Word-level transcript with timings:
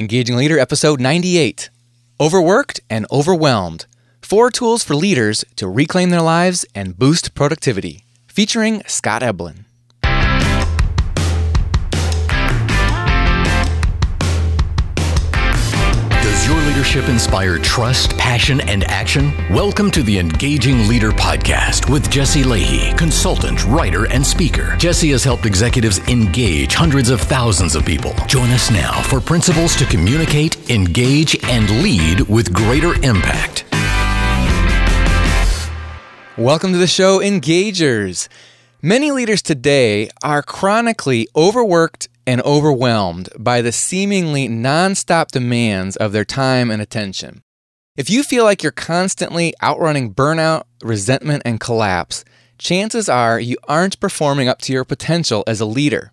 Engaging 0.00 0.34
Leader, 0.34 0.58
episode 0.58 0.98
98 0.98 1.68
Overworked 2.18 2.80
and 2.88 3.06
Overwhelmed. 3.12 3.84
Four 4.22 4.50
Tools 4.50 4.82
for 4.82 4.94
Leaders 4.94 5.44
to 5.56 5.68
Reclaim 5.68 6.08
Their 6.08 6.22
Lives 6.22 6.64
and 6.74 6.98
Boost 6.98 7.34
Productivity, 7.34 8.04
featuring 8.26 8.82
Scott 8.86 9.20
Eblin. 9.20 9.66
Your 16.50 16.62
leadership 16.62 17.08
inspire 17.08 17.58
trust, 17.58 18.18
passion, 18.18 18.60
and 18.62 18.82
action? 18.82 19.32
Welcome 19.50 19.88
to 19.92 20.02
the 20.02 20.18
Engaging 20.18 20.88
Leader 20.88 21.12
Podcast 21.12 21.88
with 21.88 22.10
Jesse 22.10 22.42
Lahey, 22.42 22.98
consultant, 22.98 23.64
writer, 23.66 24.06
and 24.06 24.26
speaker. 24.26 24.74
Jesse 24.76 25.10
has 25.10 25.22
helped 25.22 25.46
executives 25.46 26.00
engage 26.08 26.74
hundreds 26.74 27.08
of 27.08 27.20
thousands 27.20 27.76
of 27.76 27.86
people. 27.86 28.14
Join 28.26 28.50
us 28.50 28.68
now 28.68 29.00
for 29.02 29.20
principles 29.20 29.76
to 29.76 29.84
communicate, 29.84 30.68
engage, 30.70 31.38
and 31.44 31.70
lead 31.84 32.22
with 32.22 32.52
greater 32.52 32.94
impact. 33.04 33.64
Welcome 36.36 36.72
to 36.72 36.78
the 36.78 36.88
show, 36.88 37.20
Engagers. 37.20 38.26
Many 38.82 39.12
leaders 39.12 39.40
today 39.40 40.10
are 40.24 40.42
chronically 40.42 41.28
overworked 41.36 42.08
and 42.26 42.40
overwhelmed 42.42 43.28
by 43.38 43.62
the 43.62 43.72
seemingly 43.72 44.48
nonstop 44.48 45.28
demands 45.28 45.96
of 45.96 46.12
their 46.12 46.24
time 46.24 46.70
and 46.70 46.80
attention. 46.80 47.42
If 47.96 48.08
you 48.08 48.22
feel 48.22 48.44
like 48.44 48.62
you're 48.62 48.72
constantly 48.72 49.52
outrunning 49.62 50.14
burnout, 50.14 50.62
resentment, 50.82 51.42
and 51.44 51.60
collapse, 51.60 52.24
chances 52.56 53.08
are 53.08 53.40
you 53.40 53.56
aren't 53.68 54.00
performing 54.00 54.48
up 54.48 54.60
to 54.62 54.72
your 54.72 54.84
potential 54.84 55.44
as 55.46 55.60
a 55.60 55.66
leader. 55.66 56.10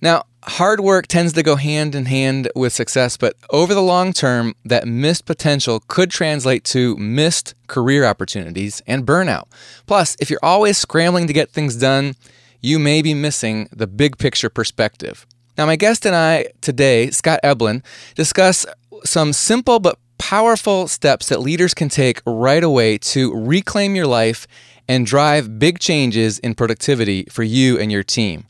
Now, 0.00 0.24
hard 0.44 0.80
work 0.80 1.06
tends 1.06 1.32
to 1.34 1.42
go 1.42 1.56
hand 1.56 1.94
in 1.94 2.06
hand 2.06 2.48
with 2.56 2.72
success, 2.72 3.16
but 3.16 3.36
over 3.50 3.72
the 3.72 3.82
long 3.82 4.12
term, 4.12 4.54
that 4.64 4.88
missed 4.88 5.26
potential 5.26 5.82
could 5.86 6.10
translate 6.10 6.64
to 6.64 6.96
missed 6.96 7.54
career 7.68 8.04
opportunities 8.04 8.82
and 8.86 9.06
burnout. 9.06 9.44
Plus, 9.86 10.16
if 10.20 10.28
you're 10.28 10.40
always 10.42 10.76
scrambling 10.76 11.26
to 11.26 11.32
get 11.32 11.50
things 11.50 11.76
done, 11.76 12.16
you 12.62 12.78
may 12.78 13.02
be 13.02 13.12
missing 13.12 13.68
the 13.72 13.86
big 13.86 14.16
picture 14.16 14.48
perspective. 14.48 15.26
Now, 15.58 15.66
my 15.66 15.76
guest 15.76 16.06
and 16.06 16.16
I 16.16 16.46
today, 16.62 17.10
Scott 17.10 17.40
Eblin, 17.44 17.82
discuss 18.14 18.64
some 19.04 19.32
simple 19.32 19.80
but 19.80 19.98
powerful 20.16 20.86
steps 20.88 21.28
that 21.28 21.40
leaders 21.40 21.74
can 21.74 21.88
take 21.88 22.22
right 22.24 22.62
away 22.62 22.96
to 22.96 23.34
reclaim 23.34 23.96
your 23.96 24.06
life 24.06 24.46
and 24.88 25.04
drive 25.04 25.58
big 25.58 25.78
changes 25.78 26.38
in 26.38 26.54
productivity 26.54 27.24
for 27.24 27.42
you 27.42 27.78
and 27.78 27.90
your 27.90 28.02
team. 28.02 28.46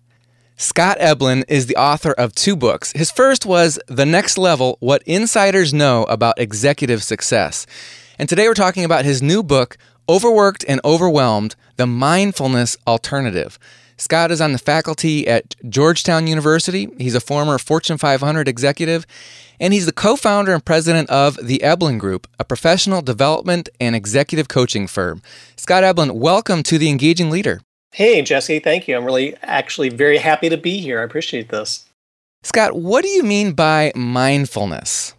Scott 0.56 0.98
Eblin 0.98 1.44
is 1.48 1.66
the 1.66 1.77
author 1.77 2.12
of 2.12 2.34
two 2.34 2.55
books. 2.55 2.92
His 2.92 3.10
first 3.10 3.46
was 3.46 3.80
The 3.88 4.06
Next 4.06 4.38
Level 4.38 4.77
What 4.80 5.02
Insiders 5.06 5.74
Know 5.74 6.05
About 6.05 6.38
Executive 6.38 7.02
Success. 7.02 7.66
And 8.18 8.28
today 8.28 8.46
we're 8.46 8.55
talking 8.55 8.84
about 8.84 9.05
his 9.05 9.22
new 9.22 9.42
book, 9.42 9.77
Overworked 10.08 10.64
and 10.68 10.80
Overwhelmed 10.84 11.56
The 11.77 11.86
Mindfulness 11.86 12.77
Alternative. 12.86 13.58
Scott 14.03 14.33
is 14.33 14.41
on 14.41 14.50
the 14.50 14.58
faculty 14.58 15.28
at 15.28 15.55
Georgetown 15.69 16.27
University. 16.27 16.89
He's 16.98 17.14
a 17.14 17.20
former 17.20 17.56
Fortune 17.56 17.98
500 17.98 18.48
executive, 18.48 19.06
and 19.61 19.72
he's 19.72 19.86
the 19.86 19.92
co 19.92 20.17
founder 20.17 20.53
and 20.53 20.64
president 20.64 21.08
of 21.08 21.39
the 21.41 21.61
Eblin 21.62 22.00
Group, 22.00 22.27
a 22.36 22.45
professional 22.45 23.00
development 23.00 23.69
and 23.78 23.95
executive 23.95 24.48
coaching 24.48 24.89
firm. 24.89 25.23
Scott 25.55 25.84
Eblin, 25.84 26.17
welcome 26.17 26.64
to 26.64 26.78
the 26.78 26.91
Engaging 26.91 27.30
Leader. 27.30 27.61
Hey, 27.92 28.20
Jesse, 28.23 28.58
thank 28.58 28.89
you. 28.89 28.97
I'm 28.97 29.05
really 29.05 29.36
actually 29.41 29.89
very 29.89 30.19
happy 30.19 30.48
to 30.48 30.56
be 30.56 30.80
here. 30.80 31.00
I 31.00 31.05
appreciate 31.05 31.50
this. 31.50 31.89
Scott, 32.42 32.75
what 32.75 33.05
do 33.05 33.08
you 33.08 33.23
mean 33.23 33.53
by 33.53 33.92
mindfulness? 33.95 35.14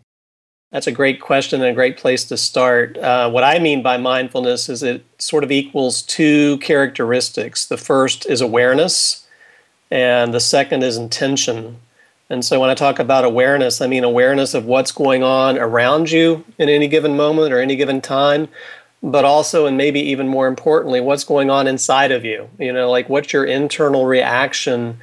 That's 0.74 0.88
a 0.88 0.92
great 0.92 1.22
question 1.22 1.62
and 1.62 1.70
a 1.70 1.74
great 1.74 1.98
place 1.98 2.24
to 2.26 2.36
start. 2.36 2.98
Uh, 2.98 3.30
what 3.30 3.44
I 3.44 3.60
mean 3.60 3.84
by 3.84 3.98
mindfulness 3.98 4.70
is 4.70 4.82
it 4.82 5.06
sort 5.20 5.44
of 5.44 5.52
equals 5.52 6.02
two 6.02 6.58
characteristics. 6.58 7.64
The 7.64 7.78
first 7.78 8.26
is 8.26 8.42
awareness, 8.42 9.28
and 9.92 10.34
the 10.34 10.40
second 10.40 10.82
is 10.82 10.98
intention. 10.98 11.78
And 12.28 12.44
so 12.44 12.60
when 12.60 12.72
I 12.72 12.74
talk 12.74 12.98
about 12.98 13.24
awareness, 13.24 13.82
I 13.82 13.88
mean 13.88 14.04
awareness 14.04 14.56
of 14.56 14.66
what's 14.66 14.92
going 14.92 15.22
on 15.22 15.60
around 15.60 16.10
you 16.10 16.44
in 16.58 16.70
any 16.70 16.88
given 16.88 17.16
moment 17.16 17.54
or 17.54 17.60
any 17.60 17.76
given 17.76 18.02
time, 18.02 18.48
but 19.04 19.26
also, 19.26 19.68
and 19.68 19.78
maybe 19.78 20.00
even 20.00 20.28
more 20.28 20.48
importantly, 20.48 21.02
what's 21.02 21.24
going 21.24 21.52
on 21.52 21.68
inside 21.68 22.12
of 22.12 22.26
you. 22.26 22.50
You 22.58 22.74
know, 22.74 22.90
like 22.90 23.10
what's 23.10 23.32
your 23.32 23.46
internal 23.46 24.08
reaction 24.08 24.98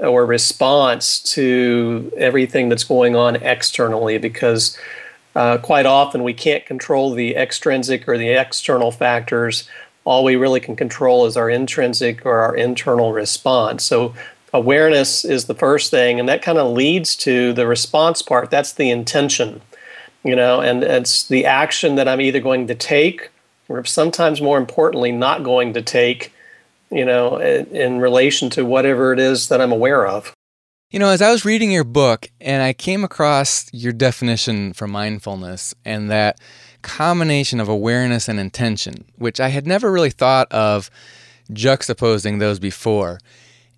or 0.00 0.26
response 0.26 1.20
to 1.34 2.12
everything 2.16 2.68
that's 2.68 2.82
going 2.82 3.14
on 3.14 3.36
externally 3.36 4.18
because 4.18 4.76
uh, 5.34 5.58
quite 5.58 5.86
often, 5.86 6.22
we 6.22 6.34
can't 6.34 6.66
control 6.66 7.12
the 7.12 7.36
extrinsic 7.36 8.08
or 8.08 8.18
the 8.18 8.30
external 8.30 8.90
factors. 8.90 9.68
All 10.04 10.24
we 10.24 10.36
really 10.36 10.60
can 10.60 10.76
control 10.76 11.26
is 11.26 11.36
our 11.36 11.48
intrinsic 11.48 12.26
or 12.26 12.38
our 12.38 12.56
internal 12.56 13.12
response. 13.12 13.84
So, 13.84 14.14
awareness 14.52 15.24
is 15.24 15.46
the 15.46 15.54
first 15.54 15.90
thing, 15.90 16.20
and 16.20 16.28
that 16.28 16.42
kind 16.42 16.58
of 16.58 16.72
leads 16.72 17.16
to 17.16 17.52
the 17.52 17.66
response 17.66 18.20
part. 18.20 18.50
That's 18.50 18.72
the 18.72 18.90
intention, 18.90 19.62
you 20.22 20.36
know, 20.36 20.60
and 20.60 20.82
it's 20.82 21.26
the 21.26 21.46
action 21.46 21.94
that 21.94 22.08
I'm 22.08 22.20
either 22.20 22.40
going 22.40 22.66
to 22.66 22.74
take 22.74 23.30
or 23.68 23.84
sometimes 23.84 24.42
more 24.42 24.58
importantly, 24.58 25.12
not 25.12 25.42
going 25.42 25.72
to 25.72 25.82
take, 25.82 26.32
you 26.90 27.04
know, 27.04 27.38
in, 27.38 27.66
in 27.74 28.00
relation 28.00 28.50
to 28.50 28.64
whatever 28.64 29.12
it 29.12 29.18
is 29.18 29.48
that 29.48 29.60
I'm 29.60 29.72
aware 29.72 30.06
of. 30.06 30.34
You 30.92 30.98
know, 30.98 31.08
as 31.08 31.22
I 31.22 31.30
was 31.30 31.46
reading 31.46 31.72
your 31.72 31.84
book 31.84 32.30
and 32.38 32.62
I 32.62 32.74
came 32.74 33.02
across 33.02 33.64
your 33.72 33.94
definition 33.94 34.74
for 34.74 34.86
mindfulness 34.86 35.74
and 35.86 36.10
that 36.10 36.38
combination 36.82 37.60
of 37.60 37.68
awareness 37.70 38.28
and 38.28 38.38
intention, 38.38 39.06
which 39.16 39.40
I 39.40 39.48
had 39.48 39.66
never 39.66 39.90
really 39.90 40.10
thought 40.10 40.52
of 40.52 40.90
juxtaposing 41.50 42.40
those 42.40 42.58
before. 42.58 43.20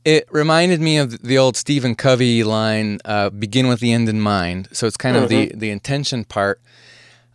It 0.04 0.26
reminded 0.32 0.80
me 0.80 0.98
of 0.98 1.22
the 1.22 1.38
old 1.38 1.56
Stephen 1.56 1.94
Covey 1.94 2.42
line, 2.42 2.98
uh, 3.04 3.30
begin 3.30 3.68
with 3.68 3.78
the 3.78 3.92
end 3.92 4.08
in 4.08 4.20
mind. 4.20 4.70
So 4.72 4.88
it's 4.88 4.96
kind 4.96 5.14
mm-hmm. 5.14 5.22
of 5.22 5.30
the, 5.30 5.46
mm-hmm. 5.46 5.58
the 5.60 5.70
intention 5.70 6.24
part. 6.24 6.60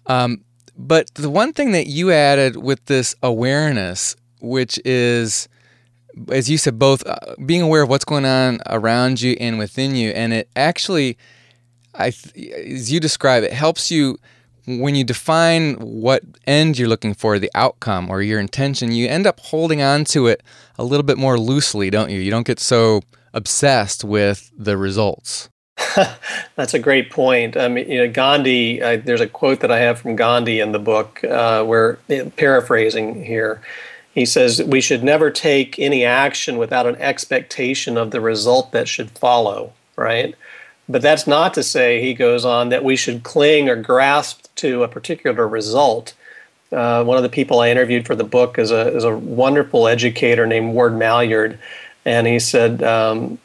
Um, 0.08 0.44
but 0.78 1.10
the 1.14 1.30
one 1.30 1.54
thing 1.54 1.72
that 1.72 1.88
you 1.88 2.12
added 2.12 2.58
with 2.58 2.84
this 2.88 3.16
awareness, 3.24 4.18
which 4.42 4.78
is 4.84 5.48
as 6.32 6.50
you 6.50 6.58
said, 6.58 6.80
both 6.80 7.06
uh, 7.06 7.36
being 7.46 7.62
aware 7.62 7.84
of 7.84 7.90
what's 7.90 8.06
going 8.06 8.26
on 8.26 8.60
around 8.68 9.22
you 9.22 9.36
and 9.40 9.58
within 9.58 9.96
you, 9.96 10.10
and 10.12 10.34
it 10.34 10.50
actually, 10.56 11.18
I, 11.94 12.08
as 12.08 12.92
you 12.92 13.00
describe, 13.00 13.44
it 13.44 13.54
helps 13.54 13.92
you 13.92 14.18
when 14.66 14.94
you 14.94 15.04
define 15.04 15.76
what 15.76 16.22
end 16.46 16.78
you're 16.78 16.88
looking 16.88 17.14
for, 17.14 17.40
the 17.40 17.52
outcome 17.56 18.10
or 18.10 18.22
your 18.22 18.40
intention. 18.40 18.92
You 18.92 19.08
end 19.08 19.26
up 19.26 19.40
holding 19.40 19.82
on 19.82 20.06
to 20.06 20.28
it 20.28 20.44
a 20.78 20.84
little 20.84 21.04
bit 21.04 21.18
more 21.18 21.40
loosely, 21.40 21.90
don't 21.90 22.12
you? 22.12 22.20
You 22.20 22.30
don't 22.30 22.46
get 22.46 22.60
so 22.60 23.02
obsessed 23.34 24.04
with 24.04 24.52
the 24.56 24.78
results. 24.78 25.50
That's 26.56 26.74
a 26.74 26.80
great 26.80 27.10
point. 27.10 27.58
I 27.58 27.68
mean, 27.68 27.90
you 27.90 27.98
know, 28.00 28.12
Gandhi. 28.12 28.82
Uh, 28.82 28.98
there's 28.98 29.22
a 29.22 29.28
quote 29.28 29.62
that 29.62 29.72
I 29.72 29.80
have 29.80 30.00
from 30.00 30.16
Gandhi 30.16 30.60
in 30.60 30.72
the 30.72 30.80
book, 30.80 31.24
uh, 31.24 31.64
where 31.64 31.96
paraphrasing 32.36 33.24
here 33.24 33.62
he 34.20 34.26
says 34.26 34.62
we 34.62 34.82
should 34.82 35.02
never 35.02 35.32
take 35.32 35.80
any 35.80 36.04
action 36.04 36.58
without 36.58 36.86
an 36.86 36.98
expectation 36.98 37.98
of 37.98 38.12
the 38.12 38.20
result 38.20 38.74
that 38.74 38.88
should 38.90 39.10
follow, 39.12 39.72
right? 39.96 40.36
But 40.90 41.02
that's 41.02 41.26
not 41.26 41.54
to 41.54 41.64
say, 41.64 42.02
he 42.02 42.14
goes 42.14 42.44
on, 42.44 42.68
that 42.68 42.84
we 42.84 42.98
should 42.98 43.24
cling 43.24 43.70
or 43.70 43.78
grasp 43.78 44.48
to 44.56 44.84
a 44.84 44.90
particular 44.90 45.48
result. 45.48 46.16
Uh, 46.70 47.02
one 47.04 47.16
of 47.16 47.24
the 47.24 47.30
people 47.30 47.62
I 47.62 47.70
interviewed 47.70 48.06
for 48.06 48.16
the 48.16 48.26
book 48.26 48.60
is 48.60 48.72
a, 48.72 48.94
is 48.94 49.06
a 49.06 49.16
wonderful 49.16 49.88
educator 49.88 50.46
named 50.46 50.74
Ward 50.74 50.94
Mailliard. 50.94 51.58
And 52.04 52.28
he 52.28 52.40
said, 52.40 52.84
um, 52.84 53.40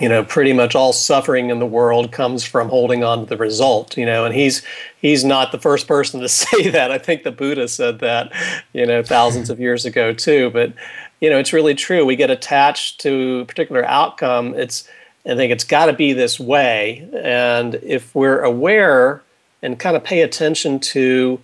you 0.00 0.08
know 0.08 0.24
pretty 0.24 0.52
much 0.52 0.74
all 0.74 0.92
suffering 0.92 1.50
in 1.50 1.58
the 1.58 1.66
world 1.66 2.12
comes 2.12 2.44
from 2.44 2.68
holding 2.68 3.02
on 3.02 3.20
to 3.20 3.26
the 3.26 3.36
result 3.36 3.96
you 3.96 4.06
know 4.06 4.24
and 4.24 4.34
he's 4.34 4.62
he's 5.00 5.24
not 5.24 5.52
the 5.52 5.58
first 5.58 5.86
person 5.86 6.20
to 6.20 6.28
say 6.28 6.70
that. 6.70 6.90
I 6.90 6.98
think 6.98 7.22
the 7.22 7.32
buddha 7.32 7.68
said 7.68 8.00
that 8.00 8.32
you 8.72 8.86
know 8.86 9.02
thousands 9.02 9.50
of 9.50 9.60
years 9.60 9.84
ago 9.84 10.12
too 10.12 10.50
but 10.50 10.72
you 11.20 11.30
know 11.30 11.38
it's 11.38 11.52
really 11.52 11.74
true. 11.74 12.04
We 12.04 12.16
get 12.16 12.30
attached 12.30 13.00
to 13.00 13.40
a 13.40 13.44
particular 13.44 13.84
outcome. 13.84 14.54
It's 14.54 14.88
i 15.26 15.34
think 15.34 15.52
it's 15.52 15.64
got 15.64 15.86
to 15.86 15.92
be 15.92 16.12
this 16.12 16.38
way. 16.38 17.08
And 17.22 17.74
if 17.76 18.14
we're 18.14 18.42
aware 18.42 19.22
and 19.62 19.78
kind 19.78 19.96
of 19.96 20.04
pay 20.04 20.22
attention 20.22 20.80
to 20.80 21.40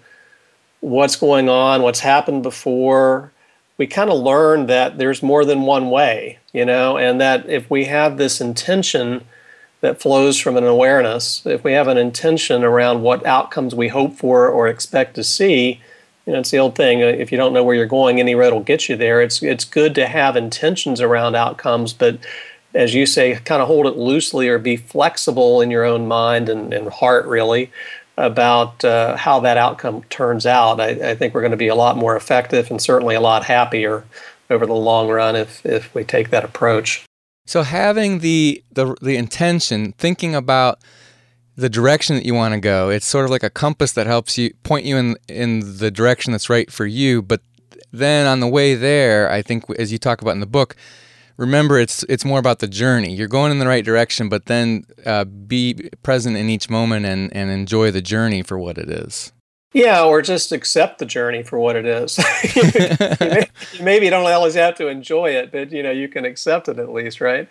what's 0.81 1.17
going 1.17 1.49
on 1.49 1.83
what's 1.83 2.01
happened 2.01 2.43
before 2.43 3.33
we 3.77 3.87
kind 3.87 4.11
of 4.11 4.21
learn 4.21 4.67
that 4.67 4.99
there's 4.99 5.23
more 5.23 5.45
than 5.45 5.63
one 5.63 5.91
way, 5.91 6.39
you 6.55 6.65
know, 6.65 6.97
and 6.97 7.21
that 7.21 7.47
if 7.51 7.69
we 7.69 7.85
have 7.85 8.17
this 8.17 8.41
intention 8.41 9.23
that 9.83 10.01
flows 10.01 10.39
from 10.39 10.57
an 10.57 10.65
awareness, 10.65 11.45
if 11.45 11.63
we 11.63 11.73
have 11.73 11.89
an 11.89 11.99
intention 11.99 12.65
around 12.65 13.03
what 13.03 13.27
outcomes 13.27 13.75
we 13.75 13.89
hope 13.89 14.15
for 14.15 14.49
or 14.49 14.69
expect 14.69 15.15
to 15.17 15.25
see, 15.25 15.83
you 16.25 16.33
know, 16.33 16.39
it's 16.39 16.53
the 16.53 16.59
old 16.59 16.75
thing. 16.75 17.03
Uh, 17.03 17.07
if 17.07 17.31
you 17.31 17.37
don't 17.37 17.53
know 17.53 17.63
where 17.63 17.75
you're 17.75 17.85
going, 17.85 18.19
any 18.19 18.35
road 18.35 18.55
will 18.55 18.61
get 18.61 18.89
you 18.89 18.97
there. 18.97 19.21
It's 19.21 19.43
it's 19.43 19.67
good 19.67 19.95
to 19.97 20.07
have 20.07 20.37
intentions 20.37 21.03
around 21.03 21.35
outcomes, 21.35 21.93
but 21.93 22.19
as 22.73 22.95
you 22.95 23.05
say, 23.05 23.35
kind 23.35 23.61
of 23.61 23.69
hold 23.69 23.87
it 23.87 23.97
loosely 23.97 24.49
or 24.49 24.59
be 24.59 24.77
flexible 24.77 25.61
in 25.61 25.71
your 25.71 25.85
own 25.85 26.09
mind 26.09 26.49
and, 26.49 26.73
and 26.73 26.89
heart, 26.89 27.27
really, 27.27 27.71
about 28.17 28.85
uh, 28.85 29.17
how 29.17 29.41
that 29.41 29.57
outcome 29.57 30.03
turns 30.05 30.47
out. 30.47 30.81
I, 30.81 31.11
I 31.11 31.15
think 31.15 31.35
we're 31.35 31.41
going 31.41 31.51
to 31.53 31.57
be 31.57 31.69
a 31.69 31.75
lot 31.75 31.97
more 31.97 32.17
effective 32.17 32.71
and 32.71 32.81
certainly 32.81 33.15
a 33.15 33.21
lot 33.21 33.45
happier 33.45 34.05
over 34.51 34.67
the 34.67 34.75
long 34.75 35.09
run 35.09 35.37
if, 35.37 35.65
if 35.65 35.95
we 35.95 36.05
take 36.05 36.31
that 36.31 36.45
approach. 36.45 37.05
So 37.47 37.63
having 37.63 38.21
the, 38.21 38.63
the 38.73 38.97
the 39.03 39.17
intention, 39.17 39.93
thinking 39.99 40.35
about 40.35 40.79
the 41.57 41.69
direction 41.69 42.17
that 42.17 42.25
you 42.25 42.35
want 42.35 42.55
to 42.55 42.61
go, 42.61 42.89
it's 42.89 43.07
sort 43.07 43.25
of 43.25 43.31
like 43.31 43.43
a 43.43 43.51
compass 43.51 43.93
that 43.93 44.07
helps 44.07 44.39
you 44.39 44.55
point 44.63 44.87
you 44.87 44.97
in 44.97 45.17
in 45.29 45.79
the 45.79 45.91
direction 45.91 46.33
that's 46.33 46.49
right 46.49 46.71
for 46.71 46.87
you. 46.87 47.21
But 47.21 47.43
then 47.93 48.27
on 48.27 48.41
the 48.41 48.49
way 48.49 48.75
there, 48.75 49.31
I 49.31 49.43
think 49.43 49.65
as 49.79 49.93
you 49.93 49.99
talk 49.99 50.23
about 50.23 50.33
in 50.33 50.41
the 50.41 50.47
book, 50.47 50.75
remember 51.37 51.79
it's 51.79 52.03
it's 52.09 52.25
more 52.25 52.39
about 52.39 52.61
the 52.61 52.67
journey. 52.67 53.15
You're 53.15 53.29
going 53.29 53.53
in 53.53 53.59
the 53.59 53.69
right 53.69 53.85
direction, 53.85 54.31
but 54.31 54.47
then 54.47 54.85
uh, 55.05 55.25
be 55.25 55.91
present 56.03 56.37
in 56.37 56.49
each 56.49 56.71
moment 56.71 57.05
and 57.05 57.35
and 57.37 57.51
enjoy 57.51 57.91
the 57.91 58.03
journey 58.03 58.43
for 58.43 58.59
what 58.59 58.79
it 58.79 58.89
is. 58.89 59.33
Yeah, 59.75 60.05
or 60.05 60.23
just 60.23 60.53
accept 60.53 61.01
the 61.01 61.05
journey 61.05 61.43
for 61.43 61.59
what 61.59 61.75
it 61.75 61.85
is. 61.85 62.17
maybe 63.83 64.05
you 64.05 64.11
don't 64.11 64.25
always 64.31 64.55
have 64.55 64.77
to 64.77 64.87
enjoy 64.87 65.31
it, 65.31 65.51
but 65.51 65.73
you 65.73 65.83
know 65.83 65.91
you 65.91 66.07
can 66.07 66.25
accept 66.25 66.69
it 66.69 66.79
at 66.79 66.93
least, 66.93 67.21
right? 67.21 67.49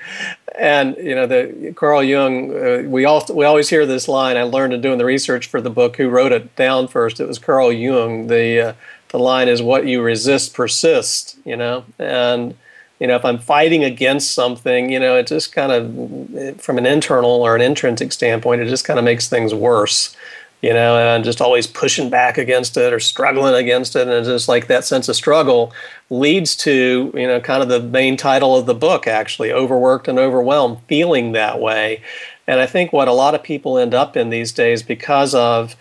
And 0.57 0.95
you 0.95 1.15
know 1.15 1.27
the 1.27 1.73
Carl 1.75 2.01
Jung. 2.01 2.51
Uh, 2.55 2.83
we 2.87 3.03
all 3.03 3.25
we 3.33 3.43
always 3.43 3.67
hear 3.67 3.85
this 3.85 4.07
line. 4.07 4.37
I 4.37 4.43
learned 4.43 4.73
in 4.73 4.79
doing 4.79 4.99
the 4.99 5.05
research 5.05 5.47
for 5.47 5.59
the 5.59 5.69
book. 5.69 5.97
Who 5.97 6.07
wrote 6.07 6.31
it 6.31 6.55
down 6.55 6.87
first? 6.87 7.19
It 7.19 7.27
was 7.27 7.39
Carl 7.39 7.73
Jung. 7.73 8.27
The 8.27 8.69
uh, 8.69 8.73
the 9.09 9.19
line 9.19 9.49
is 9.49 9.61
what 9.61 9.85
you 9.85 10.01
resist 10.01 10.53
persists. 10.53 11.35
You 11.43 11.57
know, 11.57 11.83
and 11.99 12.55
you 13.01 13.07
know 13.07 13.17
if 13.17 13.25
I'm 13.25 13.37
fighting 13.37 13.83
against 13.83 14.31
something, 14.31 14.89
you 14.89 14.99
know, 14.99 15.17
it 15.17 15.27
just 15.27 15.51
kind 15.51 15.73
of 15.73 16.61
from 16.61 16.77
an 16.77 16.85
internal 16.85 17.31
or 17.31 17.53
an 17.53 17.61
intrinsic 17.61 18.13
standpoint, 18.13 18.61
it 18.61 18.69
just 18.69 18.85
kind 18.85 18.97
of 18.97 19.03
makes 19.03 19.27
things 19.27 19.53
worse 19.53 20.15
you 20.63 20.73
know, 20.73 20.97
and 20.97 21.25
just 21.25 21.41
always 21.41 21.67
pushing 21.67 22.09
back 22.09 22.37
against 22.37 22.77
it 22.77 22.93
or 22.93 22.99
struggling 22.99 23.53
against 23.53 23.97
it. 23.97 24.03
And 24.03 24.11
it's 24.11 24.29
just 24.29 24.47
like 24.47 24.67
that 24.67 24.85
sense 24.85 25.09
of 25.09 25.15
struggle 25.17 25.73
leads 26.09 26.55
to, 26.55 27.11
you 27.13 27.27
know, 27.27 27.41
kind 27.41 27.61
of 27.61 27.67
the 27.67 27.81
main 27.81 28.15
title 28.15 28.55
of 28.55 28.65
the 28.65 28.73
book, 28.73 29.05
actually, 29.05 29.51
Overworked 29.51 30.07
and 30.07 30.17
Overwhelmed, 30.17 30.79
feeling 30.87 31.33
that 31.33 31.59
way. 31.59 32.01
And 32.47 32.61
I 32.61 32.65
think 32.65 32.93
what 32.93 33.09
a 33.09 33.13
lot 33.13 33.35
of 33.35 33.43
people 33.43 33.77
end 33.77 33.93
up 33.93 34.15
in 34.15 34.29
these 34.29 34.53
days 34.53 34.81
because 34.81 35.35
of, 35.35 35.75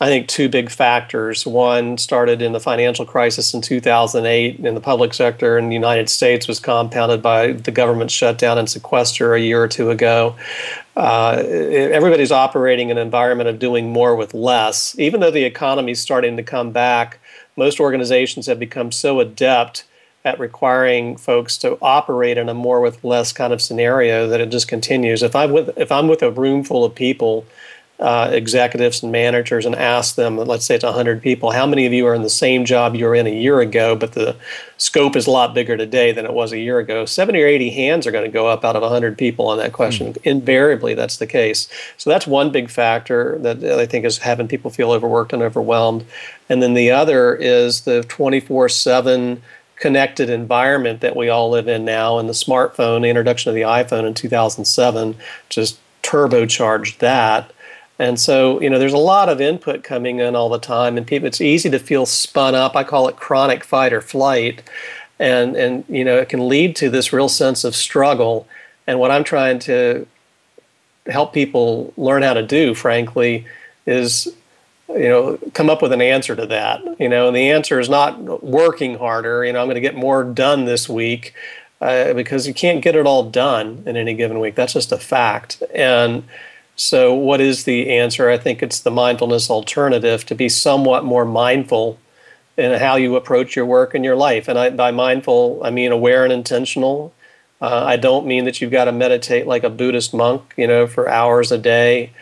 I 0.00 0.06
think 0.06 0.28
two 0.28 0.48
big 0.48 0.70
factors. 0.70 1.46
One 1.46 1.98
started 1.98 2.40
in 2.40 2.52
the 2.52 2.60
financial 2.60 3.04
crisis 3.04 3.52
in 3.52 3.62
2008 3.62 4.60
in 4.60 4.74
the 4.74 4.80
public 4.80 5.12
sector 5.12 5.58
in 5.58 5.68
the 5.68 5.74
United 5.74 6.08
States 6.08 6.46
was 6.46 6.60
compounded 6.60 7.20
by 7.20 7.52
the 7.52 7.72
government 7.72 8.12
shutdown 8.12 8.58
and 8.58 8.70
sequester 8.70 9.34
a 9.34 9.40
year 9.40 9.62
or 9.62 9.68
two 9.68 9.90
ago. 9.90 10.36
Uh, 10.98 11.44
everybody's 11.46 12.32
operating 12.32 12.90
in 12.90 12.98
an 12.98 13.06
environment 13.06 13.48
of 13.48 13.60
doing 13.60 13.92
more 13.92 14.16
with 14.16 14.34
less. 14.34 14.98
Even 14.98 15.20
though 15.20 15.30
the 15.30 15.44
economy 15.44 15.92
is 15.92 16.00
starting 16.00 16.36
to 16.36 16.42
come 16.42 16.72
back, 16.72 17.20
most 17.56 17.78
organizations 17.78 18.46
have 18.46 18.58
become 18.58 18.90
so 18.90 19.20
adept 19.20 19.84
at 20.24 20.40
requiring 20.40 21.16
folks 21.16 21.56
to 21.56 21.78
operate 21.80 22.36
in 22.36 22.48
a 22.48 22.54
more 22.54 22.80
with 22.80 23.04
less 23.04 23.32
kind 23.32 23.52
of 23.52 23.62
scenario 23.62 24.26
that 24.26 24.40
it 24.40 24.50
just 24.50 24.66
continues. 24.66 25.22
If 25.22 25.36
I'm 25.36 25.52
with 25.52 25.70
if 25.78 25.92
I'm 25.92 26.08
with 26.08 26.20
a 26.20 26.32
room 26.32 26.64
full 26.64 26.84
of 26.84 26.96
people 26.96 27.46
uh, 28.00 28.30
executives 28.32 29.02
and 29.02 29.10
managers 29.10 29.66
and 29.66 29.74
ask 29.74 30.14
them, 30.14 30.36
let's 30.36 30.64
say 30.64 30.76
it's 30.76 30.84
100 30.84 31.20
people, 31.20 31.50
how 31.50 31.66
many 31.66 31.84
of 31.84 31.92
you 31.92 32.06
are 32.06 32.14
in 32.14 32.22
the 32.22 32.30
same 32.30 32.64
job 32.64 32.94
you 32.94 33.04
were 33.04 33.14
in 33.14 33.26
a 33.26 33.34
year 33.34 33.60
ago, 33.60 33.96
but 33.96 34.12
the 34.12 34.36
scope 34.76 35.16
is 35.16 35.26
a 35.26 35.30
lot 35.30 35.52
bigger 35.52 35.76
today 35.76 36.12
than 36.12 36.24
it 36.24 36.32
was 36.32 36.52
a 36.52 36.58
year 36.58 36.78
ago? 36.78 37.04
70 37.04 37.42
or 37.42 37.46
80 37.46 37.70
hands 37.70 38.06
are 38.06 38.12
going 38.12 38.24
to 38.24 38.30
go 38.30 38.46
up 38.46 38.64
out 38.64 38.76
of 38.76 38.82
100 38.82 39.18
people 39.18 39.48
on 39.48 39.58
that 39.58 39.72
question. 39.72 40.14
Mm. 40.14 40.18
Invariably, 40.22 40.94
that's 40.94 41.16
the 41.16 41.26
case. 41.26 41.68
So 41.96 42.08
that's 42.08 42.26
one 42.26 42.52
big 42.52 42.70
factor 42.70 43.36
that 43.40 43.64
I 43.64 43.86
think 43.86 44.04
is 44.04 44.18
having 44.18 44.46
people 44.46 44.70
feel 44.70 44.92
overworked 44.92 45.32
and 45.32 45.42
overwhelmed. 45.42 46.06
And 46.48 46.62
then 46.62 46.74
the 46.74 46.92
other 46.92 47.34
is 47.34 47.80
the 47.80 48.04
24 48.04 48.68
7 48.68 49.42
connected 49.74 50.30
environment 50.30 51.00
that 51.00 51.16
we 51.16 51.28
all 51.28 51.50
live 51.50 51.66
in 51.66 51.84
now 51.84 52.18
and 52.18 52.28
the 52.28 52.32
smartphone 52.32 53.02
the 53.02 53.08
introduction 53.08 53.48
of 53.48 53.54
the 53.54 53.60
iphone 53.60 54.04
in 54.08 54.12
2007 54.12 55.14
just 55.50 55.78
turbocharged 56.02 56.98
that 56.98 57.52
and 57.98 58.20
so, 58.20 58.60
you 58.60 58.70
know, 58.70 58.78
there's 58.78 58.92
a 58.92 58.98
lot 58.98 59.28
of 59.28 59.40
input 59.40 59.82
coming 59.82 60.20
in 60.20 60.36
all 60.36 60.48
the 60.48 60.58
time, 60.58 60.96
and 60.96 61.06
people, 61.06 61.26
it's 61.26 61.40
easy 61.40 61.68
to 61.70 61.80
feel 61.80 62.06
spun 62.06 62.54
up. 62.54 62.76
I 62.76 62.84
call 62.84 63.08
it 63.08 63.16
chronic 63.16 63.64
fight 63.64 63.92
or 63.92 64.00
flight, 64.00 64.62
and 65.18 65.56
and 65.56 65.84
you 65.88 66.04
know, 66.04 66.16
it 66.16 66.28
can 66.28 66.48
lead 66.48 66.76
to 66.76 66.90
this 66.90 67.12
real 67.12 67.28
sense 67.28 67.64
of 67.64 67.74
struggle. 67.74 68.46
And 68.86 69.00
what 69.00 69.10
I'm 69.10 69.24
trying 69.24 69.58
to 69.60 70.06
help 71.06 71.32
people 71.32 71.92
learn 71.96 72.22
how 72.22 72.34
to 72.34 72.42
do, 72.42 72.72
frankly, 72.74 73.46
is 73.84 74.28
you 74.88 75.08
know 75.08 75.38
come 75.52 75.68
up 75.68 75.82
with 75.82 75.92
an 75.92 76.00
answer 76.00 76.36
to 76.36 76.46
that. 76.46 76.80
You 77.00 77.08
know, 77.08 77.26
and 77.26 77.36
the 77.36 77.50
answer 77.50 77.80
is 77.80 77.88
not 77.88 78.44
working 78.44 78.98
harder. 78.98 79.44
You 79.44 79.52
know, 79.52 79.60
I'm 79.60 79.66
going 79.66 79.74
to 79.74 79.80
get 79.80 79.96
more 79.96 80.22
done 80.22 80.66
this 80.66 80.88
week. 80.88 81.34
Uh, 81.80 82.12
because 82.12 82.48
you 82.48 82.52
can't 82.52 82.82
get 82.82 82.96
it 82.96 83.06
all 83.06 83.30
done 83.30 83.84
in 83.86 83.96
any 83.96 84.12
given 84.12 84.40
week. 84.40 84.56
That's 84.56 84.72
just 84.72 84.90
a 84.90 84.98
fact. 84.98 85.62
And 85.72 86.24
so, 86.78 87.12
what 87.12 87.40
is 87.40 87.64
the 87.64 87.90
answer? 87.90 88.30
I 88.30 88.38
think 88.38 88.62
it's 88.62 88.78
the 88.78 88.92
mindfulness 88.92 89.50
alternative 89.50 90.24
to 90.26 90.34
be 90.36 90.48
somewhat 90.48 91.04
more 91.04 91.24
mindful 91.24 91.98
in 92.56 92.78
how 92.78 92.94
you 92.94 93.16
approach 93.16 93.56
your 93.56 93.66
work 93.66 93.94
and 93.94 94.04
your 94.04 94.14
life. 94.14 94.46
And 94.46 94.56
I, 94.56 94.70
by 94.70 94.92
mindful, 94.92 95.60
I 95.64 95.70
mean 95.70 95.90
aware 95.90 96.22
and 96.22 96.32
intentional. 96.32 97.12
Uh, 97.60 97.82
I 97.84 97.96
don't 97.96 98.26
mean 98.26 98.44
that 98.44 98.60
you've 98.60 98.70
got 98.70 98.84
to 98.84 98.92
meditate 98.92 99.44
like 99.44 99.64
a 99.64 99.70
Buddhist 99.70 100.14
monk, 100.14 100.54
you 100.56 100.68
know, 100.68 100.86
for 100.86 101.08
hours 101.08 101.50
a 101.50 101.58
day 101.58 102.12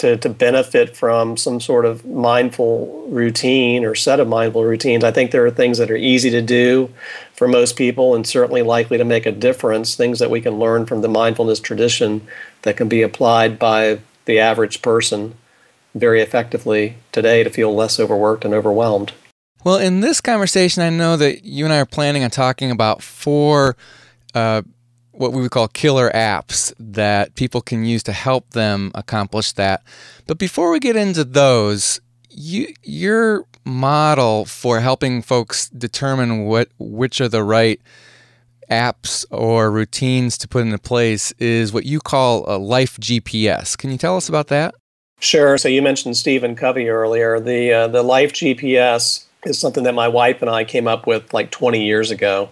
to, 0.00 0.16
to 0.16 0.30
benefit 0.30 0.96
from 0.96 1.36
some 1.36 1.60
sort 1.60 1.84
of 1.84 2.06
mindful 2.06 3.06
routine 3.10 3.84
or 3.84 3.94
set 3.94 4.18
of 4.18 4.26
mindful 4.26 4.64
routines. 4.64 5.04
I 5.04 5.10
think 5.10 5.30
there 5.30 5.44
are 5.44 5.50
things 5.50 5.76
that 5.76 5.90
are 5.90 5.96
easy 5.96 6.30
to 6.30 6.40
do 6.40 6.90
for 7.34 7.46
most 7.46 7.76
people 7.76 8.14
and 8.14 8.26
certainly 8.26 8.62
likely 8.62 8.96
to 8.96 9.04
make 9.04 9.26
a 9.26 9.32
difference, 9.32 9.94
things 9.94 10.18
that 10.18 10.30
we 10.30 10.40
can 10.40 10.58
learn 10.58 10.86
from 10.86 11.02
the 11.02 11.08
mindfulness 11.08 11.60
tradition 11.60 12.26
that 12.62 12.78
can 12.78 12.88
be 12.88 13.02
applied 13.02 13.58
by 13.58 14.00
the 14.24 14.38
average 14.38 14.80
person 14.80 15.34
very 15.94 16.22
effectively 16.22 16.96
today 17.12 17.44
to 17.44 17.50
feel 17.50 17.74
less 17.74 18.00
overworked 18.00 18.46
and 18.46 18.54
overwhelmed. 18.54 19.12
Well, 19.64 19.76
in 19.76 20.00
this 20.00 20.22
conversation, 20.22 20.82
I 20.82 20.88
know 20.88 21.18
that 21.18 21.44
you 21.44 21.66
and 21.66 21.74
I 21.74 21.80
are 21.80 21.86
planning 21.86 22.24
on 22.24 22.30
talking 22.30 22.70
about 22.70 23.02
four 23.02 23.76
uh, 24.34 24.62
what 25.20 25.34
we 25.34 25.42
would 25.42 25.50
call 25.50 25.68
killer 25.68 26.10
apps 26.14 26.72
that 26.78 27.34
people 27.34 27.60
can 27.60 27.84
use 27.84 28.02
to 28.02 28.12
help 28.12 28.50
them 28.50 28.90
accomplish 28.94 29.52
that. 29.52 29.82
But 30.26 30.38
before 30.38 30.70
we 30.70 30.80
get 30.80 30.96
into 30.96 31.24
those, 31.24 32.00
you, 32.30 32.72
your 32.82 33.44
model 33.66 34.46
for 34.46 34.80
helping 34.80 35.20
folks 35.20 35.68
determine 35.68 36.46
what 36.46 36.68
which 36.78 37.20
are 37.20 37.28
the 37.28 37.44
right 37.44 37.78
apps 38.70 39.26
or 39.30 39.70
routines 39.70 40.38
to 40.38 40.48
put 40.48 40.62
into 40.62 40.78
place 40.78 41.32
is 41.32 41.70
what 41.70 41.84
you 41.84 42.00
call 42.00 42.44
a 42.48 42.56
life 42.56 42.96
GPS. 42.96 43.76
Can 43.76 43.90
you 43.90 43.98
tell 43.98 44.16
us 44.16 44.28
about 44.28 44.46
that? 44.46 44.74
Sure. 45.18 45.58
So 45.58 45.68
you 45.68 45.82
mentioned 45.82 46.16
Stephen 46.16 46.56
Covey 46.56 46.88
earlier. 46.88 47.38
The 47.38 47.72
uh, 47.72 47.88
the 47.88 48.02
life 48.02 48.32
GPS 48.32 49.26
is 49.44 49.58
something 49.58 49.84
that 49.84 49.94
my 49.94 50.08
wife 50.08 50.40
and 50.40 50.50
I 50.50 50.64
came 50.64 50.88
up 50.88 51.06
with 51.06 51.34
like 51.34 51.50
20 51.50 51.84
years 51.84 52.10
ago 52.10 52.48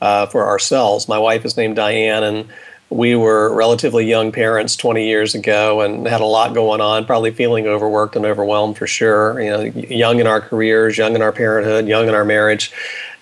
uh, 0.00 0.26
for 0.26 0.46
ourselves. 0.46 1.08
My 1.08 1.18
wife 1.18 1.44
is 1.44 1.56
named 1.56 1.76
Diane, 1.76 2.22
and 2.22 2.48
we 2.90 3.16
were 3.16 3.52
relatively 3.54 4.06
young 4.06 4.30
parents 4.30 4.76
20 4.76 5.06
years 5.06 5.34
ago 5.34 5.80
and 5.80 6.06
had 6.06 6.20
a 6.20 6.26
lot 6.26 6.54
going 6.54 6.80
on, 6.80 7.04
probably 7.04 7.32
feeling 7.32 7.66
overworked 7.66 8.14
and 8.14 8.24
overwhelmed 8.24 8.76
for 8.76 8.86
sure. 8.86 9.40
You 9.40 9.50
know, 9.50 9.62
young 9.62 10.20
in 10.20 10.26
our 10.26 10.40
careers, 10.40 10.96
young 10.96 11.14
in 11.14 11.22
our 11.22 11.32
parenthood, 11.32 11.88
young 11.88 12.08
in 12.08 12.14
our 12.14 12.24
marriage. 12.24 12.72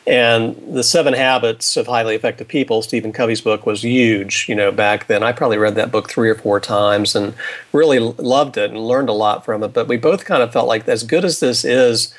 And 0.07 0.55
the 0.75 0.85
Seven 0.85 1.15
Habits 1.15 1.79
of 1.79 1.87
Highly 1.87 2.15
Effective 2.15 2.47
People, 2.47 2.83
Stephen 2.83 3.11
Covey's 3.11 3.41
book, 3.41 3.65
was 3.65 3.83
huge. 3.83 4.45
You 4.51 4.55
know, 4.55 4.71
back 4.71 5.07
then, 5.07 5.23
I 5.23 5.33
probably 5.33 5.57
read 5.57 5.77
that 5.77 5.91
book 5.91 6.11
three 6.11 6.29
or 6.29 6.35
four 6.35 6.61
times 6.61 7.17
and 7.17 7.33
really 7.73 7.99
loved 7.99 8.59
it 8.59 8.71
and 8.71 8.87
learned 8.87 9.09
a 9.09 9.15
lot 9.15 9.47
from 9.47 9.63
it. 9.63 9.73
But 9.73 9.89
we 9.89 9.97
both 9.97 10.27
kind 10.27 10.43
of 10.43 10.53
felt 10.53 10.69
like, 10.69 10.87
as 10.87 11.05
good 11.05 11.25
as 11.25 11.41
this 11.41 11.65
is, 11.65 12.13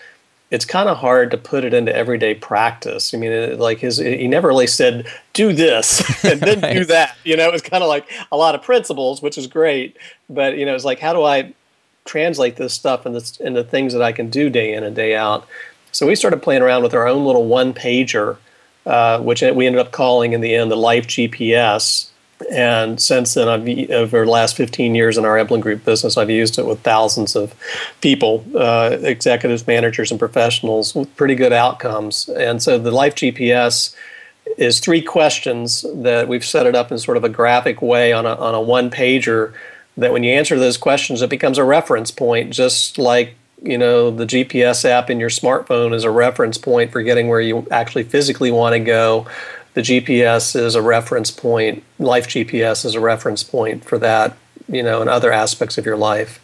it's 0.52 0.66
kind 0.66 0.88
of 0.88 0.98
hard 0.98 1.32
to 1.32 1.38
put 1.38 1.64
it 1.64 1.74
into 1.74 1.96
everyday 1.96 2.36
practice. 2.36 3.14
I 3.14 3.18
mean, 3.18 3.32
it, 3.32 3.60
like 3.60 3.80
his, 3.80 3.98
he 3.98 4.28
never 4.28 4.48
really 4.48 4.68
said, 4.68 5.08
"Do 5.34 5.54
this 5.54 6.02
and 6.24 6.40
then 6.40 6.62
right. 6.62 6.74
do 6.74 6.86
that." 6.86 7.16
You 7.24 7.36
know, 7.38 7.48
it 7.48 7.52
was 7.52 7.62
kind 7.62 7.84
of 7.84 7.90
like 7.90 8.10
a 8.32 8.38
lot 8.38 8.56
of 8.56 8.62
principles, 8.62 9.22
which 9.22 9.38
is 9.38 9.48
great. 9.48 9.98
But 10.30 10.58
you 10.58 10.66
know, 10.66 10.75
it's 10.75 10.86
like, 10.86 11.00
how 11.00 11.14
do 11.14 11.24
I 11.24 11.54
translate 12.06 12.56
this 12.58 12.74
stuff 12.74 13.06
into, 13.06 13.24
into 13.44 13.64
things 13.64 13.94
that 13.94 14.02
I 14.04 14.12
can 14.12 14.30
do 14.30 14.50
day 14.50 14.74
in 14.74 14.84
and 14.84 14.96
day 14.96 15.16
out? 15.16 15.48
So 15.92 16.06
we 16.06 16.16
started 16.16 16.44
playing 16.44 16.62
around 16.62 16.84
with 16.84 16.94
our 16.94 17.08
own 17.08 17.25
little 17.25 17.46
one 17.46 17.74
pager, 17.74 18.38
uh, 18.86 19.20
which 19.20 19.42
we 19.42 19.66
ended 19.66 19.80
up 19.80 19.92
calling 19.92 20.34
in 20.34 20.42
the 20.42 20.54
end 20.54 20.70
the 20.70 20.75
Life 20.75 21.08
GPS. 21.08 22.10
And 22.52 23.02
since 23.02 23.34
then, 23.34 23.48
I've 23.48 23.68
over 23.92 24.25
the 24.25 24.32
last 24.32 24.56
15 24.56 24.96
years 24.96 25.18
in 25.18 25.25
our 25.25 25.38
Eblin 25.38 25.62
Group 25.62 25.84
business, 25.84 26.18
I've 26.18 26.30
used 26.30 26.60
it 26.60 26.66
with 26.66 26.80
thousands 26.82 27.36
of 27.36 27.56
people, 28.02 28.46
uh, 28.56 28.98
executives, 29.02 29.66
managers, 29.66 30.12
and 30.12 30.20
professionals 30.20 30.94
with 30.94 31.14
pretty 31.16 31.36
good 31.36 31.54
outcomes. 31.54 32.30
And 32.30 32.62
so 32.62 32.78
the 32.78 32.92
Life 32.92 33.16
GPS 33.16 33.96
is 34.58 34.80
three 34.80 35.02
questions 35.02 35.86
that 35.94 36.28
we've 36.28 36.46
set 36.46 36.68
it 36.68 36.75
up 36.75 36.92
in 36.92 37.00
sort 37.00 37.18
of 37.18 37.24
a 37.24 37.30
graphic 37.30 37.82
way 37.82 38.14
on 38.14 38.25
a, 38.25 38.36
on 38.36 38.54
a 38.54 38.62
one 38.62 38.92
pager 38.92 39.54
that 39.98 40.12
when 40.12 40.24
you 40.24 40.32
answer 40.32 40.60
those 40.60 40.78
questions, 40.78 41.22
it 41.22 41.30
becomes 41.30 41.58
a 41.58 41.64
reference 41.64 42.12
point, 42.12 42.52
just 42.52 42.98
like 42.98 43.36
you 43.62 43.78
know 43.78 44.12
the 44.12 44.25
GPS 44.25 44.86
app 44.86 45.10
in 45.10 45.20
your 45.20 45.30
smartphone 45.30 45.94
is 45.94 46.04
a 46.04 46.12
reference 46.12 46.58
point 46.58 46.92
for 46.92 47.02
getting 47.02 47.28
where 47.28 47.42
you 47.42 47.66
actually 47.72 48.04
physically 48.04 48.52
want 48.52 48.74
to 48.74 48.80
go. 48.80 49.25
The 49.75 49.82
GPS 49.82 50.55
is 50.55 50.74
a 50.74 50.82
reference 50.82 51.32
point. 51.32 51.84
Life 52.00 52.27
GPS 52.27 52.86
is 52.86 52.96
a 52.96 53.00
reference 53.00 53.44
point 53.44 53.84
for 53.84 54.00
that, 54.00 54.36
you 54.67 54.82
know, 54.82 55.01
and 55.01 55.10
other 55.10 55.32
aspects 55.32 55.77
of 55.77 55.86
your 55.86 55.98
life. 55.98 56.41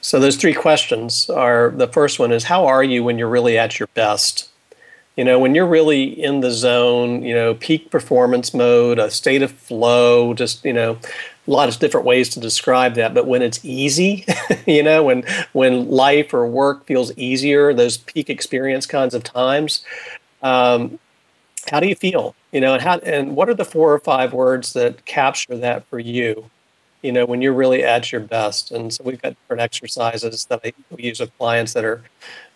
So 0.00 0.18
those 0.18 0.36
three 0.36 0.52
questions 0.52 1.30
are 1.30 1.70
the 1.70 1.86
first 1.86 2.18
one 2.18 2.32
is 2.32 2.44
how 2.44 2.66
are 2.66 2.82
you 2.82 3.04
when 3.04 3.16
you're 3.16 3.28
really 3.28 3.56
at 3.56 3.78
your 3.78 3.86
best? 3.94 4.50
You 5.16 5.24
know, 5.24 5.38
when 5.38 5.54
you're 5.54 5.66
really 5.66 6.04
in 6.04 6.40
the 6.40 6.50
zone, 6.50 7.22
you 7.22 7.34
know, 7.34 7.54
peak 7.54 7.90
performance 7.90 8.52
mode, 8.52 8.98
a 8.98 9.10
state 9.10 9.42
of 9.42 9.52
flow, 9.52 10.34
just, 10.34 10.64
you 10.64 10.72
know, 10.72 10.98
a 11.46 11.50
lot 11.50 11.68
of 11.68 11.78
different 11.78 12.06
ways 12.06 12.28
to 12.30 12.40
describe 12.40 12.94
that 12.94 13.14
but 13.14 13.26
when 13.26 13.42
it's 13.42 13.64
easy 13.64 14.24
you 14.66 14.80
know 14.82 15.02
when 15.02 15.24
when 15.52 15.90
life 15.90 16.32
or 16.32 16.46
work 16.46 16.86
feels 16.86 17.10
easier 17.18 17.74
those 17.74 17.96
peak 17.96 18.30
experience 18.30 18.86
kinds 18.86 19.12
of 19.12 19.24
times 19.24 19.84
um, 20.42 20.98
how 21.70 21.80
do 21.80 21.88
you 21.88 21.94
feel? 21.94 22.34
You 22.52 22.60
know 22.60 22.74
and 22.74 22.82
how 22.82 22.98
and 22.98 23.36
what 23.36 23.48
are 23.48 23.54
the 23.54 23.64
four 23.64 23.92
or 23.92 23.98
five 23.98 24.32
words 24.32 24.72
that 24.74 25.04
capture 25.04 25.56
that 25.56 25.86
for 25.86 25.98
you 25.98 26.50
you 27.02 27.12
know 27.12 27.26
when 27.26 27.42
you're 27.42 27.52
really 27.52 27.82
at 27.82 28.12
your 28.12 28.20
best? 28.20 28.70
And 28.70 28.92
so 28.92 29.04
we've 29.04 29.20
got 29.20 29.30
different 29.30 29.62
exercises 29.62 30.44
that 30.46 30.60
I, 30.64 30.72
we 30.90 31.04
use 31.04 31.20
with 31.20 31.36
clients 31.38 31.72
that 31.74 31.84
are 31.84 32.02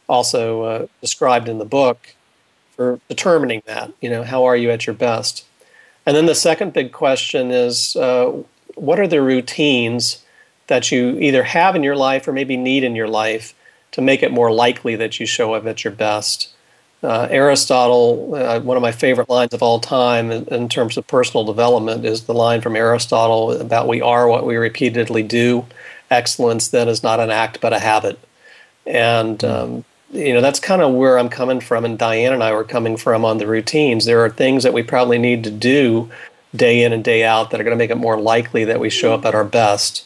also 0.08 0.62
uh, 0.62 0.86
described 1.00 1.48
in 1.48 1.58
the 1.58 1.64
book 1.64 2.14
for 2.76 3.00
determining 3.08 3.62
that 3.66 3.92
you 4.00 4.08
know 4.08 4.22
how 4.22 4.44
are 4.44 4.56
you 4.56 4.70
at 4.70 4.86
your 4.86 4.94
best? 4.94 5.44
And 6.06 6.16
then 6.16 6.26
the 6.26 6.34
second 6.34 6.72
big 6.72 6.92
question 6.92 7.50
is 7.50 7.96
uh, 7.96 8.42
what 8.76 9.00
are 9.00 9.08
the 9.08 9.22
routines 9.22 10.25
that 10.68 10.92
you 10.92 11.18
either 11.18 11.42
have 11.42 11.75
in 11.75 11.82
your 11.82 11.96
life 11.96 12.26
or 12.28 12.32
maybe 12.32 12.56
need 12.56 12.84
in 12.84 12.94
your 12.94 13.08
life 13.08 13.54
to 13.92 14.02
make 14.02 14.22
it 14.22 14.32
more 14.32 14.52
likely 14.52 14.94
that 14.96 15.18
you 15.18 15.26
show 15.26 15.54
up 15.54 15.66
at 15.66 15.82
your 15.82 15.92
best? 15.92 16.52
Uh, 17.02 17.28
Aristotle, 17.30 18.34
uh, 18.34 18.58
one 18.60 18.76
of 18.76 18.82
my 18.82 18.90
favorite 18.90 19.28
lines 19.28 19.52
of 19.52 19.62
all 19.62 19.78
time 19.78 20.30
in, 20.30 20.44
in, 20.46 20.68
terms 20.68 20.96
of 20.96 21.06
personal 21.06 21.44
development, 21.44 22.04
is 22.04 22.22
the 22.24 22.34
line 22.34 22.62
from 22.62 22.74
Aristotle 22.74 23.52
about 23.52 23.86
we 23.86 24.00
are 24.00 24.26
what 24.26 24.46
we 24.46 24.56
repeatedly 24.56 25.22
do. 25.22 25.66
Excellence 26.10 26.68
then 26.68 26.88
is 26.88 27.02
not 27.02 27.20
an 27.20 27.30
act 27.30 27.60
but 27.60 27.72
a 27.72 27.78
habit. 27.78 28.18
And, 28.86 29.40
hmm. 29.40 29.46
um, 29.46 29.84
you 30.10 30.32
know, 30.32 30.40
that's 30.40 30.60
kind 30.60 30.82
of 30.82 30.94
where 30.94 31.18
I'm 31.18 31.28
coming 31.28 31.60
from, 31.60 31.84
and 31.84 31.98
Diane 31.98 32.32
and 32.32 32.42
I 32.42 32.52
were 32.52 32.64
coming 32.64 32.96
from 32.96 33.24
on 33.24 33.38
the 33.38 33.46
routines. 33.46 34.04
There 34.04 34.24
are 34.24 34.30
things 34.30 34.62
that 34.62 34.72
we 34.72 34.82
probably 34.82 35.18
need 35.18 35.44
to 35.44 35.50
do 35.50 36.10
day 36.54 36.82
in 36.82 36.92
and 36.92 37.04
day 37.04 37.24
out 37.24 37.50
that 37.50 37.60
are 37.60 37.64
going 37.64 37.76
to 37.76 37.78
make 37.78 37.90
it 37.90 37.96
more 37.96 38.18
likely 38.18 38.64
that 38.64 38.80
we 38.80 38.88
show 38.88 39.12
up 39.12 39.26
at 39.26 39.34
our 39.34 39.44
best. 39.44 40.04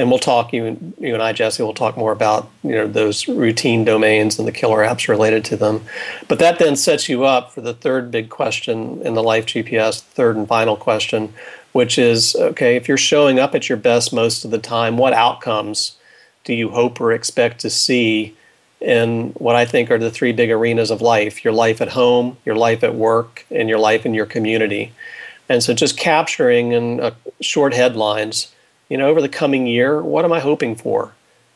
And 0.00 0.08
we'll 0.08 0.18
talk, 0.18 0.54
you, 0.54 0.64
and, 0.64 0.94
you 0.98 1.12
and 1.12 1.22
I, 1.22 1.34
Jesse, 1.34 1.62
will 1.62 1.74
talk 1.74 1.94
more 1.94 2.10
about 2.10 2.50
you 2.62 2.70
know 2.70 2.86
those 2.86 3.28
routine 3.28 3.84
domains 3.84 4.38
and 4.38 4.48
the 4.48 4.52
killer 4.52 4.78
apps 4.78 5.08
related 5.08 5.44
to 5.44 5.58
them. 5.58 5.82
But 6.26 6.38
that 6.38 6.58
then 6.58 6.74
sets 6.74 7.06
you 7.06 7.24
up 7.24 7.52
for 7.52 7.60
the 7.60 7.74
third 7.74 8.10
big 8.10 8.30
question 8.30 9.02
in 9.02 9.12
the 9.12 9.22
Life 9.22 9.44
GPS, 9.44 10.00
third 10.00 10.36
and 10.36 10.48
final 10.48 10.74
question, 10.74 11.34
which 11.72 11.98
is 11.98 12.34
okay, 12.34 12.76
if 12.76 12.88
you're 12.88 12.96
showing 12.96 13.38
up 13.38 13.54
at 13.54 13.68
your 13.68 13.76
best 13.76 14.10
most 14.10 14.42
of 14.42 14.50
the 14.50 14.58
time, 14.58 14.96
what 14.96 15.12
outcomes 15.12 15.98
do 16.44 16.54
you 16.54 16.70
hope 16.70 16.98
or 16.98 17.12
expect 17.12 17.60
to 17.60 17.68
see 17.68 18.34
in 18.80 19.32
what 19.32 19.54
I 19.54 19.66
think 19.66 19.90
are 19.90 19.98
the 19.98 20.10
three 20.10 20.32
big 20.32 20.50
arenas 20.50 20.90
of 20.90 21.02
life 21.02 21.44
your 21.44 21.52
life 21.52 21.82
at 21.82 21.90
home, 21.90 22.38
your 22.46 22.56
life 22.56 22.82
at 22.82 22.94
work, 22.94 23.44
and 23.50 23.68
your 23.68 23.78
life 23.78 24.06
in 24.06 24.14
your 24.14 24.24
community? 24.24 24.94
And 25.50 25.62
so 25.62 25.74
just 25.74 25.98
capturing 25.98 26.72
in 26.72 27.00
uh, 27.00 27.10
short 27.42 27.74
headlines, 27.74 28.50
you 28.90 28.98
know, 28.98 29.08
over 29.08 29.22
the 29.22 29.28
coming 29.28 29.66
year, 29.66 30.02
what 30.02 30.26
am 30.26 30.32
I 30.32 30.40
hoping 30.40 30.76
for 30.76 31.14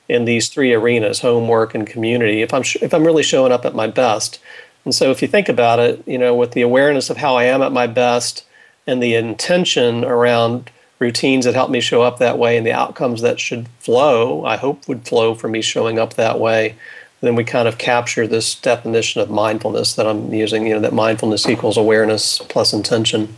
in 0.09 0.25
these 0.25 0.49
three 0.49 0.73
arenas, 0.73 1.21
homework 1.21 1.75
and 1.75 1.87
community, 1.87 2.41
if 2.41 2.55
I'm, 2.55 2.63
sh- 2.63 2.77
if 2.81 2.95
I'm 2.95 3.05
really 3.05 3.23
showing 3.23 3.53
up 3.53 3.67
at 3.67 3.75
my 3.75 3.87
best? 3.87 4.39
And 4.87 4.95
so 4.95 5.11
if 5.11 5.21
you 5.21 5.29
think 5.29 5.49
about 5.49 5.79
it, 5.79 6.03
you 6.07 6.17
know, 6.17 6.35
with 6.35 6.53
the 6.53 6.63
awareness 6.63 7.11
of 7.11 7.19
how 7.19 7.37
I 7.37 7.45
am 7.45 7.61
at 7.61 7.73
my 7.73 7.87
best 7.87 8.45
and 8.87 9.03
the 9.03 9.15
intention 9.15 10.05
around 10.05 10.71
routines 10.99 11.45
that 11.45 11.55
help 11.55 11.71
me 11.71 11.81
show 11.81 12.03
up 12.03 12.19
that 12.19 12.39
way 12.39 12.57
and 12.57 12.67
the 12.67 12.73
outcomes 12.73 13.21
that 13.23 13.41
should 13.41 13.69
flow, 13.81 14.45
I 14.45 14.57
hope 14.57 14.87
would 14.89 15.07
flow 15.07 15.35
from 15.35 15.53
me 15.53 15.63
showing 15.63 15.99
up 15.99 16.15
that 16.15 16.39
way, 16.39 16.77
then 17.21 17.35
we 17.35 17.45
kind 17.45 17.67
of 17.67 17.79
capture 17.79 18.27
this 18.27 18.55
definition 18.55 19.21
of 19.21 19.31
mindfulness 19.31 19.95
that 19.95 20.07
I'm 20.07 20.33
using, 20.33 20.67
you 20.67 20.75
know, 20.75 20.81
that 20.81 20.93
mindfulness 20.93 21.49
equals 21.49 21.77
awareness 21.77 22.39
plus 22.49 22.73
intention. 22.73 23.37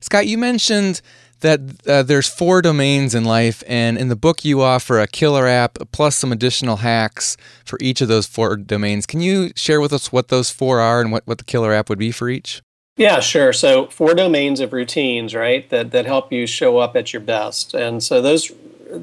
Scott, 0.00 0.26
you 0.26 0.38
mentioned 0.38 1.00
that 1.42 1.60
uh, 1.86 2.02
there's 2.02 2.28
four 2.28 2.62
domains 2.62 3.14
in 3.14 3.24
life, 3.24 3.62
and 3.68 3.98
in 3.98 4.08
the 4.08 4.16
book 4.16 4.44
you 4.44 4.62
offer 4.62 4.98
a 4.98 5.06
killer 5.06 5.46
app 5.46 5.78
plus 5.92 6.16
some 6.16 6.32
additional 6.32 6.78
hacks 6.78 7.36
for 7.64 7.78
each 7.80 8.00
of 8.00 8.08
those 8.08 8.26
four 8.26 8.56
domains. 8.56 9.06
Can 9.06 9.20
you 9.20 9.50
share 9.54 9.80
with 9.80 9.92
us 9.92 10.10
what 10.10 10.28
those 10.28 10.50
four 10.50 10.80
are 10.80 11.00
and 11.00 11.12
what, 11.12 11.26
what 11.26 11.38
the 11.38 11.44
killer 11.44 11.72
app 11.72 11.88
would 11.88 11.98
be 11.98 12.10
for 12.10 12.28
each? 12.28 12.62
Yeah, 12.96 13.20
sure. 13.20 13.52
So 13.52 13.86
four 13.86 14.14
domains 14.14 14.60
of 14.60 14.72
routines, 14.72 15.34
right, 15.34 15.68
that, 15.70 15.92
that 15.92 16.06
help 16.06 16.32
you 16.32 16.46
show 16.46 16.78
up 16.78 16.94
at 16.94 17.12
your 17.12 17.22
best. 17.22 17.74
And 17.74 18.02
so 18.02 18.20
those 18.20 18.52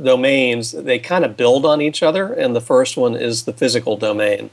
domains, 0.04 0.72
they 0.72 1.00
kind 1.00 1.26
of 1.26 1.36
build 1.36 1.66
on 1.66 1.82
each 1.82 2.04
other. 2.04 2.32
And 2.32 2.56
the 2.56 2.62
first 2.62 2.98
one 2.98 3.16
is 3.16 3.46
the 3.46 3.54
physical 3.54 3.98
domain. 3.98 4.52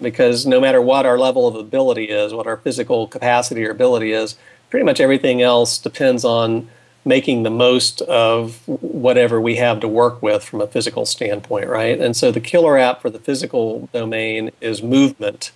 Because 0.00 0.46
no 0.46 0.60
matter 0.60 0.80
what 0.80 1.04
our 1.04 1.18
level 1.18 1.46
of 1.46 1.56
ability 1.56 2.04
is, 2.04 2.32
what 2.32 2.46
our 2.46 2.56
physical 2.56 3.06
capacity 3.06 3.66
or 3.66 3.70
ability 3.70 4.12
is, 4.12 4.36
pretty 4.70 4.84
much 4.84 5.00
everything 5.00 5.42
else 5.42 5.76
depends 5.76 6.24
on 6.24 6.70
making 7.04 7.42
the 7.42 7.50
most 7.50 8.02
of 8.02 8.62
whatever 8.66 9.40
we 9.40 9.56
have 9.56 9.80
to 9.80 9.88
work 9.88 10.22
with 10.22 10.44
from 10.44 10.60
a 10.60 10.66
physical 10.66 11.06
standpoint, 11.06 11.68
right? 11.68 11.98
And 11.98 12.16
so 12.16 12.30
the 12.30 12.40
killer 12.40 12.76
app 12.76 13.00
for 13.00 13.10
the 13.10 13.18
physical 13.18 13.88
domain 13.92 14.50
is 14.60 14.82
movement. 14.82 15.52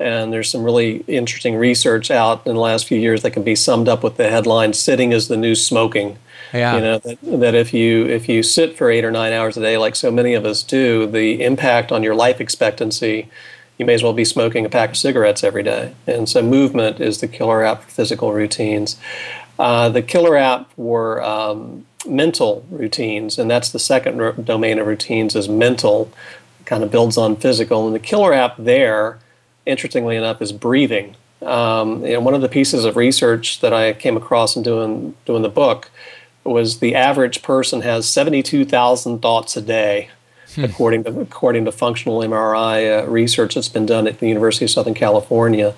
And 0.00 0.32
there's 0.32 0.50
some 0.50 0.64
really 0.64 1.04
interesting 1.06 1.54
research 1.54 2.10
out 2.10 2.44
in 2.46 2.54
the 2.54 2.60
last 2.60 2.86
few 2.86 2.98
years 2.98 3.22
that 3.22 3.30
can 3.30 3.44
be 3.44 3.54
summed 3.54 3.88
up 3.88 4.02
with 4.02 4.16
the 4.16 4.28
headline 4.28 4.72
"Sitting 4.72 5.12
is 5.12 5.28
the 5.28 5.36
new 5.36 5.54
smoking." 5.54 6.18
Yeah. 6.52 6.74
You 6.74 6.80
know 6.80 6.98
that, 6.98 7.18
that 7.22 7.54
if 7.54 7.72
you 7.72 8.06
if 8.06 8.28
you 8.28 8.42
sit 8.42 8.76
for 8.76 8.90
eight 8.90 9.04
or 9.04 9.12
nine 9.12 9.32
hours 9.32 9.56
a 9.56 9.60
day, 9.60 9.78
like 9.78 9.94
so 9.94 10.10
many 10.10 10.34
of 10.34 10.44
us 10.44 10.64
do, 10.64 11.06
the 11.06 11.42
impact 11.44 11.92
on 11.92 12.02
your 12.02 12.16
life 12.16 12.40
expectancy 12.40 13.30
you 13.78 13.84
may 13.84 13.94
as 13.94 14.02
well 14.02 14.12
be 14.12 14.24
smoking 14.24 14.64
a 14.64 14.68
pack 14.68 14.90
of 14.90 14.96
cigarettes 14.96 15.42
every 15.42 15.62
day. 15.62 15.94
And 16.06 16.28
so, 16.28 16.42
movement 16.42 17.00
is 17.00 17.20
the 17.20 17.28
killer 17.28 17.64
app 17.64 17.82
for 17.82 17.90
physical 17.90 18.32
routines. 18.32 18.96
Uh, 19.58 19.88
the 19.88 20.02
killer 20.02 20.36
app 20.36 20.70
were 20.76 21.22
um, 21.22 21.86
mental 22.06 22.64
routines, 22.70 23.38
and 23.38 23.50
that's 23.50 23.70
the 23.70 23.78
second 23.78 24.20
r- 24.20 24.32
domain 24.32 24.78
of 24.78 24.86
routines, 24.86 25.36
is 25.36 25.48
mental, 25.48 26.10
kind 26.64 26.82
of 26.82 26.90
builds 26.90 27.16
on 27.16 27.36
physical. 27.36 27.86
And 27.86 27.94
the 27.94 28.00
killer 28.00 28.32
app 28.32 28.56
there, 28.58 29.18
interestingly 29.66 30.16
enough, 30.16 30.42
is 30.42 30.52
breathing. 30.52 31.16
Um, 31.42 32.04
and 32.04 32.24
one 32.24 32.34
of 32.34 32.40
the 32.40 32.48
pieces 32.48 32.84
of 32.84 32.96
research 32.96 33.60
that 33.60 33.72
I 33.72 33.92
came 33.92 34.16
across 34.16 34.56
in 34.56 34.62
doing 34.62 35.14
doing 35.26 35.42
the 35.42 35.48
book 35.48 35.90
was 36.42 36.78
the 36.78 36.94
average 36.94 37.42
person 37.42 37.82
has 37.82 38.08
72,000 38.08 39.20
thoughts 39.20 39.56
a 39.56 39.62
day 39.62 40.10
hmm. 40.54 40.64
according 40.64 41.04
to 41.04 41.20
according 41.20 41.64
to 41.66 41.72
functional 41.72 42.20
MRI 42.20 43.02
uh, 43.02 43.06
research 43.08 43.54
that's 43.54 43.68
been 43.68 43.86
done 43.86 44.06
at 44.06 44.20
the 44.20 44.28
University 44.28 44.64
of 44.64 44.70
Southern 44.70 44.94
California. 44.94 45.74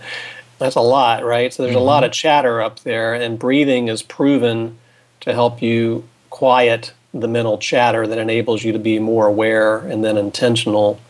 That's 0.58 0.76
a 0.76 0.80
lot, 0.80 1.24
right? 1.24 1.52
So 1.52 1.62
there's 1.62 1.74
mm-hmm. 1.74 1.82
a 1.82 1.84
lot 1.84 2.04
of 2.04 2.12
chatter 2.12 2.62
up 2.62 2.80
there, 2.80 3.14
and 3.14 3.38
breathing 3.38 3.88
is 3.88 4.02
proven 4.02 4.78
to 5.20 5.32
help 5.32 5.60
you 5.60 6.08
quiet 6.30 6.92
the 7.12 7.28
mental 7.28 7.58
chatter 7.58 8.06
that 8.06 8.18
enables 8.18 8.64
you 8.64 8.72
to 8.72 8.78
be 8.78 8.98
more 8.98 9.26
aware 9.26 9.78
and 9.78 10.04
then 10.04 10.16
intentional, 10.16 11.00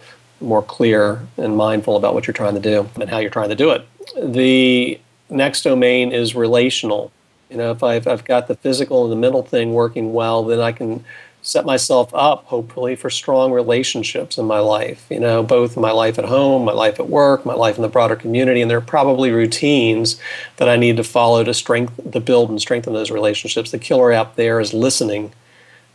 more 0.40 0.62
clear 0.62 1.26
and 1.36 1.56
mindful 1.56 1.96
about 1.96 2.14
what 2.14 2.26
you're 2.26 2.34
trying 2.34 2.54
to 2.54 2.60
do 2.60 2.88
and 3.00 3.08
how 3.10 3.18
you're 3.18 3.30
trying 3.30 3.48
to 3.48 3.54
do 3.54 3.70
it. 3.70 3.86
The 4.16 5.00
next 5.28 5.62
domain 5.62 6.12
is 6.12 6.34
relational. 6.34 7.12
You 7.50 7.56
know, 7.56 7.70
if 7.70 7.82
I've, 7.82 8.06
I've 8.06 8.24
got 8.24 8.48
the 8.48 8.54
physical 8.54 9.04
and 9.04 9.12
the 9.12 9.16
mental 9.16 9.42
thing 9.42 9.72
working 9.72 10.12
well, 10.12 10.44
then 10.44 10.60
I 10.60 10.72
can 10.72 11.04
set 11.46 11.64
myself 11.64 12.12
up 12.12 12.44
hopefully 12.46 12.96
for 12.96 13.08
strong 13.08 13.52
relationships 13.52 14.36
in 14.36 14.44
my 14.44 14.58
life 14.58 15.06
you 15.10 15.20
know 15.20 15.44
both 15.44 15.76
my 15.76 15.92
life 15.92 16.18
at 16.18 16.24
home 16.24 16.64
my 16.64 16.72
life 16.72 16.98
at 16.98 17.08
work 17.08 17.46
my 17.46 17.54
life 17.54 17.76
in 17.76 17.82
the 17.82 17.88
broader 17.88 18.16
community. 18.16 18.60
And 18.60 18.70
there 18.70 18.78
are 18.78 18.82
probably 18.82 19.30
routines 19.30 20.20
that 20.56 20.68
i 20.68 20.76
need 20.76 20.96
to 20.96 21.04
follow 21.04 21.44
to 21.44 21.54
strengthen 21.54 22.10
to 22.10 22.20
build 22.20 22.50
and 22.50 22.60
strengthen 22.60 22.92
those 22.92 23.10
relationships. 23.10 23.70
The 23.70 23.78
killer 23.78 24.12
app 24.12 24.36
there 24.36 24.60
is 24.60 24.74
listening. 24.74 25.32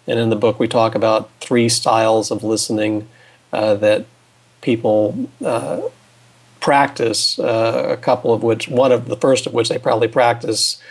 And 0.07 0.19
in 0.19 0.29
the 0.29 0.35
book 0.35 0.59
we 0.59 0.67
talk 0.67 0.95
about 0.95 1.29
three 1.39 1.69
styles 1.69 2.31
of 2.31 2.43
listening 2.43 3.07
uh, 3.53 3.75
that 3.75 4.05
people 4.61 5.29
uh, 5.43 5.81
practice 6.59 7.37
uh, 7.39 7.87
a 7.89 7.97
couple 7.97 8.33
of 8.33 8.41
which 8.41 8.67
one 8.67 8.91
of 8.91 9.07
the 9.07 9.17
first 9.17 9.45
of 9.45 9.53
which 9.53 9.69
they 9.69 9.77
probably 9.77 10.07
practice 10.07 10.81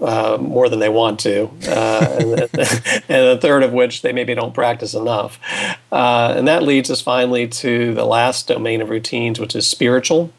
uh, 0.00 0.38
more 0.40 0.68
than 0.68 0.78
they 0.78 0.88
want 0.88 1.20
to, 1.20 1.50
uh, 1.66 2.16
and, 2.20 2.30
and, 3.08 3.26
a 3.26 3.38
third 3.38 3.62
of 3.62 3.72
which 3.72 4.02
they 4.02 4.12
maybe 4.12 4.34
don't 4.34 4.54
practice 4.54 4.94
enough. 4.94 5.38
Uh, 5.92 6.34
and 6.36 6.48
that 6.48 6.62
leads 6.62 6.90
us 6.90 7.00
finally 7.00 7.46
to 7.46 7.92
the 7.94 8.04
last 8.04 8.48
domain 8.48 8.80
of 8.80 8.88
routines, 8.88 9.38
which 9.38 9.54
is 9.54 9.66
spiritual. 9.66 10.32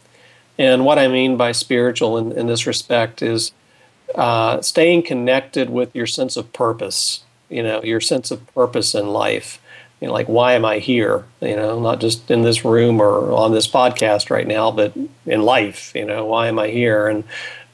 And 0.58 0.86
what 0.86 0.98
I 0.98 1.08
mean 1.08 1.38
by 1.38 1.52
spiritual 1.52 2.18
in, 2.18 2.32
in 2.32 2.48
this 2.48 2.66
respect 2.66 3.22
is 3.22 3.52
uh, 4.16 4.62
staying 4.62 5.04
connected 5.04 5.70
with 5.70 5.96
your 5.96 6.08
sense 6.08 6.36
of 6.36 6.52
purpose, 6.52 7.24
you 7.50 7.62
know, 7.62 7.84
your 7.84 8.02
sense 8.02 8.32
of 8.32 8.46
purpose 8.54 8.96
in 8.96 9.08
life. 9.08 9.62
You 10.02 10.08
know, 10.08 10.14
like, 10.14 10.28
why 10.28 10.54
am 10.54 10.64
I 10.64 10.80
here? 10.80 11.26
You 11.42 11.56
know, 11.58 11.80
not 11.80 12.00
just 12.00 12.32
in 12.32 12.42
this 12.42 12.64
room 12.64 13.02
or 13.02 13.32
on 13.34 13.52
this 13.52 13.68
podcast 13.68 14.30
right 14.30 14.48
now, 14.48 14.72
but 14.72 14.94
in 15.26 15.42
life, 15.44 15.94
you 15.94 16.06
know, 16.06 16.26
why 16.26 16.48
am 16.48 16.58
I 16.58 16.70
here? 16.70 17.08
And 17.08 17.26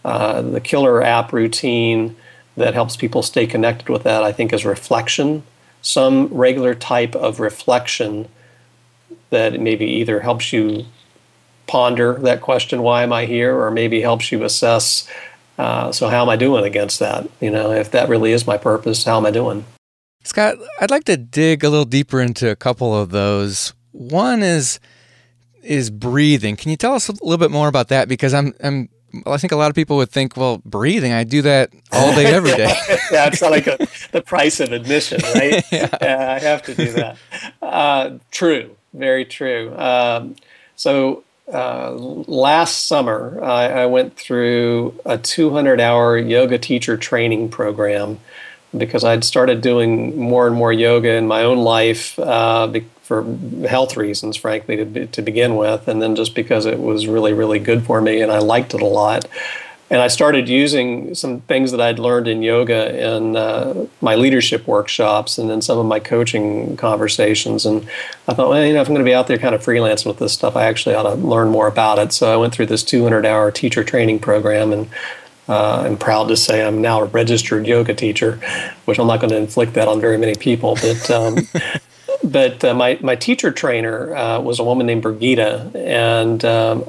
uh, 0.05 0.39
the 0.43 0.61
killer 0.61 1.01
app 1.01 1.33
routine 1.33 2.15
that 2.55 2.75
helps 2.75 2.95
people 2.95 3.23
stay 3.23 3.47
connected 3.47 3.89
with 3.89 4.03
that, 4.03 4.21
I 4.23 4.31
think, 4.31 4.53
is 4.53 4.63
reflection. 4.63 5.41
Some 5.81 6.27
regular 6.27 6.75
type 6.75 7.15
of 7.15 7.39
reflection 7.39 8.27
that 9.31 9.59
maybe 9.59 9.85
either 9.85 10.19
helps 10.19 10.53
you 10.53 10.85
ponder 11.65 12.13
that 12.19 12.41
question, 12.41 12.83
why 12.83 13.01
am 13.01 13.11
I 13.11 13.25
here, 13.25 13.59
or 13.59 13.71
maybe 13.71 13.99
helps 14.01 14.31
you 14.31 14.43
assess, 14.43 15.09
uh, 15.57 15.91
so 15.91 16.07
how 16.07 16.21
am 16.21 16.29
I 16.29 16.35
doing 16.35 16.63
against 16.63 16.99
that? 16.99 17.27
You 17.41 17.49
know, 17.49 17.71
if 17.71 17.89
that 17.89 18.07
really 18.07 18.31
is 18.31 18.45
my 18.45 18.57
purpose, 18.57 19.03
how 19.05 19.17
am 19.17 19.25
I 19.25 19.31
doing? 19.31 19.65
Scott, 20.23 20.57
I'd 20.79 20.91
like 20.91 21.05
to 21.05 21.17
dig 21.17 21.63
a 21.63 21.69
little 21.69 21.85
deeper 21.85 22.21
into 22.21 22.51
a 22.51 22.55
couple 22.55 22.95
of 22.95 23.09
those. 23.09 23.73
One 23.91 24.43
is 24.43 24.79
is 25.63 25.89
breathing. 25.89 26.55
Can 26.55 26.69
you 26.69 26.77
tell 26.77 26.93
us 26.93 27.09
a 27.09 27.13
little 27.13 27.39
bit 27.39 27.49
more 27.49 27.67
about 27.67 27.87
that? 27.87 28.07
Because 28.07 28.35
I'm 28.35 28.53
I'm 28.63 28.89
I 29.25 29.37
think 29.37 29.51
a 29.51 29.55
lot 29.55 29.69
of 29.69 29.75
people 29.75 29.97
would 29.97 30.09
think, 30.09 30.37
well, 30.37 30.61
breathing, 30.65 31.11
I 31.11 31.23
do 31.23 31.41
that 31.43 31.71
all 31.91 32.13
day, 32.13 32.25
every 32.25 32.51
day. 32.51 32.73
yeah, 33.11 33.27
it's 33.27 33.41
not 33.41 33.51
like 33.51 33.67
a, 33.67 33.77
the 34.11 34.21
price 34.21 34.59
of 34.59 34.71
admission, 34.71 35.21
right? 35.35 35.63
yeah. 35.71 35.89
yeah. 36.01 36.33
I 36.33 36.39
have 36.39 36.63
to 36.63 36.75
do 36.75 36.91
that. 36.93 37.17
Uh, 37.61 38.17
true, 38.31 38.75
very 38.93 39.25
true. 39.25 39.75
Um, 39.77 40.35
so 40.75 41.23
uh, 41.51 41.91
last 41.91 42.87
summer, 42.87 43.39
I, 43.43 43.83
I, 43.83 43.85
went 43.85 44.17
through 44.17 44.99
a 45.05 45.17
200 45.17 45.79
hour 45.79 46.17
yoga 46.17 46.57
teacher 46.57 46.97
training 46.97 47.49
program 47.49 48.19
because 48.75 49.03
I'd 49.03 49.23
started 49.23 49.61
doing 49.61 50.17
more 50.17 50.47
and 50.47 50.55
more 50.55 50.73
yoga 50.73 51.11
in 51.11 51.27
my 51.27 51.43
own 51.43 51.59
life 51.59 52.17
uh, 52.17 52.67
for 53.05 53.23
health 53.67 53.95
reasons, 53.95 54.35
frankly, 54.35 54.77
to, 54.77 55.05
to 55.05 55.21
begin 55.21 55.55
with, 55.55 55.87
and 55.87 56.01
then 56.01 56.15
just 56.15 56.35
because 56.35 56.65
it 56.65 56.79
was 56.79 57.07
really, 57.07 57.33
really 57.33 57.59
good 57.59 57.85
for 57.85 58.01
me 58.01 58.21
and 58.21 58.31
I 58.31 58.39
liked 58.39 58.73
it 58.73 58.81
a 58.81 58.85
lot 58.85 59.25
and 59.89 60.01
I 60.01 60.07
started 60.07 60.49
using 60.49 61.13
some 61.13 61.41
things 61.41 61.71
that 61.71 61.79
I'd 61.79 61.99
learned 61.99 62.27
in 62.27 62.41
yoga 62.41 63.15
in 63.15 63.35
uh, 63.35 63.85
my 64.01 64.15
leadership 64.15 64.67
workshops 64.67 65.37
and 65.37 65.47
then 65.47 65.61
some 65.61 65.77
of 65.77 65.85
my 65.85 65.99
coaching 65.99 66.75
conversations. 66.75 67.67
And 67.67 67.87
I 68.27 68.33
thought, 68.33 68.49
well, 68.49 68.65
you 68.65 68.73
know, 68.73 68.81
if 68.81 68.87
I'm 68.87 68.95
going 68.95 69.05
to 69.05 69.09
be 69.09 69.13
out 69.13 69.27
there 69.27 69.37
kind 69.37 69.53
of 69.53 69.63
freelancing 69.63 70.07
with 70.07 70.17
this 70.17 70.33
stuff, 70.33 70.55
I 70.55 70.65
actually 70.65 70.95
ought 70.95 71.03
to 71.03 71.13
learn 71.13 71.49
more 71.49 71.67
about 71.67 71.99
it. 71.99 72.13
So 72.13 72.33
I 72.33 72.35
went 72.35 72.53
through 72.53 72.65
this 72.65 72.83
200 72.83 73.27
hour 73.27 73.51
teacher 73.51 73.83
training 73.83 74.19
program 74.19 74.73
and 74.73 74.89
uh, 75.47 75.83
I'm 75.85 75.97
proud 75.97 76.29
to 76.29 76.37
say 76.37 76.65
I'm 76.65 76.81
now 76.81 77.01
a 77.01 77.05
registered 77.05 77.67
yoga 77.67 77.93
teacher, 77.93 78.39
which 78.85 78.97
I'm 78.97 79.05
not 79.05 79.19
going 79.19 79.29
to 79.29 79.37
inflict 79.37 79.73
that 79.73 79.87
on 79.87 80.01
very 80.01 80.17
many 80.17 80.33
people. 80.33 80.75
But 80.81 81.11
um, 81.11 81.37
but 82.25 82.63
uh, 82.63 82.73
my, 82.73 82.97
my 83.01 83.15
teacher 83.15 83.51
trainer 83.51 84.15
uh, 84.15 84.39
was 84.39 84.57
a 84.57 84.63
woman 84.63 84.87
named 84.87 85.03
Brigida. 85.03 85.71
And 85.75 86.43
um, 86.43 86.83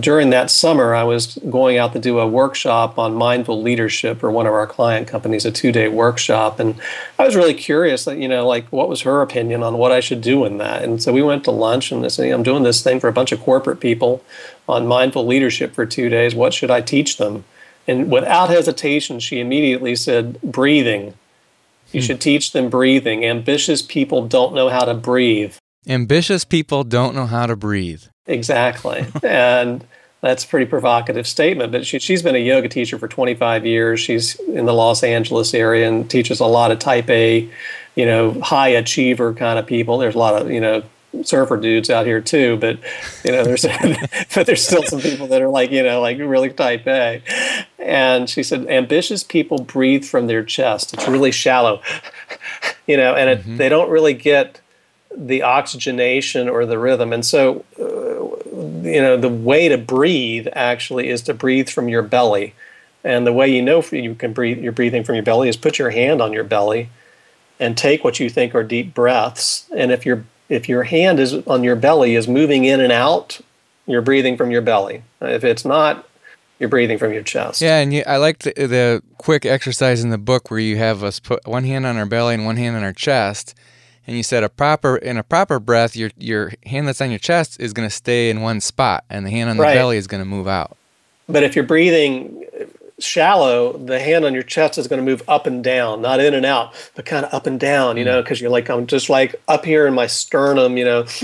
during 0.00 0.30
that 0.30 0.50
summer, 0.50 0.94
I 0.94 1.02
was 1.02 1.38
going 1.50 1.76
out 1.76 1.92
to 1.92 1.98
do 1.98 2.18
a 2.18 2.26
workshop 2.26 2.98
on 2.98 3.14
mindful 3.14 3.60
leadership 3.60 4.20
for 4.20 4.30
one 4.30 4.46
of 4.46 4.54
our 4.54 4.66
client 4.66 5.06
companies, 5.06 5.44
a 5.44 5.52
two 5.52 5.70
day 5.70 5.88
workshop. 5.88 6.58
And 6.58 6.80
I 7.18 7.26
was 7.26 7.36
really 7.36 7.54
curious 7.54 8.06
that, 8.06 8.16
you 8.16 8.26
know, 8.26 8.46
like 8.46 8.66
what 8.68 8.88
was 8.88 9.02
her 9.02 9.20
opinion 9.20 9.62
on 9.62 9.76
what 9.76 9.92
I 9.92 10.00
should 10.00 10.22
do 10.22 10.46
in 10.46 10.56
that. 10.58 10.82
And 10.82 11.02
so 11.02 11.12
we 11.12 11.22
went 11.22 11.44
to 11.44 11.50
lunch 11.50 11.92
and 11.92 12.04
I 12.04 12.08
said, 12.08 12.30
I'm 12.30 12.42
doing 12.42 12.62
this 12.62 12.82
thing 12.82 13.00
for 13.00 13.08
a 13.08 13.12
bunch 13.12 13.32
of 13.32 13.40
corporate 13.40 13.80
people 13.80 14.24
on 14.66 14.86
mindful 14.86 15.26
leadership 15.26 15.74
for 15.74 15.84
two 15.84 16.08
days. 16.08 16.34
What 16.34 16.54
should 16.54 16.70
I 16.70 16.80
teach 16.80 17.18
them? 17.18 17.44
And 17.86 18.10
without 18.10 18.48
hesitation, 18.50 19.20
she 19.20 19.40
immediately 19.40 19.94
said, 19.96 20.40
breathing. 20.42 21.14
You 21.92 22.00
hmm. 22.00 22.06
should 22.06 22.20
teach 22.20 22.52
them 22.52 22.70
breathing. 22.70 23.24
Ambitious 23.24 23.82
people 23.82 24.26
don't 24.26 24.54
know 24.54 24.68
how 24.68 24.84
to 24.84 24.94
breathe. 24.94 25.56
Ambitious 25.86 26.44
people 26.44 26.84
don't 26.84 27.14
know 27.14 27.26
how 27.26 27.46
to 27.46 27.56
breathe. 27.56 28.04
Exactly. 28.26 29.06
and 29.22 29.84
that's 30.20 30.44
a 30.44 30.48
pretty 30.48 30.66
provocative 30.66 31.26
statement, 31.26 31.72
but 31.72 31.86
she, 31.86 31.98
she's 31.98 32.22
been 32.22 32.34
a 32.34 32.38
yoga 32.38 32.68
teacher 32.68 32.98
for 32.98 33.08
25 33.08 33.64
years. 33.64 34.00
She's 34.00 34.38
in 34.40 34.66
the 34.66 34.74
Los 34.74 35.02
Angeles 35.02 35.54
area 35.54 35.88
and 35.88 36.08
teaches 36.10 36.40
a 36.40 36.46
lot 36.46 36.70
of 36.70 36.78
type 36.78 37.08
A, 37.08 37.48
you 37.94 38.06
know, 38.06 38.38
high 38.40 38.68
achiever 38.68 39.32
kind 39.32 39.58
of 39.58 39.66
people. 39.66 39.98
There's 39.98 40.14
a 40.14 40.18
lot 40.18 40.40
of, 40.40 40.50
you 40.50 40.60
know, 40.60 40.82
surfer 41.22 41.56
dudes 41.56 41.90
out 41.90 42.06
here 42.06 42.20
too, 42.20 42.56
but 42.56 42.78
you 43.24 43.32
know, 43.32 43.44
there's 43.44 43.62
but 44.34 44.46
there's 44.46 44.64
still 44.64 44.82
some 44.84 45.00
people 45.00 45.26
that 45.28 45.42
are 45.42 45.48
like 45.48 45.70
you 45.70 45.82
know 45.82 46.00
like 46.00 46.18
really 46.18 46.50
type 46.50 46.86
A. 46.86 47.22
And 47.78 48.28
she 48.28 48.42
said, 48.42 48.66
ambitious 48.68 49.24
people 49.24 49.62
breathe 49.62 50.04
from 50.04 50.26
their 50.26 50.44
chest. 50.44 50.92
It's 50.94 51.08
really 51.08 51.32
shallow, 51.32 51.82
you 52.86 52.96
know, 52.96 53.14
and 53.14 53.30
it, 53.30 53.40
mm-hmm. 53.40 53.56
they 53.56 53.68
don't 53.68 53.90
really 53.90 54.14
get 54.14 54.60
the 55.16 55.42
oxygenation 55.42 56.48
or 56.48 56.66
the 56.66 56.78
rhythm. 56.78 57.12
And 57.12 57.24
so, 57.24 57.64
uh, 57.78 57.82
you 58.86 59.00
know, 59.00 59.16
the 59.16 59.28
way 59.28 59.68
to 59.68 59.78
breathe 59.78 60.46
actually 60.52 61.08
is 61.08 61.22
to 61.22 61.34
breathe 61.34 61.68
from 61.68 61.88
your 61.88 62.02
belly. 62.02 62.54
And 63.02 63.26
the 63.26 63.32
way 63.32 63.48
you 63.48 63.62
know 63.62 63.82
you 63.90 64.14
can 64.14 64.32
breathe, 64.32 64.58
you're 64.58 64.72
breathing 64.72 65.04
from 65.04 65.14
your 65.14 65.24
belly 65.24 65.48
is 65.48 65.56
put 65.56 65.78
your 65.78 65.90
hand 65.90 66.20
on 66.20 66.32
your 66.32 66.44
belly 66.44 66.90
and 67.58 67.76
take 67.76 68.04
what 68.04 68.20
you 68.20 68.28
think 68.28 68.54
are 68.54 68.62
deep 68.62 68.94
breaths. 68.94 69.66
And 69.74 69.90
if 69.90 70.04
you're 70.04 70.24
if 70.50 70.68
your 70.68 70.82
hand 70.82 71.18
is 71.18 71.32
on 71.46 71.64
your 71.64 71.76
belly 71.76 72.16
is 72.16 72.28
moving 72.28 72.64
in 72.64 72.80
and 72.80 72.92
out, 72.92 73.40
you're 73.86 74.02
breathing 74.02 74.36
from 74.36 74.50
your 74.50 74.60
belly. 74.60 75.02
If 75.22 75.44
it's 75.44 75.64
not, 75.64 76.06
you're 76.58 76.68
breathing 76.68 76.98
from 76.98 77.14
your 77.14 77.22
chest. 77.22 77.62
Yeah, 77.62 77.78
and 77.78 77.94
you, 77.94 78.02
I 78.06 78.18
like 78.18 78.40
the, 78.40 78.52
the 78.54 79.02
quick 79.16 79.46
exercise 79.46 80.02
in 80.02 80.10
the 80.10 80.18
book 80.18 80.50
where 80.50 80.60
you 80.60 80.76
have 80.76 81.02
us 81.02 81.20
put 81.20 81.46
one 81.46 81.64
hand 81.64 81.86
on 81.86 81.96
our 81.96 82.04
belly 82.04 82.34
and 82.34 82.44
one 82.44 82.56
hand 82.56 82.76
on 82.76 82.82
our 82.82 82.92
chest, 82.92 83.54
and 84.06 84.16
you 84.16 84.22
said 84.22 84.42
a 84.42 84.48
proper 84.48 84.96
in 84.96 85.16
a 85.16 85.22
proper 85.22 85.58
breath, 85.60 85.96
your 85.96 86.10
your 86.18 86.52
hand 86.66 86.88
that's 86.88 87.00
on 87.00 87.10
your 87.10 87.18
chest 87.18 87.58
is 87.60 87.72
going 87.72 87.88
to 87.88 87.94
stay 87.94 88.28
in 88.28 88.42
one 88.42 88.60
spot, 88.60 89.04
and 89.08 89.24
the 89.24 89.30
hand 89.30 89.48
on 89.48 89.56
the 89.56 89.62
right. 89.62 89.74
belly 89.74 89.96
is 89.96 90.06
going 90.06 90.22
to 90.22 90.28
move 90.28 90.48
out. 90.48 90.76
But 91.28 91.44
if 91.44 91.54
you're 91.54 91.64
breathing 91.64 92.44
shallow, 93.00 93.76
the 93.76 94.00
hand 94.00 94.24
on 94.24 94.34
your 94.34 94.42
chest 94.42 94.78
is 94.78 94.88
going 94.88 94.98
to 94.98 95.04
move 95.04 95.22
up 95.28 95.46
and 95.46 95.62
down, 95.62 96.02
not 96.02 96.20
in 96.20 96.34
and 96.34 96.46
out, 96.46 96.74
but 96.94 97.04
kind 97.04 97.24
of 97.24 97.32
up 97.34 97.46
and 97.46 97.58
down, 97.58 97.96
you 97.96 98.04
know, 98.04 98.22
because 98.22 98.38
mm. 98.38 98.42
you're 98.42 98.50
like, 98.50 98.68
I'm 98.68 98.86
just 98.86 99.08
like 99.08 99.36
up 99.48 99.64
here 99.64 99.86
in 99.86 99.94
my 99.94 100.06
sternum, 100.06 100.76
you 100.76 100.84
know, 100.84 101.06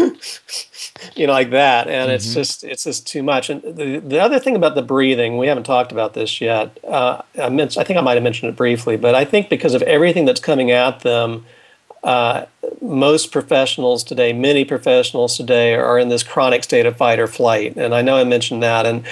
you 1.14 1.26
know, 1.26 1.32
like 1.32 1.50
that. 1.50 1.88
And 1.88 2.08
mm-hmm. 2.08 2.10
it's 2.10 2.34
just, 2.34 2.64
it's 2.64 2.84
just 2.84 3.06
too 3.06 3.22
much. 3.22 3.50
And 3.50 3.62
the, 3.62 3.98
the 3.98 4.18
other 4.18 4.38
thing 4.38 4.56
about 4.56 4.74
the 4.74 4.82
breathing, 4.82 5.38
we 5.38 5.46
haven't 5.46 5.64
talked 5.64 5.92
about 5.92 6.14
this 6.14 6.40
yet. 6.40 6.78
Uh, 6.84 7.22
I, 7.40 7.48
meant, 7.48 7.76
I 7.76 7.84
think 7.84 7.98
I 7.98 8.02
might 8.02 8.14
have 8.14 8.22
mentioned 8.22 8.50
it 8.50 8.56
briefly, 8.56 8.96
but 8.96 9.14
I 9.14 9.24
think 9.24 9.48
because 9.48 9.74
of 9.74 9.82
everything 9.82 10.24
that's 10.24 10.40
coming 10.40 10.70
at 10.70 11.00
them, 11.00 11.44
uh, 12.06 12.46
most 12.80 13.32
professionals 13.32 14.04
today, 14.04 14.32
many 14.32 14.64
professionals 14.64 15.36
today, 15.36 15.74
are 15.74 15.98
in 15.98 16.08
this 16.08 16.22
chronic 16.22 16.62
state 16.62 16.86
of 16.86 16.96
fight 16.96 17.18
or 17.18 17.26
flight. 17.26 17.76
And 17.76 17.92
I 17.92 18.00
know 18.00 18.16
I 18.16 18.22
mentioned 18.22 18.62
that. 18.62 18.86
And 18.86 19.04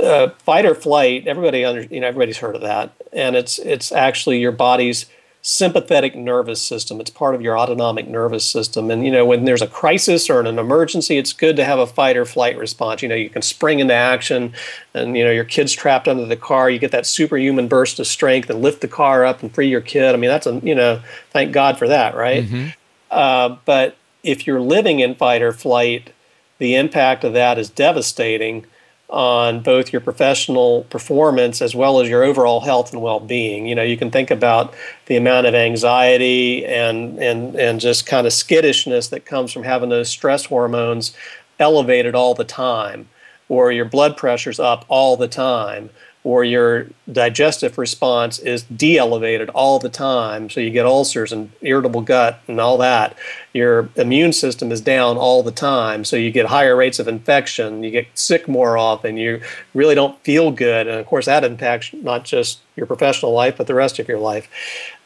uh, 0.00 0.30
fight 0.30 0.66
or 0.66 0.74
flight, 0.74 1.28
everybody 1.28 1.64
under, 1.64 1.82
you 1.82 2.00
know, 2.00 2.08
everybody's 2.08 2.38
heard 2.38 2.56
of 2.56 2.62
that. 2.62 2.92
And 3.12 3.36
it's 3.36 3.60
it's 3.60 3.92
actually 3.92 4.40
your 4.40 4.50
body's 4.50 5.06
sympathetic 5.42 6.14
nervous 6.14 6.60
system. 6.60 7.00
It's 7.00 7.10
part 7.10 7.34
of 7.34 7.40
your 7.40 7.58
autonomic 7.58 8.06
nervous 8.06 8.44
system. 8.44 8.90
And, 8.90 9.04
you 9.04 9.10
know, 9.10 9.24
when 9.24 9.46
there's 9.46 9.62
a 9.62 9.66
crisis 9.66 10.28
or 10.28 10.40
an 10.40 10.58
emergency, 10.58 11.16
it's 11.16 11.32
good 11.32 11.56
to 11.56 11.64
have 11.64 11.78
a 11.78 11.86
fight 11.86 12.16
or 12.16 12.26
flight 12.26 12.58
response. 12.58 13.02
You 13.02 13.08
know, 13.08 13.14
you 13.14 13.30
can 13.30 13.40
spring 13.40 13.80
into 13.80 13.94
action 13.94 14.52
and, 14.92 15.16
you 15.16 15.24
know, 15.24 15.30
your 15.30 15.44
kid's 15.44 15.72
trapped 15.72 16.08
under 16.08 16.26
the 16.26 16.36
car. 16.36 16.68
You 16.68 16.78
get 16.78 16.92
that 16.92 17.06
superhuman 17.06 17.68
burst 17.68 17.98
of 17.98 18.06
strength 18.06 18.50
and 18.50 18.60
lift 18.60 18.82
the 18.82 18.88
car 18.88 19.24
up 19.24 19.42
and 19.42 19.52
free 19.52 19.68
your 19.68 19.80
kid. 19.80 20.14
I 20.14 20.18
mean, 20.18 20.30
that's 20.30 20.46
a, 20.46 20.60
you 20.62 20.74
know, 20.74 21.00
thank 21.30 21.52
God 21.52 21.78
for 21.78 21.88
that, 21.88 22.14
right? 22.14 22.44
Mm-hmm. 22.44 22.68
Uh, 23.10 23.56
but 23.64 23.96
if 24.22 24.46
you're 24.46 24.60
living 24.60 25.00
in 25.00 25.14
fight 25.14 25.40
or 25.40 25.52
flight, 25.52 26.12
the 26.58 26.74
impact 26.74 27.24
of 27.24 27.32
that 27.32 27.58
is 27.58 27.70
devastating 27.70 28.66
on 29.10 29.60
both 29.60 29.92
your 29.92 30.00
professional 30.00 30.84
performance 30.84 31.60
as 31.60 31.74
well 31.74 32.00
as 32.00 32.08
your 32.08 32.22
overall 32.22 32.60
health 32.60 32.92
and 32.92 33.02
well-being. 33.02 33.66
You 33.66 33.74
know, 33.74 33.82
you 33.82 33.96
can 33.96 34.10
think 34.10 34.30
about 34.30 34.72
the 35.06 35.16
amount 35.16 35.46
of 35.46 35.54
anxiety 35.54 36.64
and 36.64 37.18
and 37.18 37.56
and 37.56 37.80
just 37.80 38.06
kind 38.06 38.26
of 38.26 38.32
skittishness 38.32 39.08
that 39.08 39.26
comes 39.26 39.52
from 39.52 39.64
having 39.64 39.88
those 39.88 40.08
stress 40.08 40.46
hormones 40.46 41.12
elevated 41.58 42.14
all 42.14 42.34
the 42.34 42.44
time 42.44 43.08
or 43.48 43.72
your 43.72 43.84
blood 43.84 44.16
pressure's 44.16 44.60
up 44.60 44.84
all 44.88 45.16
the 45.16 45.28
time 45.28 45.90
or 46.22 46.44
your 46.44 46.86
digestive 47.10 47.78
response 47.78 48.38
is 48.38 48.64
de-elevated 48.64 49.48
all 49.50 49.78
the 49.78 49.88
time. 49.88 50.50
So 50.50 50.60
you 50.60 50.70
get 50.70 50.84
ulcers 50.84 51.32
and 51.32 51.50
irritable 51.62 52.02
gut 52.02 52.40
and 52.46 52.60
all 52.60 52.76
that. 52.78 53.16
Your 53.54 53.88
immune 53.96 54.34
system 54.34 54.70
is 54.70 54.82
down 54.82 55.16
all 55.16 55.42
the 55.42 55.52
time. 55.52 56.04
So 56.04 56.16
you 56.16 56.30
get 56.30 56.46
higher 56.46 56.76
rates 56.76 56.98
of 56.98 57.08
infection. 57.08 57.82
You 57.82 57.90
get 57.90 58.06
sick 58.14 58.48
more 58.48 58.76
often. 58.76 59.16
You 59.16 59.40
really 59.72 59.94
don't 59.94 60.18
feel 60.22 60.50
good. 60.50 60.86
And 60.86 60.98
of 60.98 61.06
course 61.06 61.24
that 61.24 61.42
impacts 61.42 61.92
not 61.94 62.24
just 62.24 62.60
your 62.76 62.86
professional 62.86 63.32
life 63.32 63.56
but 63.56 63.66
the 63.66 63.74
rest 63.74 63.98
of 63.98 64.06
your 64.06 64.18
life. 64.18 64.48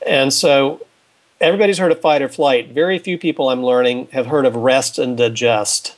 And 0.04 0.32
so 0.32 0.84
everybody's 1.40 1.78
heard 1.78 1.92
of 1.92 2.00
fight 2.00 2.22
or 2.22 2.28
flight. 2.28 2.70
Very 2.70 2.98
few 2.98 3.18
people 3.18 3.50
i'm 3.50 3.62
learning 3.62 4.08
have 4.12 4.26
heard 4.26 4.46
of 4.46 4.56
rest 4.56 4.98
and 4.98 5.16
digest 5.16 5.96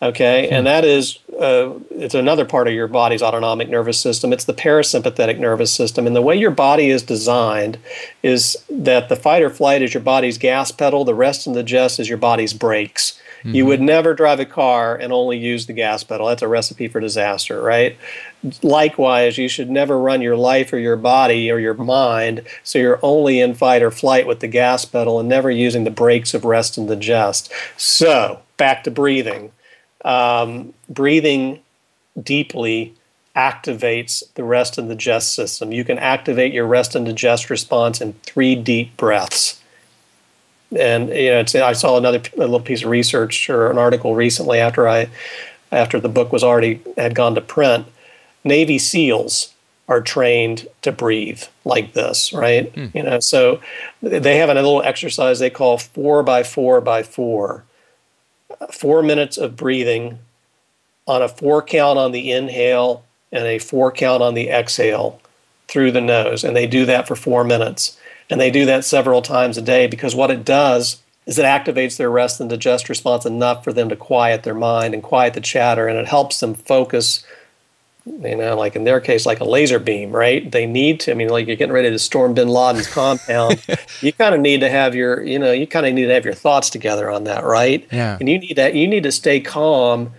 okay 0.00 0.46
hmm. 0.48 0.54
and 0.54 0.66
that 0.66 0.84
is 0.84 1.18
uh, 1.38 1.78
it's 1.90 2.14
another 2.14 2.44
part 2.44 2.66
of 2.66 2.74
your 2.74 2.88
body's 2.88 3.22
autonomic 3.22 3.68
nervous 3.68 4.00
system. 4.00 4.32
It's 4.32 4.44
the 4.44 4.54
parasympathetic 4.54 5.38
nervous 5.38 5.72
system. 5.72 6.06
And 6.06 6.16
the 6.16 6.22
way 6.22 6.36
your 6.36 6.50
body 6.50 6.90
is 6.90 7.02
designed 7.02 7.78
is 8.22 8.56
that 8.68 9.08
the 9.08 9.16
fight 9.16 9.42
or 9.42 9.50
flight 9.50 9.82
is 9.82 9.94
your 9.94 10.02
body's 10.02 10.36
gas 10.36 10.72
pedal, 10.72 11.04
the 11.04 11.14
rest 11.14 11.46
and 11.46 11.54
the 11.54 11.62
digest 11.62 12.00
is 12.00 12.08
your 12.08 12.18
body's 12.18 12.54
brakes. 12.54 13.20
Mm-hmm. 13.40 13.54
You 13.54 13.66
would 13.66 13.80
never 13.80 14.14
drive 14.14 14.40
a 14.40 14.44
car 14.44 14.96
and 14.96 15.12
only 15.12 15.38
use 15.38 15.66
the 15.66 15.72
gas 15.72 16.02
pedal. 16.02 16.26
That's 16.26 16.42
a 16.42 16.48
recipe 16.48 16.88
for 16.88 16.98
disaster, 16.98 17.62
right? 17.62 17.96
Likewise, 18.62 19.38
you 19.38 19.48
should 19.48 19.70
never 19.70 19.96
run 19.96 20.22
your 20.22 20.36
life 20.36 20.72
or 20.72 20.78
your 20.78 20.96
body 20.96 21.48
or 21.52 21.60
your 21.60 21.74
mind 21.74 22.42
so 22.64 22.80
you're 22.80 22.98
only 23.00 23.38
in 23.38 23.54
fight 23.54 23.82
or 23.82 23.92
flight 23.92 24.26
with 24.26 24.40
the 24.40 24.48
gas 24.48 24.84
pedal 24.84 25.20
and 25.20 25.28
never 25.28 25.52
using 25.52 25.84
the 25.84 25.90
brakes 25.90 26.34
of 26.34 26.44
rest 26.44 26.78
and 26.78 26.88
digest. 26.88 27.52
So, 27.76 28.40
back 28.56 28.82
to 28.84 28.90
breathing. 28.90 29.52
Um, 30.04 30.74
breathing 30.88 31.60
deeply 32.20 32.94
activates 33.36 34.22
the 34.34 34.42
rest 34.42 34.78
and 34.78 34.88
digest 34.88 35.32
system. 35.32 35.72
You 35.72 35.84
can 35.84 35.98
activate 35.98 36.52
your 36.52 36.66
rest 36.66 36.94
and 36.94 37.06
digest 37.06 37.50
response 37.50 38.00
in 38.00 38.14
three 38.24 38.56
deep 38.56 38.96
breaths. 38.96 39.60
And 40.76 41.08
you 41.10 41.30
know, 41.30 41.44
I 41.64 41.72
saw 41.72 41.96
another 41.96 42.20
little 42.36 42.60
piece 42.60 42.82
of 42.82 42.90
research 42.90 43.48
or 43.48 43.70
an 43.70 43.78
article 43.78 44.14
recently 44.14 44.58
after 44.58 44.88
I, 44.88 45.08
after 45.70 46.00
the 46.00 46.08
book 46.08 46.32
was 46.32 46.42
already 46.42 46.80
had 46.96 47.14
gone 47.14 47.34
to 47.36 47.40
print. 47.40 47.86
Navy 48.44 48.78
SEALs 48.78 49.54
are 49.88 50.00
trained 50.02 50.68
to 50.82 50.92
breathe 50.92 51.42
like 51.64 51.94
this, 51.94 52.32
right? 52.32 52.72
Mm. 52.74 52.94
You 52.94 53.02
know, 53.04 53.20
so 53.20 53.60
they 54.02 54.36
have 54.36 54.50
a 54.50 54.54
little 54.54 54.82
exercise 54.82 55.38
they 55.38 55.48
call 55.48 55.78
four 55.78 56.22
by 56.22 56.42
four 56.42 56.80
by 56.80 57.02
four. 57.02 57.64
Four 58.70 59.02
minutes 59.02 59.38
of 59.38 59.56
breathing 59.56 60.18
on 61.06 61.22
a 61.22 61.28
four 61.28 61.62
count 61.62 61.98
on 61.98 62.12
the 62.12 62.30
inhale 62.30 63.04
and 63.32 63.46
a 63.46 63.58
four 63.58 63.90
count 63.90 64.22
on 64.22 64.34
the 64.34 64.48
exhale 64.48 65.20
through 65.68 65.92
the 65.92 66.00
nose. 66.00 66.44
And 66.44 66.56
they 66.56 66.66
do 66.66 66.84
that 66.86 67.06
for 67.06 67.16
four 67.16 67.44
minutes. 67.44 67.98
And 68.30 68.40
they 68.40 68.50
do 68.50 68.66
that 68.66 68.84
several 68.84 69.22
times 69.22 69.56
a 69.56 69.62
day 69.62 69.86
because 69.86 70.14
what 70.14 70.30
it 70.30 70.44
does 70.44 71.02
is 71.26 71.38
it 71.38 71.44
activates 71.44 71.96
their 71.96 72.10
rest 72.10 72.40
and 72.40 72.48
digest 72.48 72.88
response 72.88 73.26
enough 73.26 73.62
for 73.62 73.72
them 73.72 73.88
to 73.88 73.96
quiet 73.96 74.42
their 74.42 74.54
mind 74.54 74.94
and 74.94 75.02
quiet 75.02 75.34
the 75.34 75.40
chatter. 75.40 75.86
And 75.86 75.98
it 75.98 76.08
helps 76.08 76.40
them 76.40 76.54
focus 76.54 77.24
you 78.22 78.36
know, 78.36 78.56
like 78.56 78.76
in 78.76 78.84
their 78.84 79.00
case, 79.00 79.26
like 79.26 79.40
a 79.40 79.44
laser 79.44 79.78
beam, 79.78 80.10
right? 80.10 80.50
They 80.50 80.66
need 80.66 81.00
to, 81.00 81.12
I 81.12 81.14
mean, 81.14 81.28
like 81.28 81.46
you're 81.46 81.56
getting 81.56 81.72
ready 81.72 81.90
to 81.90 81.98
storm 81.98 82.34
bin 82.34 82.48
Laden's 82.48 82.86
compound. 82.86 83.64
you 84.00 84.12
kind 84.12 84.34
of 84.34 84.40
need 84.40 84.60
to 84.60 84.70
have 84.70 84.94
your, 84.94 85.22
you 85.22 85.38
know, 85.38 85.52
you 85.52 85.66
kind 85.66 85.86
of 85.86 85.94
need 85.94 86.06
to 86.06 86.14
have 86.14 86.24
your 86.24 86.34
thoughts 86.34 86.70
together 86.70 87.10
on 87.10 87.24
that, 87.24 87.44
right? 87.44 87.86
Yeah. 87.92 88.16
And 88.18 88.28
you 88.28 88.38
need 88.38 88.56
that, 88.56 88.74
you 88.74 88.86
need 88.86 89.02
to 89.04 89.12
stay 89.12 89.40
calm 89.40 90.12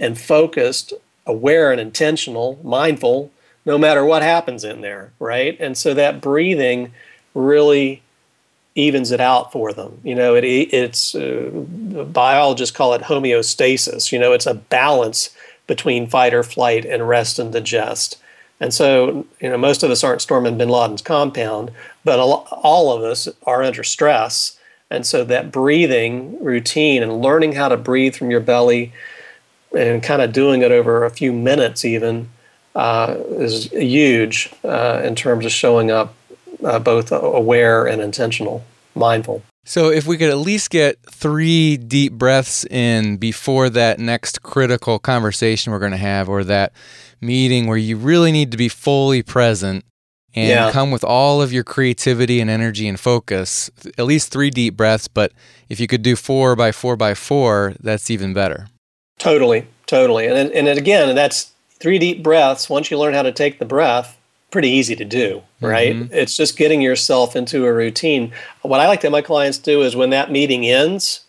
and 0.00 0.18
focused, 0.18 0.92
aware 1.26 1.72
and 1.72 1.80
intentional, 1.80 2.58
mindful, 2.62 3.30
no 3.64 3.78
matter 3.78 4.04
what 4.04 4.22
happens 4.22 4.64
in 4.64 4.80
there, 4.80 5.12
right? 5.18 5.56
And 5.60 5.76
so 5.76 5.94
that 5.94 6.20
breathing 6.20 6.92
really 7.34 8.02
evens 8.74 9.10
it 9.10 9.20
out 9.20 9.52
for 9.52 9.72
them. 9.72 10.00
You 10.04 10.14
know, 10.14 10.34
it, 10.36 10.44
it's 10.44 11.14
uh, 11.14 11.50
biologists 12.12 12.74
call 12.74 12.94
it 12.94 13.02
homeostasis. 13.02 14.12
You 14.12 14.18
know, 14.18 14.32
it's 14.32 14.46
a 14.46 14.54
balance 14.54 15.30
between 15.68 16.08
fight 16.08 16.34
or 16.34 16.42
flight 16.42 16.84
and 16.84 17.08
rest 17.08 17.38
and 17.38 17.52
digest. 17.52 18.20
And 18.58 18.74
so, 18.74 19.24
you 19.40 19.48
know, 19.48 19.56
most 19.56 19.84
of 19.84 19.90
us 19.92 20.02
aren't 20.02 20.22
storming 20.22 20.58
bin 20.58 20.68
Laden's 20.68 21.02
compound, 21.02 21.70
but 22.04 22.18
all 22.18 22.92
of 22.92 23.04
us 23.04 23.28
are 23.44 23.62
under 23.62 23.84
stress. 23.84 24.58
And 24.90 25.06
so 25.06 25.22
that 25.24 25.52
breathing 25.52 26.42
routine 26.42 27.04
and 27.04 27.22
learning 27.22 27.52
how 27.52 27.68
to 27.68 27.76
breathe 27.76 28.16
from 28.16 28.32
your 28.32 28.40
belly 28.40 28.92
and 29.76 30.02
kind 30.02 30.22
of 30.22 30.32
doing 30.32 30.62
it 30.62 30.72
over 30.72 31.04
a 31.04 31.10
few 31.10 31.32
minutes 31.32 31.84
even 31.84 32.30
uh, 32.74 33.16
is 33.30 33.70
huge 33.70 34.50
uh, 34.64 35.02
in 35.04 35.14
terms 35.14 35.44
of 35.44 35.52
showing 35.52 35.90
up 35.90 36.14
uh, 36.64 36.78
both 36.78 37.12
aware 37.12 37.86
and 37.86 38.00
intentional, 38.00 38.64
mindful. 38.94 39.42
So, 39.68 39.90
if 39.90 40.06
we 40.06 40.16
could 40.16 40.30
at 40.30 40.38
least 40.38 40.70
get 40.70 40.96
three 41.10 41.76
deep 41.76 42.14
breaths 42.14 42.64
in 42.64 43.18
before 43.18 43.68
that 43.68 43.98
next 43.98 44.40
critical 44.42 44.98
conversation 44.98 45.74
we're 45.74 45.78
going 45.78 45.90
to 45.90 45.98
have, 45.98 46.26
or 46.26 46.42
that 46.44 46.72
meeting 47.20 47.66
where 47.66 47.76
you 47.76 47.98
really 47.98 48.32
need 48.32 48.50
to 48.52 48.56
be 48.56 48.70
fully 48.70 49.22
present 49.22 49.84
and 50.34 50.48
yeah. 50.48 50.72
come 50.72 50.90
with 50.90 51.04
all 51.04 51.42
of 51.42 51.52
your 51.52 51.64
creativity 51.64 52.40
and 52.40 52.48
energy 52.48 52.88
and 52.88 52.98
focus, 52.98 53.70
at 53.98 54.06
least 54.06 54.32
three 54.32 54.48
deep 54.48 54.74
breaths. 54.74 55.06
But 55.06 55.32
if 55.68 55.78
you 55.80 55.86
could 55.86 56.00
do 56.00 56.16
four 56.16 56.56
by 56.56 56.72
four 56.72 56.96
by 56.96 57.12
four, 57.12 57.74
that's 57.78 58.10
even 58.10 58.32
better. 58.32 58.68
Totally, 59.18 59.66
totally. 59.86 60.28
And, 60.28 60.50
and 60.50 60.66
again, 60.66 61.14
that's 61.14 61.52
three 61.78 61.98
deep 61.98 62.22
breaths. 62.22 62.70
Once 62.70 62.90
you 62.90 62.98
learn 62.98 63.12
how 63.12 63.22
to 63.22 63.32
take 63.32 63.58
the 63.58 63.66
breath, 63.66 64.17
pretty 64.50 64.68
easy 64.68 64.96
to 64.96 65.04
do, 65.04 65.42
right? 65.60 65.94
Mm-hmm. 65.94 66.14
It's 66.14 66.36
just 66.36 66.56
getting 66.56 66.80
yourself 66.80 67.36
into 67.36 67.66
a 67.66 67.72
routine. 67.72 68.32
What 68.62 68.80
I 68.80 68.88
like 68.88 69.00
to 69.00 69.06
have 69.06 69.12
my 69.12 69.22
clients 69.22 69.58
do 69.58 69.82
is 69.82 69.94
when 69.94 70.10
that 70.10 70.30
meeting 70.30 70.66
ends, 70.66 71.20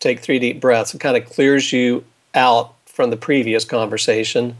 take 0.00 0.20
three 0.20 0.38
deep 0.38 0.60
breaths. 0.60 0.94
It 0.94 1.00
kind 1.00 1.16
of 1.16 1.24
clears 1.24 1.72
you 1.72 2.04
out 2.34 2.74
from 2.86 3.10
the 3.10 3.16
previous 3.16 3.64
conversation. 3.64 4.56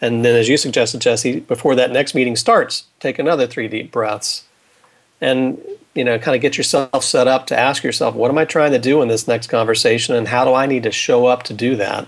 And 0.00 0.24
then, 0.24 0.36
as 0.36 0.48
you 0.48 0.56
suggested, 0.56 1.00
Jesse, 1.00 1.40
before 1.40 1.74
that 1.76 1.90
next 1.90 2.14
meeting 2.14 2.36
starts, 2.36 2.84
take 3.00 3.18
another 3.18 3.46
three 3.46 3.68
deep 3.68 3.90
breaths. 3.90 4.44
And, 5.20 5.58
you 5.94 6.04
know, 6.04 6.18
kind 6.18 6.34
of 6.34 6.42
get 6.42 6.58
yourself 6.58 7.02
set 7.02 7.26
up 7.26 7.46
to 7.46 7.58
ask 7.58 7.82
yourself, 7.82 8.14
what 8.14 8.30
am 8.30 8.36
I 8.36 8.44
trying 8.44 8.72
to 8.72 8.78
do 8.78 9.00
in 9.00 9.08
this 9.08 9.26
next 9.26 9.46
conversation? 9.46 10.14
And 10.14 10.28
how 10.28 10.44
do 10.44 10.52
I 10.52 10.66
need 10.66 10.82
to 10.82 10.92
show 10.92 11.26
up 11.26 11.44
to 11.44 11.54
do 11.54 11.76
that? 11.76 12.06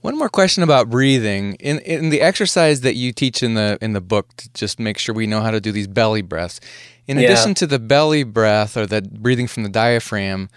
One 0.00 0.16
more 0.16 0.30
question 0.30 0.62
about 0.62 0.88
breathing. 0.88 1.54
In 1.54 1.78
in 1.80 2.10
the 2.10 2.22
exercise 2.22 2.80
that 2.80 2.94
you 2.94 3.12
teach 3.12 3.42
in 3.42 3.54
the 3.54 3.78
in 3.80 3.92
the 3.92 4.00
book 4.00 4.34
to 4.36 4.50
just 4.52 4.78
make 4.78 4.98
sure 4.98 5.14
we 5.14 5.26
know 5.26 5.40
how 5.40 5.50
to 5.50 5.60
do 5.60 5.72
these 5.72 5.86
belly 5.86 6.22
breaths. 6.22 6.60
In 7.06 7.18
yeah. 7.18 7.24
addition 7.24 7.54
to 7.54 7.66
the 7.66 7.78
belly 7.78 8.22
breath 8.22 8.76
or 8.76 8.86
the 8.86 9.02
breathing 9.02 9.46
from 9.46 9.62
the 9.62 9.68
diaphragm, 9.68 10.48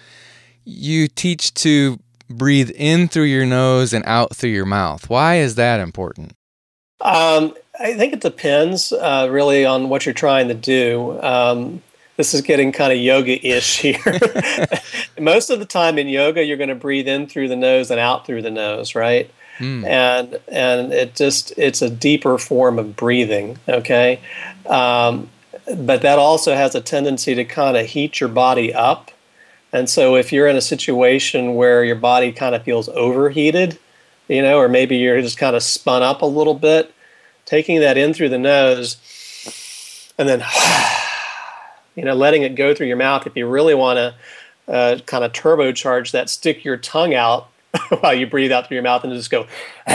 you 0.63 1.07
teach 1.07 1.53
to 1.55 1.99
breathe 2.29 2.71
in 2.75 3.07
through 3.07 3.23
your 3.23 3.45
nose 3.45 3.91
and 3.91 4.03
out 4.05 4.35
through 4.35 4.51
your 4.51 4.65
mouth. 4.65 5.09
Why 5.09 5.37
is 5.37 5.55
that 5.55 5.79
important? 5.79 6.33
Um, 7.01 7.53
I 7.79 7.95
think 7.95 8.13
it 8.13 8.21
depends 8.21 8.93
uh, 8.93 9.27
really 9.29 9.65
on 9.65 9.89
what 9.89 10.05
you're 10.05 10.13
trying 10.13 10.47
to 10.47 10.53
do. 10.53 11.19
Um, 11.21 11.81
this 12.17 12.33
is 12.33 12.41
getting 12.41 12.71
kind 12.71 12.93
of 12.93 12.99
yoga 12.99 13.45
ish 13.45 13.79
here. 13.79 14.19
Most 15.19 15.49
of 15.49 15.59
the 15.59 15.65
time 15.65 15.97
in 15.97 16.07
yoga, 16.07 16.43
you're 16.43 16.57
going 16.57 16.69
to 16.69 16.75
breathe 16.75 17.07
in 17.07 17.27
through 17.27 17.47
the 17.47 17.55
nose 17.55 17.89
and 17.89 17.99
out 17.99 18.25
through 18.25 18.41
the 18.41 18.51
nose, 18.51 18.95
right? 18.95 19.31
Mm. 19.59 19.85
And 19.85 20.39
and 20.47 20.93
it 20.93 21.15
just 21.15 21.53
it's 21.57 21.81
a 21.81 21.89
deeper 21.89 22.37
form 22.37 22.79
of 22.79 22.95
breathing. 22.95 23.59
Okay, 23.67 24.19
um, 24.67 25.29
but 25.77 26.01
that 26.01 26.19
also 26.19 26.55
has 26.55 26.75
a 26.75 26.81
tendency 26.81 27.35
to 27.35 27.45
kind 27.45 27.77
of 27.77 27.85
heat 27.85 28.19
your 28.19 28.29
body 28.29 28.73
up. 28.73 29.11
And 29.71 29.89
so 29.89 30.15
if 30.15 30.31
you're 30.31 30.47
in 30.47 30.55
a 30.55 30.61
situation 30.61 31.55
where 31.55 31.83
your 31.83 31.95
body 31.95 32.31
kind 32.31 32.53
of 32.53 32.63
feels 32.63 32.89
overheated, 32.89 33.79
you 34.27 34.41
know, 34.41 34.59
or 34.59 34.67
maybe 34.67 34.97
you're 34.97 35.21
just 35.21 35.37
kind 35.37 35.55
of 35.55 35.63
spun 35.63 36.03
up 36.03 36.21
a 36.21 36.27
little 36.27 36.53
bit, 36.53 36.93
taking 37.45 37.79
that 37.79 37.97
in 37.97 38.13
through 38.13 38.29
the 38.29 38.37
nose 38.37 38.97
and 40.17 40.29
then 40.29 40.39
you 41.95 42.03
know, 42.03 42.15
letting 42.15 42.43
it 42.43 42.55
go 42.55 42.73
through 42.73 42.87
your 42.87 42.97
mouth. 42.97 43.27
If 43.27 43.35
you 43.35 43.47
really 43.47 43.75
want 43.75 43.97
to 43.97 44.71
uh, 44.71 44.99
kind 45.05 45.23
of 45.23 45.31
turbocharge 45.33 46.11
that, 46.11 46.29
stick 46.29 46.63
your 46.63 46.77
tongue 46.77 47.13
out 47.13 47.49
while 47.99 48.13
you 48.13 48.27
breathe 48.27 48.51
out 48.51 48.67
through 48.67 48.75
your 48.75 48.83
mouth 48.83 49.03
and 49.03 49.13
just 49.13 49.29
go, 49.29 49.41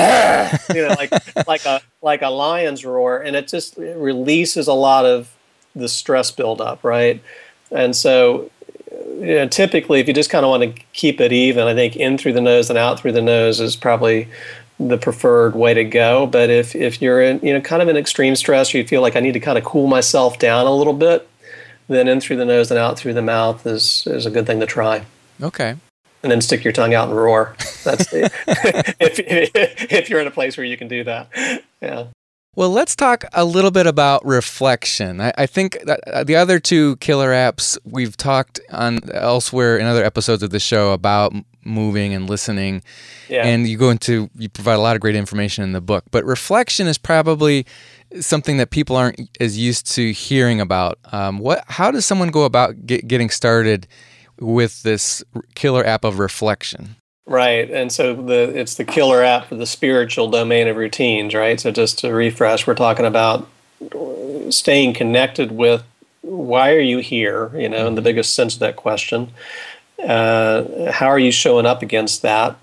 you 0.74 0.86
know, 0.86 0.94
like 0.98 1.12
like 1.46 1.64
a 1.64 1.80
like 2.02 2.22
a 2.22 2.28
lion's 2.28 2.84
roar, 2.84 3.18
and 3.18 3.36
it 3.36 3.48
just 3.48 3.76
releases 3.76 4.68
a 4.68 4.72
lot 4.74 5.04
of 5.04 5.32
the 5.74 5.88
stress 5.88 6.30
buildup, 6.30 6.82
right? 6.82 7.22
And 7.70 7.94
so, 7.94 8.50
you 8.90 9.34
know, 9.34 9.48
typically, 9.48 10.00
if 10.00 10.08
you 10.08 10.14
just 10.14 10.30
kind 10.30 10.44
of 10.44 10.50
want 10.50 10.62
to 10.62 10.82
keep 10.92 11.20
it 11.20 11.32
even, 11.32 11.66
I 11.66 11.74
think 11.74 11.96
in 11.96 12.18
through 12.18 12.32
the 12.32 12.40
nose 12.40 12.68
and 12.70 12.78
out 12.78 12.98
through 12.98 13.12
the 13.12 13.22
nose 13.22 13.60
is 13.60 13.76
probably 13.76 14.28
the 14.80 14.96
preferred 14.96 15.54
way 15.54 15.74
to 15.74 15.84
go. 15.84 16.26
But 16.26 16.50
if 16.50 16.74
if 16.74 17.02
you're 17.02 17.22
in, 17.22 17.40
you 17.40 17.52
know, 17.52 17.60
kind 17.60 17.82
of 17.82 17.88
in 17.88 17.96
extreme 17.96 18.36
stress, 18.36 18.74
or 18.74 18.78
you 18.78 18.86
feel 18.86 19.02
like 19.02 19.16
I 19.16 19.20
need 19.20 19.32
to 19.32 19.40
kind 19.40 19.58
of 19.58 19.64
cool 19.64 19.86
myself 19.86 20.38
down 20.38 20.66
a 20.66 20.74
little 20.74 20.92
bit, 20.92 21.28
then 21.88 22.08
in 22.08 22.20
through 22.20 22.36
the 22.36 22.44
nose 22.44 22.70
and 22.70 22.78
out 22.78 22.98
through 22.98 23.14
the 23.14 23.22
mouth 23.22 23.66
is 23.66 24.06
is 24.06 24.26
a 24.26 24.30
good 24.30 24.46
thing 24.46 24.60
to 24.60 24.66
try. 24.66 25.04
Okay. 25.42 25.76
And 26.22 26.32
then 26.32 26.40
stick 26.40 26.64
your 26.64 26.72
tongue 26.72 26.94
out 26.94 27.08
and 27.08 27.16
roar. 27.16 27.54
That's 27.84 28.10
the, 28.10 28.30
if 29.00 29.20
if 29.90 30.10
you're 30.10 30.20
in 30.20 30.26
a 30.26 30.32
place 30.32 30.56
where 30.56 30.66
you 30.66 30.76
can 30.76 30.88
do 30.88 31.04
that. 31.04 31.62
Yeah. 31.80 32.06
Well, 32.58 32.70
let's 32.70 32.96
talk 32.96 33.24
a 33.34 33.44
little 33.44 33.70
bit 33.70 33.86
about 33.86 34.26
reflection. 34.26 35.20
I, 35.20 35.32
I 35.38 35.46
think 35.46 35.78
uh, 35.86 36.24
the 36.24 36.34
other 36.34 36.58
two 36.58 36.96
killer 36.96 37.28
apps 37.28 37.78
we've 37.84 38.16
talked 38.16 38.58
on 38.72 38.98
elsewhere 39.12 39.78
in 39.78 39.86
other 39.86 40.04
episodes 40.04 40.42
of 40.42 40.50
the 40.50 40.58
show 40.58 40.92
about 40.92 41.32
moving 41.62 42.14
and 42.14 42.28
listening. 42.28 42.82
Yeah. 43.28 43.46
And 43.46 43.68
you 43.68 43.78
go 43.78 43.90
into 43.90 44.28
you 44.34 44.48
provide 44.48 44.74
a 44.74 44.80
lot 44.80 44.96
of 44.96 45.00
great 45.00 45.14
information 45.14 45.62
in 45.62 45.70
the 45.70 45.80
book. 45.80 46.04
But 46.10 46.24
reflection 46.24 46.88
is 46.88 46.98
probably 46.98 47.64
something 48.20 48.56
that 48.56 48.70
people 48.70 48.96
aren't 48.96 49.20
as 49.40 49.58
used 49.58 49.90
to 49.94 50.12
hearing 50.12 50.60
about. 50.60 50.98
Um, 51.12 51.38
what? 51.38 51.64
How 51.66 51.90
does 51.90 52.06
someone 52.06 52.28
go 52.28 52.44
about 52.44 52.86
get, 52.86 53.06
getting 53.06 53.30
started 53.30 53.86
with 54.40 54.82
this 54.82 55.22
killer 55.54 55.84
app 55.84 56.04
of 56.04 56.18
reflection? 56.18 56.96
Right, 57.26 57.70
and 57.70 57.92
so 57.92 58.14
the 58.14 58.58
it's 58.58 58.76
the 58.76 58.84
killer 58.84 59.22
app 59.22 59.48
for 59.48 59.54
the 59.56 59.66
spiritual 59.66 60.30
domain 60.30 60.66
of 60.66 60.76
routines, 60.76 61.34
right? 61.34 61.60
So 61.60 61.70
just 61.70 61.98
to 61.98 62.12
refresh, 62.12 62.66
we're 62.66 62.74
talking 62.74 63.04
about 63.04 63.46
staying 64.50 64.94
connected 64.94 65.52
with 65.52 65.82
why 66.22 66.72
are 66.74 66.80
you 66.80 66.98
here, 66.98 67.50
you 67.54 67.68
know, 67.68 67.86
in 67.86 67.94
the 67.94 68.02
biggest 68.02 68.34
sense 68.34 68.54
of 68.54 68.60
that 68.60 68.76
question. 68.76 69.30
Uh, 70.02 70.90
how 70.90 71.08
are 71.08 71.18
you 71.18 71.30
showing 71.30 71.66
up 71.66 71.82
against 71.82 72.22
that? 72.22 72.56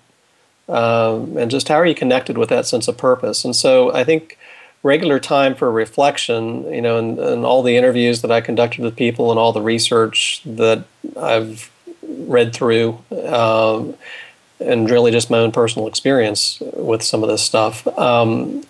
Um, 0.67 1.37
and 1.37 1.51
just 1.51 1.67
how 1.67 1.75
are 1.75 1.85
you 1.85 1.95
connected 1.95 2.37
with 2.37 2.49
that 2.49 2.65
sense 2.65 2.87
of 2.87 2.97
purpose? 2.97 3.45
And 3.45 3.55
so 3.55 3.93
I 3.93 4.03
think 4.03 4.37
regular 4.85 5.19
time 5.19 5.55
for 5.55 5.71
reflection, 5.71 6.71
you 6.71 6.81
know, 6.81 6.99
and, 6.99 7.17
and 7.17 7.43
all 7.43 7.63
the 7.63 7.75
interviews 7.75 8.21
that 8.21 8.31
I 8.31 8.39
conducted 8.39 8.83
with 8.83 8.95
people 8.95 9.31
and 9.31 9.39
all 9.39 9.51
the 9.51 9.61
research 9.61 10.41
that 10.45 10.85
I've 11.17 11.71
read 12.03 12.53
through. 12.53 12.99
Um, 13.27 13.95
and 14.59 14.89
really 14.89 15.11
just 15.11 15.29
my 15.29 15.39
own 15.39 15.51
personal 15.51 15.87
experience 15.87 16.61
with 16.73 17.03
some 17.03 17.23
of 17.23 17.29
this 17.29 17.41
stuff 17.41 17.85
um, 17.99 18.63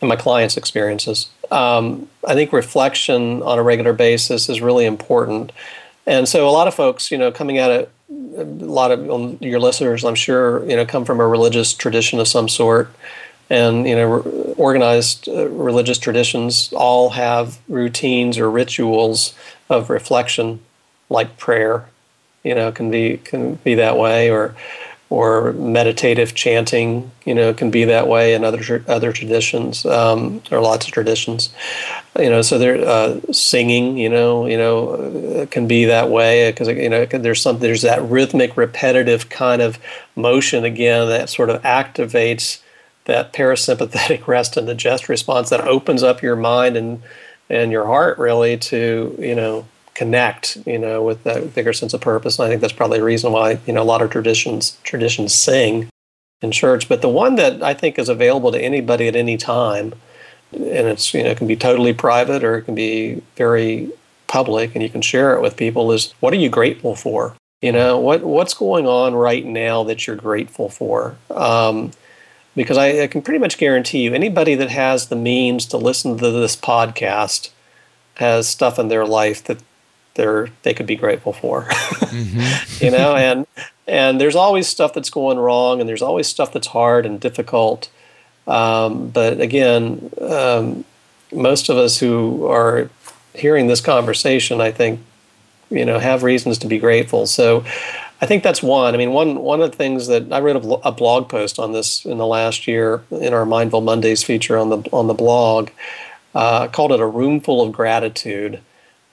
and 0.00 0.08
my 0.08 0.16
clients' 0.16 0.56
experiences. 0.56 1.28
Um, 1.50 2.08
I 2.26 2.34
think 2.34 2.52
reflection 2.52 3.42
on 3.42 3.58
a 3.58 3.62
regular 3.62 3.92
basis 3.92 4.48
is 4.48 4.60
really 4.60 4.86
important. 4.86 5.52
And 6.06 6.28
so 6.28 6.48
a 6.48 6.50
lot 6.50 6.68
of 6.68 6.74
folks, 6.74 7.10
you 7.10 7.18
know, 7.18 7.30
coming 7.30 7.58
at 7.58 7.70
it, 7.70 7.90
a 8.10 8.44
lot 8.44 8.92
of 8.92 9.42
your 9.42 9.60
listeners, 9.60 10.04
I'm 10.04 10.14
sure, 10.14 10.64
you 10.68 10.76
know, 10.76 10.86
come 10.86 11.04
from 11.04 11.20
a 11.20 11.26
religious 11.26 11.74
tradition 11.74 12.18
of 12.18 12.28
some 12.28 12.48
sort. 12.48 12.90
And, 13.48 13.86
you 13.86 13.94
know, 13.94 14.20
organized 14.56 15.28
uh, 15.28 15.48
religious 15.48 15.98
traditions 15.98 16.72
all 16.72 17.10
have 17.10 17.58
routines 17.68 18.38
or 18.38 18.50
rituals 18.50 19.34
of 19.70 19.88
reflection, 19.88 20.60
like 21.08 21.36
prayer, 21.36 21.88
you 22.42 22.54
know, 22.54 22.72
can 22.72 22.90
be 22.90 23.18
can 23.18 23.54
be 23.56 23.74
that 23.74 23.96
way, 23.96 24.30
or 24.30 24.54
or 25.08 25.52
meditative 25.52 26.34
chanting, 26.34 27.10
you 27.24 27.34
know, 27.34 27.54
can 27.54 27.70
be 27.70 27.84
that 27.84 28.08
way 28.08 28.34
in 28.34 28.44
other 28.44 28.84
other 28.88 29.12
traditions. 29.12 29.86
Um, 29.86 30.42
there 30.48 30.58
are 30.58 30.62
lots 30.62 30.86
of 30.86 30.92
traditions, 30.92 31.50
you 32.18 32.30
know. 32.30 32.42
So 32.42 32.58
there, 32.58 32.84
uh, 32.84 33.20
singing, 33.32 33.96
you 33.98 34.08
know, 34.08 34.46
you 34.46 34.56
know, 34.56 34.88
uh, 34.90 35.46
can 35.46 35.68
be 35.68 35.84
that 35.84 36.10
way 36.10 36.50
because 36.50 36.68
you 36.68 36.88
know 36.88 37.06
there's 37.06 37.40
some 37.40 37.60
there's 37.60 37.82
that 37.82 38.02
rhythmic, 38.02 38.56
repetitive 38.56 39.28
kind 39.28 39.62
of 39.62 39.78
motion 40.16 40.64
again 40.64 41.08
that 41.08 41.28
sort 41.28 41.50
of 41.50 41.62
activates 41.62 42.60
that 43.06 43.32
parasympathetic 43.32 44.26
rest 44.28 44.56
and 44.56 44.66
digest 44.66 45.08
response 45.08 45.50
that 45.50 45.60
opens 45.62 46.02
up 46.02 46.22
your 46.22 46.36
mind 46.36 46.76
and 46.76 47.02
and 47.48 47.72
your 47.72 47.86
heart 47.86 48.18
really 48.18 48.56
to 48.56 49.16
you 49.18 49.34
know 49.34 49.66
connect, 49.96 50.58
you 50.66 50.78
know, 50.78 51.02
with 51.02 51.24
that 51.24 51.54
bigger 51.54 51.72
sense 51.72 51.94
of 51.94 52.02
purpose. 52.02 52.38
And 52.38 52.46
I 52.46 52.50
think 52.50 52.60
that's 52.60 52.72
probably 52.72 52.98
a 52.98 53.04
reason 53.04 53.32
why, 53.32 53.58
you 53.66 53.72
know, 53.72 53.82
a 53.82 53.84
lot 53.84 54.02
of 54.02 54.10
traditions 54.10 54.78
traditions 54.84 55.34
sing 55.34 55.88
in 56.42 56.52
church. 56.52 56.88
But 56.88 57.00
the 57.00 57.08
one 57.08 57.36
that 57.36 57.62
I 57.62 57.72
think 57.72 57.98
is 57.98 58.10
available 58.10 58.52
to 58.52 58.60
anybody 58.60 59.08
at 59.08 59.16
any 59.16 59.38
time, 59.38 59.94
and 60.52 60.86
it's 60.86 61.14
you 61.14 61.22
know 61.24 61.30
it 61.30 61.38
can 61.38 61.46
be 61.46 61.56
totally 61.56 61.94
private 61.94 62.44
or 62.44 62.58
it 62.58 62.62
can 62.62 62.74
be 62.74 63.22
very 63.36 63.90
public, 64.26 64.74
and 64.74 64.82
you 64.82 64.90
can 64.90 65.02
share 65.02 65.34
it 65.34 65.40
with 65.40 65.56
people, 65.56 65.90
is 65.92 66.12
what 66.20 66.32
are 66.32 66.36
you 66.36 66.50
grateful 66.50 66.94
for? 66.94 67.34
You 67.62 67.72
know, 67.72 67.98
what 67.98 68.22
what's 68.22 68.54
going 68.54 68.86
on 68.86 69.14
right 69.14 69.44
now 69.44 69.82
that 69.84 70.06
you're 70.06 70.16
grateful 70.16 70.68
for? 70.68 71.16
Um, 71.30 71.92
because 72.56 72.78
I, 72.78 73.02
I 73.02 73.06
can 73.06 73.22
pretty 73.22 73.38
much 73.38 73.58
guarantee 73.58 74.00
you, 74.00 74.14
anybody 74.14 74.56
that 74.56 74.70
has 74.70 75.06
the 75.06 75.16
means 75.16 75.66
to 75.66 75.76
listen 75.76 76.18
to 76.18 76.30
this 76.30 76.56
podcast 76.56 77.50
has 78.16 78.48
stuff 78.48 78.78
in 78.78 78.88
their 78.88 79.06
life 79.06 79.44
that 79.44 79.58
they're 80.16 80.48
they 80.62 80.74
could 80.74 80.86
be 80.86 80.96
grateful 80.96 81.32
for 81.32 81.64
mm-hmm. 81.64 82.84
you 82.84 82.90
know 82.90 83.14
and 83.14 83.46
and 83.86 84.20
there's 84.20 84.34
always 84.34 84.66
stuff 84.66 84.92
that's 84.94 85.10
going 85.10 85.38
wrong 85.38 85.78
and 85.78 85.88
there's 85.88 86.02
always 86.02 86.26
stuff 86.26 86.52
that's 86.52 86.68
hard 86.68 87.06
and 87.06 87.20
difficult 87.20 87.88
um, 88.46 89.10
but 89.10 89.40
again 89.40 90.10
um, 90.20 90.84
most 91.32 91.68
of 91.68 91.76
us 91.76 91.98
who 91.98 92.46
are 92.46 92.90
hearing 93.34 93.66
this 93.66 93.80
conversation 93.80 94.60
i 94.60 94.70
think 94.72 95.00
you 95.70 95.84
know 95.84 95.98
have 95.98 96.22
reasons 96.22 96.58
to 96.58 96.66
be 96.66 96.78
grateful 96.78 97.26
so 97.26 97.62
i 98.20 98.26
think 98.26 98.42
that's 98.42 98.62
one 98.62 98.94
i 98.94 98.98
mean 98.98 99.12
one 99.12 99.36
one 99.40 99.60
of 99.60 99.70
the 99.70 99.76
things 99.76 100.06
that 100.06 100.32
i 100.32 100.40
wrote 100.40 100.80
a, 100.84 100.92
blog 100.92 101.28
post 101.28 101.58
on 101.58 101.72
this 101.72 102.04
in 102.04 102.18
the 102.18 102.26
last 102.26 102.66
year 102.66 103.02
in 103.10 103.32
our 103.32 103.46
mindful 103.46 103.80
mondays 103.80 104.22
feature 104.22 104.56
on 104.58 104.70
the 104.70 104.78
on 104.92 105.06
the 105.06 105.14
blog 105.14 105.70
uh, 106.34 106.68
called 106.68 106.92
it 106.92 107.00
a 107.00 107.06
room 107.06 107.40
full 107.40 107.62
of 107.62 107.72
gratitude 107.72 108.60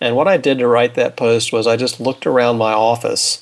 and 0.04 0.18
what 0.18 0.28
I 0.28 0.36
did 0.36 0.60
to 0.60 0.68
write 0.68 0.96
that 0.96 1.16
post 1.16 1.54
was 1.54 1.66
I 1.66 1.78
just 1.78 2.02
looked 2.02 2.28
around 2.28 2.58
my 2.58 2.74
office 2.74 3.42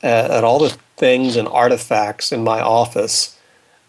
at, 0.00 0.30
at 0.30 0.44
all 0.44 0.60
the 0.60 0.76
things 0.96 1.34
and 1.34 1.48
artifacts 1.48 2.30
in 2.30 2.44
my 2.44 2.60
office 2.60 3.36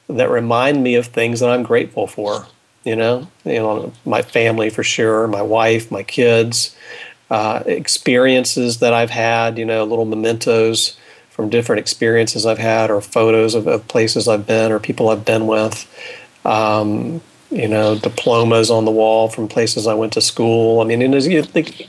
that 0.07 0.27
remind 0.27 0.81
me 0.81 0.95
of 0.95 1.05
things 1.05 1.39
that 1.39 1.51
I'm 1.51 1.61
grateful 1.61 2.07
for. 2.07 2.47
You 2.83 2.95
know, 2.95 3.27
you 3.45 3.59
know, 3.59 3.93
my 4.05 4.23
family 4.23 4.71
for 4.71 4.81
sure, 4.81 5.27
my 5.27 5.43
wife, 5.43 5.91
my 5.91 6.01
kids, 6.01 6.75
uh, 7.29 7.61
experiences 7.67 8.79
that 8.79 8.91
I've 8.91 9.11
had. 9.11 9.59
You 9.59 9.65
know, 9.65 9.83
little 9.83 10.05
mementos 10.05 10.97
from 11.39 11.47
different 11.47 11.80
experiences 11.80 12.45
I've 12.45 12.58
had, 12.58 12.91
or 12.91 12.99
photos 12.99 13.56
of, 13.56 13.65
of 13.65 13.88
places 13.88 14.28
I've 14.28 14.45
been, 14.45 14.73
or 14.73 14.80
people 14.80 15.08
I've 15.08 15.23
been 15.23 15.47
with. 15.47 15.88
Um, 16.43 17.21
you 17.49 17.65
know, 17.65 17.97
diplomas 17.97 18.69
on 18.69 18.84
the 18.84 18.91
wall 18.91 19.30
from 19.30 19.47
places 19.47 19.88
I 19.88 19.93
went 19.93 20.12
to 20.13 20.21
school. 20.21 20.82
I 20.82 20.84
mean, 20.84 21.02
and 21.02 21.13
you 21.23 21.41
think 21.41 21.88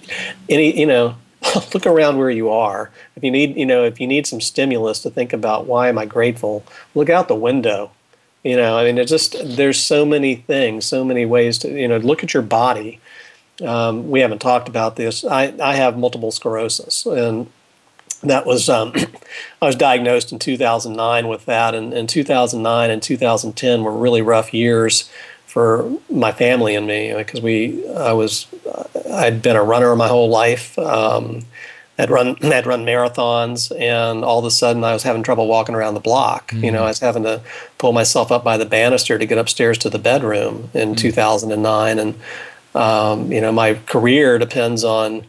any, 0.48 0.78
you 0.78 0.86
know, 0.86 1.16
look 1.74 1.84
around 1.84 2.18
where 2.18 2.30
you 2.30 2.48
are. 2.48 2.92
If 3.16 3.24
you 3.24 3.32
need, 3.32 3.56
you 3.56 3.66
know, 3.66 3.82
if 3.82 4.00
you 4.00 4.06
need 4.06 4.24
some 4.24 4.40
stimulus 4.40 5.00
to 5.00 5.10
think 5.10 5.32
about 5.32 5.66
why 5.66 5.88
am 5.88 5.98
I 5.98 6.06
grateful, 6.06 6.62
look 6.94 7.10
out 7.10 7.26
the 7.26 7.34
window. 7.34 7.90
You 8.44 8.54
know, 8.54 8.78
I 8.78 8.84
mean, 8.84 8.98
it's 8.98 9.10
just 9.10 9.34
there's 9.44 9.80
so 9.80 10.06
many 10.06 10.36
things, 10.36 10.86
so 10.86 11.04
many 11.04 11.26
ways 11.26 11.58
to, 11.58 11.68
you 11.68 11.88
know, 11.88 11.96
look 11.96 12.22
at 12.22 12.34
your 12.34 12.44
body. 12.44 13.00
Um, 13.66 14.10
we 14.10 14.20
haven't 14.20 14.38
talked 14.38 14.68
about 14.68 14.94
this. 14.94 15.24
I, 15.24 15.52
I 15.60 15.74
have 15.74 15.98
multiple 15.98 16.30
sclerosis, 16.30 17.04
and 17.04 17.48
that 18.22 18.46
was 18.46 18.68
um, 18.68 18.92
I 19.62 19.66
was 19.66 19.76
diagnosed 19.76 20.32
in 20.32 20.38
2009 20.38 21.28
with 21.28 21.46
that, 21.46 21.74
and, 21.74 21.92
and 21.92 22.08
2009 22.08 22.90
and 22.90 23.02
2010 23.02 23.82
were 23.82 23.96
really 23.96 24.22
rough 24.22 24.52
years 24.52 25.10
for 25.46 25.90
my 26.08 26.30
family 26.30 26.76
and 26.76 26.86
me 26.86 27.12
because 27.12 27.40
we 27.40 27.86
I 27.88 28.12
was 28.12 28.46
I'd 29.12 29.42
been 29.42 29.56
a 29.56 29.64
runner 29.64 29.94
my 29.96 30.08
whole 30.08 30.28
life. 30.28 30.78
Um, 30.78 31.44
I'd 31.98 32.10
run 32.10 32.36
I'd 32.42 32.66
run 32.66 32.84
marathons, 32.84 33.76
and 33.78 34.24
all 34.24 34.38
of 34.38 34.44
a 34.44 34.50
sudden 34.50 34.84
I 34.84 34.92
was 34.92 35.02
having 35.02 35.22
trouble 35.22 35.46
walking 35.46 35.74
around 35.74 35.94
the 35.94 36.00
block. 36.00 36.50
Mm-hmm. 36.50 36.64
You 36.64 36.70
know, 36.70 36.78
mm-hmm. 36.78 36.84
I 36.84 36.88
was 36.88 37.00
having 37.00 37.24
to 37.24 37.40
pull 37.78 37.92
myself 37.92 38.30
up 38.30 38.44
by 38.44 38.56
the 38.56 38.66
banister 38.66 39.18
to 39.18 39.26
get 39.26 39.38
upstairs 39.38 39.78
to 39.78 39.90
the 39.90 39.98
bedroom 39.98 40.70
in 40.74 40.90
mm-hmm. 40.90 40.94
2009, 40.94 41.98
and 41.98 42.14
um, 42.74 43.32
you 43.32 43.40
know 43.40 43.52
my 43.52 43.74
career 43.74 44.38
depends 44.38 44.84
on 44.84 45.26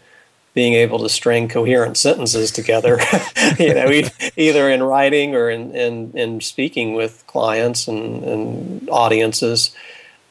being 0.54 0.74
able 0.74 1.00
to 1.00 1.10
string 1.10 1.48
coherent 1.48 1.98
sentences 1.98 2.52
together, 2.52 3.00
you 3.60 3.74
know, 3.74 4.02
either 4.36 4.70
in 4.70 4.84
writing 4.84 5.34
or 5.34 5.50
in, 5.50 5.74
in, 5.74 6.12
in 6.18 6.42
speaking 6.42 6.94
with 6.94 7.24
clients 7.28 7.88
and, 7.88 8.24
and 8.24 8.90
audiences. 8.90 9.74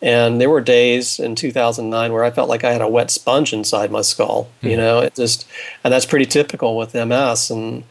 And 0.02 0.40
there 0.40 0.50
were 0.50 0.60
days 0.60 1.18
in 1.18 1.34
2009 1.34 2.12
where 2.12 2.24
I 2.24 2.30
felt 2.30 2.48
like 2.48 2.64
I 2.64 2.72
had 2.72 2.80
a 2.80 2.88
wet 2.88 3.10
sponge 3.10 3.52
inside 3.52 3.90
my 3.90 4.02
skull. 4.02 4.48
You 4.62 4.72
hmm. 4.72 4.76
know, 4.76 5.00
it 5.00 5.14
just, 5.14 5.46
and 5.84 5.92
that's 5.92 6.06
pretty 6.06 6.26
typical 6.26 6.76
with 6.76 6.94
MS. 6.94 7.50
And 7.50 7.84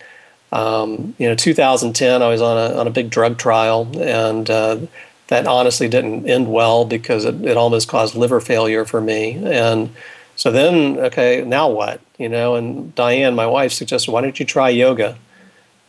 um, 0.51 1.15
you 1.17 1.27
know, 1.27 1.35
2010, 1.35 2.21
I 2.21 2.27
was 2.27 2.41
on 2.41 2.57
a 2.57 2.75
on 2.75 2.87
a 2.87 2.89
big 2.89 3.09
drug 3.09 3.37
trial, 3.37 3.87
and 3.99 4.49
uh, 4.49 4.79
that 5.27 5.45
honestly 5.45 5.87
didn't 5.87 6.27
end 6.27 6.51
well 6.51 6.85
because 6.85 7.25
it, 7.25 7.45
it 7.45 7.55
almost 7.55 7.87
caused 7.87 8.15
liver 8.15 8.39
failure 8.39 8.85
for 8.85 8.99
me. 8.99 9.33
And 9.33 9.91
so 10.39 10.53
then, 10.53 10.97
okay, 10.99 11.43
now 11.45 11.67
what? 11.67 11.99
You 12.17 12.29
know, 12.29 12.55
and 12.55 12.95
Diane, 12.95 13.35
my 13.35 13.45
wife, 13.45 13.73
suggested, 13.73 14.09
why 14.09 14.21
don't 14.21 14.39
you 14.39 14.45
try 14.45 14.69
yoga? 14.69 15.17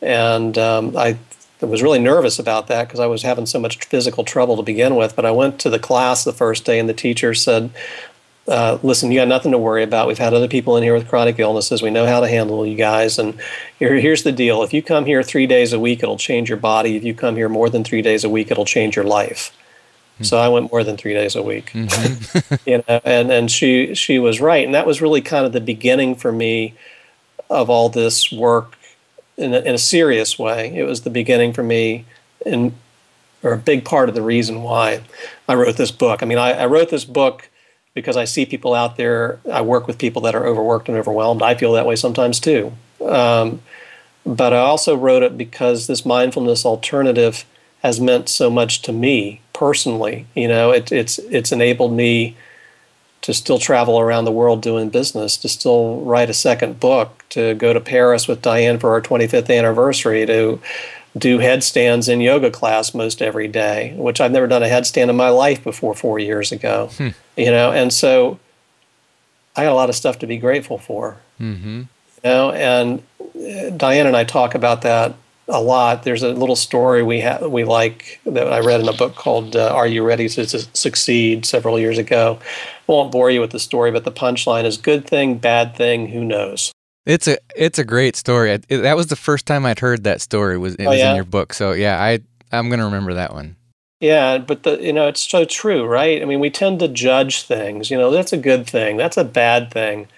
And 0.02 0.58
um, 0.58 0.96
I 0.96 1.18
was 1.60 1.84
really 1.84 2.00
nervous 2.00 2.40
about 2.40 2.66
that 2.66 2.88
because 2.88 2.98
I 2.98 3.06
was 3.06 3.22
having 3.22 3.46
so 3.46 3.60
much 3.60 3.84
physical 3.84 4.24
trouble 4.24 4.56
to 4.56 4.64
begin 4.64 4.96
with. 4.96 5.14
But 5.14 5.24
I 5.24 5.30
went 5.30 5.60
to 5.60 5.70
the 5.70 5.78
class 5.78 6.24
the 6.24 6.32
first 6.32 6.64
day, 6.64 6.80
and 6.80 6.88
the 6.88 6.94
teacher 6.94 7.32
said, 7.32 7.70
uh, 8.48 8.78
"Listen, 8.82 9.12
you 9.12 9.20
got 9.20 9.28
nothing 9.28 9.52
to 9.52 9.58
worry 9.58 9.84
about. 9.84 10.08
We've 10.08 10.18
had 10.18 10.34
other 10.34 10.48
people 10.48 10.76
in 10.76 10.82
here 10.82 10.94
with 10.94 11.06
chronic 11.06 11.38
illnesses. 11.38 11.80
We 11.80 11.90
know 11.90 12.06
how 12.06 12.18
to 12.18 12.26
handle 12.26 12.66
you 12.66 12.74
guys. 12.76 13.20
And 13.20 13.40
here, 13.78 14.00
here's 14.00 14.24
the 14.24 14.32
deal: 14.32 14.64
if 14.64 14.74
you 14.74 14.82
come 14.82 15.04
here 15.04 15.22
three 15.22 15.46
days 15.46 15.72
a 15.72 15.78
week, 15.78 16.02
it'll 16.02 16.18
change 16.18 16.48
your 16.48 16.58
body. 16.58 16.96
If 16.96 17.04
you 17.04 17.14
come 17.14 17.36
here 17.36 17.48
more 17.48 17.70
than 17.70 17.84
three 17.84 18.02
days 18.02 18.24
a 18.24 18.28
week, 18.28 18.50
it'll 18.50 18.64
change 18.64 18.96
your 18.96 19.04
life." 19.04 19.52
Mm-hmm. 20.20 20.24
So 20.24 20.38
I 20.38 20.48
went 20.48 20.70
more 20.70 20.84
than 20.84 20.96
three 20.96 21.14
days 21.14 21.34
a 21.34 21.42
week, 21.42 21.70
mm-hmm. 21.72 22.54
you 22.70 22.84
know, 22.86 23.00
and 23.04 23.30
and 23.30 23.50
she 23.50 23.94
she 23.94 24.18
was 24.18 24.40
right, 24.40 24.64
and 24.64 24.74
that 24.74 24.86
was 24.86 25.00
really 25.00 25.22
kind 25.22 25.46
of 25.46 25.52
the 25.52 25.60
beginning 25.60 26.14
for 26.14 26.30
me 26.30 26.74
of 27.48 27.70
all 27.70 27.88
this 27.88 28.30
work 28.30 28.76
in 29.36 29.54
a, 29.54 29.60
in 29.60 29.74
a 29.74 29.78
serious 29.78 30.38
way. 30.38 30.74
It 30.76 30.84
was 30.84 31.02
the 31.02 31.10
beginning 31.10 31.52
for 31.52 31.62
me, 31.62 32.04
and 32.44 32.74
or 33.42 33.54
a 33.54 33.58
big 33.58 33.84
part 33.84 34.10
of 34.10 34.14
the 34.14 34.22
reason 34.22 34.62
why 34.62 35.00
I 35.48 35.54
wrote 35.54 35.76
this 35.78 35.90
book. 35.90 36.22
I 36.22 36.26
mean, 36.26 36.38
I, 36.38 36.52
I 36.52 36.66
wrote 36.66 36.90
this 36.90 37.06
book 37.06 37.48
because 37.94 38.16
I 38.16 38.24
see 38.24 38.44
people 38.44 38.74
out 38.74 38.96
there. 38.96 39.40
I 39.50 39.62
work 39.62 39.86
with 39.86 39.98
people 39.98 40.22
that 40.22 40.34
are 40.34 40.46
overworked 40.46 40.88
and 40.88 40.98
overwhelmed. 40.98 41.42
I 41.42 41.54
feel 41.54 41.72
that 41.72 41.86
way 41.86 41.96
sometimes 41.96 42.38
too. 42.38 42.72
Um, 43.00 43.62
but 44.26 44.52
I 44.52 44.58
also 44.58 44.94
wrote 44.94 45.22
it 45.22 45.38
because 45.38 45.86
this 45.86 46.04
mindfulness 46.04 46.66
alternative 46.66 47.46
has 47.82 48.00
meant 48.00 48.28
so 48.28 48.50
much 48.50 48.82
to 48.82 48.92
me 48.92 49.40
personally. 49.60 50.24
You 50.34 50.48
know, 50.48 50.70
it, 50.70 50.90
it's 50.90 51.18
it's 51.18 51.52
enabled 51.52 51.92
me 51.92 52.34
to 53.20 53.34
still 53.34 53.58
travel 53.58 54.00
around 54.00 54.24
the 54.24 54.32
world 54.32 54.62
doing 54.62 54.88
business, 54.88 55.36
to 55.36 55.48
still 55.50 56.00
write 56.00 56.30
a 56.30 56.34
second 56.34 56.80
book, 56.80 57.22
to 57.28 57.54
go 57.54 57.74
to 57.74 57.80
Paris 57.80 58.26
with 58.26 58.40
Diane 58.40 58.78
for 58.78 58.92
our 58.94 59.02
25th 59.02 59.54
anniversary, 59.54 60.24
to 60.24 60.58
do 61.18 61.38
headstands 61.40 62.08
in 62.08 62.22
yoga 62.22 62.50
class 62.50 62.94
most 62.94 63.20
every 63.20 63.48
day, 63.48 63.92
which 63.98 64.18
I've 64.18 64.32
never 64.32 64.46
done 64.46 64.62
a 64.62 64.66
headstand 64.66 65.10
in 65.10 65.16
my 65.16 65.28
life 65.28 65.62
before 65.62 65.94
four 65.94 66.18
years 66.18 66.50
ago. 66.52 66.88
Hmm. 66.96 67.08
You 67.36 67.50
know, 67.50 67.70
and 67.70 67.92
so 67.92 68.38
I 69.54 69.64
got 69.64 69.72
a 69.72 69.74
lot 69.74 69.90
of 69.90 69.94
stuff 69.94 70.18
to 70.20 70.26
be 70.26 70.38
grateful 70.38 70.78
for. 70.78 71.18
Mm-hmm. 71.38 71.82
You 72.24 72.30
know, 72.30 72.52
and 72.52 73.02
uh, 73.20 73.76
Diane 73.76 74.06
and 74.06 74.16
I 74.16 74.24
talk 74.24 74.54
about 74.54 74.80
that 74.82 75.14
a 75.50 75.60
lot. 75.60 76.02
There's 76.04 76.22
a 76.22 76.30
little 76.30 76.56
story 76.56 77.02
we 77.02 77.20
have 77.20 77.42
we 77.42 77.64
like 77.64 78.20
that 78.24 78.52
I 78.52 78.60
read 78.60 78.80
in 78.80 78.88
a 78.88 78.92
book 78.92 79.14
called 79.14 79.56
uh, 79.56 79.74
"Are 79.74 79.86
You 79.86 80.04
Ready 80.04 80.28
to 80.28 80.46
Succeed" 80.46 81.44
several 81.44 81.78
years 81.78 81.98
ago. 81.98 82.38
I 82.40 82.92
won't 82.92 83.12
bore 83.12 83.30
you 83.30 83.40
with 83.40 83.50
the 83.50 83.58
story, 83.58 83.90
but 83.90 84.04
the 84.04 84.12
punchline 84.12 84.64
is: 84.64 84.76
"Good 84.76 85.06
thing, 85.06 85.38
bad 85.38 85.76
thing, 85.76 86.08
who 86.08 86.24
knows." 86.24 86.72
It's 87.06 87.26
a 87.26 87.38
it's 87.56 87.78
a 87.78 87.84
great 87.84 88.16
story. 88.16 88.52
It, 88.52 88.68
that 88.68 88.96
was 88.96 89.08
the 89.08 89.16
first 89.16 89.46
time 89.46 89.66
I'd 89.66 89.80
heard 89.80 90.04
that 90.04 90.20
story. 90.20 90.58
Was 90.58 90.74
it 90.76 90.86
oh, 90.86 90.90
was 90.90 90.98
yeah? 90.98 91.10
in 91.10 91.16
your 91.16 91.24
book? 91.24 91.52
So 91.52 91.72
yeah, 91.72 92.00
I 92.00 92.20
I'm 92.52 92.70
gonna 92.70 92.84
remember 92.84 93.14
that 93.14 93.32
one. 93.32 93.56
Yeah, 94.00 94.38
but 94.38 94.62
the 94.62 94.80
you 94.80 94.92
know 94.92 95.08
it's 95.08 95.22
so 95.22 95.44
true, 95.44 95.84
right? 95.84 96.22
I 96.22 96.24
mean, 96.24 96.40
we 96.40 96.50
tend 96.50 96.80
to 96.80 96.88
judge 96.88 97.42
things. 97.42 97.90
You 97.90 97.98
know, 97.98 98.10
that's 98.10 98.32
a 98.32 98.38
good 98.38 98.66
thing. 98.66 98.96
That's 98.96 99.16
a 99.16 99.24
bad 99.24 99.70
thing. 99.70 100.08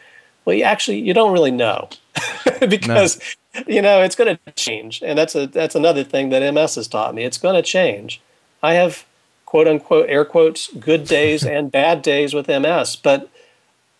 Well, 0.44 0.56
you 0.56 0.64
actually 0.64 1.00
you 1.00 1.14
don't 1.14 1.32
really 1.32 1.50
know 1.50 1.88
because 2.68 3.20
no. 3.54 3.62
you 3.66 3.82
know 3.82 4.02
it's 4.02 4.14
going 4.14 4.36
to 4.36 4.52
change, 4.52 5.02
and 5.02 5.18
that's 5.18 5.34
a 5.34 5.46
that's 5.46 5.74
another 5.74 6.04
thing 6.04 6.30
that 6.30 6.52
MS 6.52 6.76
has 6.76 6.88
taught 6.88 7.14
me. 7.14 7.24
It's 7.24 7.38
going 7.38 7.54
to 7.54 7.62
change. 7.62 8.20
I 8.62 8.74
have 8.74 9.04
quote 9.46 9.68
unquote 9.68 10.08
air 10.08 10.24
quotes 10.24 10.72
good 10.74 11.04
days 11.06 11.44
and 11.44 11.70
bad 11.70 12.02
days 12.02 12.34
with 12.34 12.48
MS, 12.48 12.96
but 12.96 13.28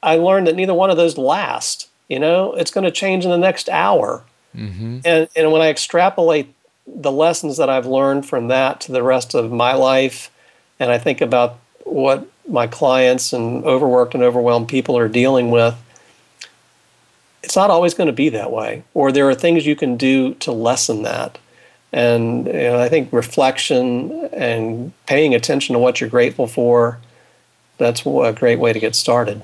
I 0.02 0.16
learned 0.16 0.46
that 0.46 0.56
neither 0.56 0.74
one 0.74 0.90
of 0.90 0.96
those 0.96 1.18
last. 1.18 1.88
You 2.08 2.18
know, 2.18 2.52
it's 2.54 2.70
going 2.70 2.84
to 2.84 2.90
change 2.90 3.24
in 3.24 3.30
the 3.30 3.38
next 3.38 3.68
hour. 3.68 4.24
Mm-hmm. 4.54 5.00
And 5.04 5.28
and 5.34 5.52
when 5.52 5.62
I 5.62 5.68
extrapolate 5.68 6.52
the 6.86 7.12
lessons 7.12 7.56
that 7.56 7.70
I've 7.70 7.86
learned 7.86 8.26
from 8.26 8.48
that 8.48 8.80
to 8.82 8.92
the 8.92 9.02
rest 9.02 9.34
of 9.34 9.52
my 9.52 9.74
life, 9.74 10.30
and 10.78 10.90
I 10.90 10.98
think 10.98 11.20
about 11.20 11.58
what 11.84 12.26
my 12.48 12.66
clients 12.66 13.32
and 13.32 13.64
overworked 13.64 14.14
and 14.14 14.22
overwhelmed 14.22 14.68
people 14.68 14.98
are 14.98 15.08
dealing 15.08 15.50
with, 15.50 15.74
it's 17.42 17.56
not 17.56 17.70
always 17.70 17.94
going 17.94 18.06
to 18.06 18.12
be 18.12 18.28
that 18.30 18.52
way. 18.52 18.84
Or 18.94 19.12
there 19.12 19.28
are 19.28 19.34
things 19.34 19.66
you 19.66 19.76
can 19.76 19.96
do 19.96 20.34
to 20.34 20.52
lessen 20.52 21.02
that. 21.02 21.38
And 21.92 22.46
you 22.46 22.52
know, 22.52 22.80
I 22.80 22.88
think 22.88 23.12
reflection 23.12 24.28
and 24.32 24.92
paying 25.06 25.34
attention 25.34 25.74
to 25.74 25.78
what 25.78 26.00
you're 26.00 26.10
grateful 26.10 26.46
for, 26.46 26.98
that's 27.78 28.06
a 28.06 28.34
great 28.36 28.58
way 28.58 28.72
to 28.72 28.80
get 28.80 28.94
started. 28.94 29.42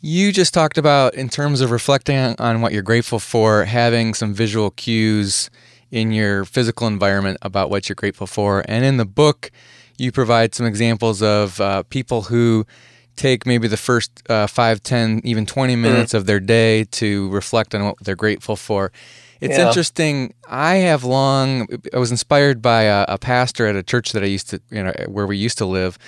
You 0.00 0.32
just 0.32 0.52
talked 0.52 0.78
about, 0.78 1.14
in 1.14 1.28
terms 1.28 1.60
of 1.60 1.70
reflecting 1.70 2.34
on 2.40 2.60
what 2.60 2.72
you're 2.72 2.82
grateful 2.82 3.20
for, 3.20 3.64
having 3.64 4.14
some 4.14 4.34
visual 4.34 4.72
cues 4.72 5.48
in 5.92 6.10
your 6.10 6.44
physical 6.44 6.88
environment 6.88 7.38
about 7.42 7.70
what 7.70 7.88
you're 7.88 7.94
grateful 7.94 8.26
for. 8.26 8.64
And 8.66 8.84
in 8.84 8.96
the 8.96 9.04
book, 9.04 9.52
you 9.98 10.10
provide 10.10 10.56
some 10.56 10.66
examples 10.66 11.22
of 11.22 11.60
uh, 11.60 11.84
people 11.84 12.22
who 12.22 12.66
take 13.16 13.46
maybe 13.46 13.68
the 13.68 13.76
first 13.76 14.22
uh, 14.30 14.46
5, 14.46 14.82
10, 14.82 15.20
even 15.24 15.46
20 15.46 15.72
mm-hmm. 15.72 15.82
minutes 15.82 16.12
mm. 16.12 16.16
of 16.16 16.26
their 16.26 16.40
day 16.40 16.84
to 16.84 17.28
reflect 17.30 17.74
on 17.74 17.84
what 17.84 17.96
they're 18.00 18.16
grateful 18.16 18.56
for. 18.56 18.92
It's 19.40 19.58
yeah. 19.58 19.66
interesting. 19.66 20.34
I 20.48 20.76
have 20.76 21.02
long, 21.02 21.66
I 21.92 21.98
was 21.98 22.12
inspired 22.12 22.62
by 22.62 22.82
a, 22.82 23.04
a, 23.08 23.18
pastor 23.18 23.66
at 23.66 23.74
a 23.74 23.82
church 23.82 24.12
that 24.12 24.22
I 24.22 24.26
used 24.26 24.50
to, 24.50 24.60
you 24.70 24.84
know, 24.84 24.92
where 25.08 25.26
we 25.26 25.36
used 25.36 25.58
to 25.58 25.66
live, 25.66 25.98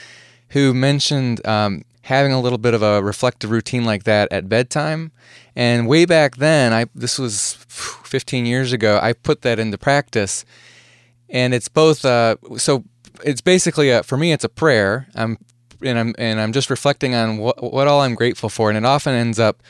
who 0.50 0.72
mentioned 0.72 1.44
um, 1.44 1.84
having 2.02 2.32
a 2.32 2.40
little 2.40 2.58
bit 2.58 2.74
of 2.74 2.82
a 2.82 3.02
reflective 3.02 3.50
routine 3.50 3.84
like 3.84 4.04
that 4.04 4.30
at 4.30 4.48
bedtime. 4.48 5.10
And 5.56 5.88
way 5.88 6.04
back 6.04 6.36
then, 6.36 6.72
I 6.72 6.86
this 6.94 7.18
was 7.18 7.54
15 7.68 8.46
years 8.46 8.72
ago. 8.72 8.98
I 9.02 9.12
put 9.12 9.42
that 9.42 9.58
into 9.58 9.78
practice, 9.78 10.44
and 11.28 11.54
it's 11.54 11.68
both. 11.68 12.04
Uh, 12.04 12.36
so 12.56 12.84
it's 13.24 13.40
basically 13.40 13.90
a, 13.90 14.02
for 14.02 14.16
me, 14.16 14.32
it's 14.32 14.44
a 14.44 14.48
prayer. 14.48 15.08
I'm 15.14 15.38
and 15.84 15.98
I'm 15.98 16.14
and 16.18 16.40
I'm 16.40 16.52
just 16.52 16.70
reflecting 16.70 17.14
on 17.14 17.38
what 17.38 17.72
what 17.72 17.88
all 17.88 18.00
I'm 18.00 18.14
grateful 18.14 18.48
for, 18.48 18.70
and 18.70 18.78
it 18.78 18.84
often 18.84 19.14
ends 19.14 19.38
up 19.38 19.62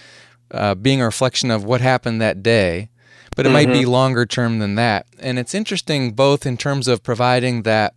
uh, 0.50 0.74
being 0.74 1.00
a 1.00 1.04
reflection 1.04 1.50
of 1.50 1.64
what 1.64 1.80
happened 1.80 2.20
that 2.20 2.42
day. 2.42 2.88
But 3.36 3.46
it 3.46 3.48
mm-hmm. 3.48 3.52
might 3.54 3.66
be 3.68 3.80
mm-hmm. 3.80 3.90
longer 3.90 4.26
term 4.26 4.60
than 4.60 4.76
that. 4.76 5.06
And 5.18 5.40
it's 5.40 5.54
interesting 5.54 6.12
both 6.12 6.46
in 6.46 6.56
terms 6.56 6.86
of 6.86 7.02
providing 7.02 7.62
that 7.62 7.94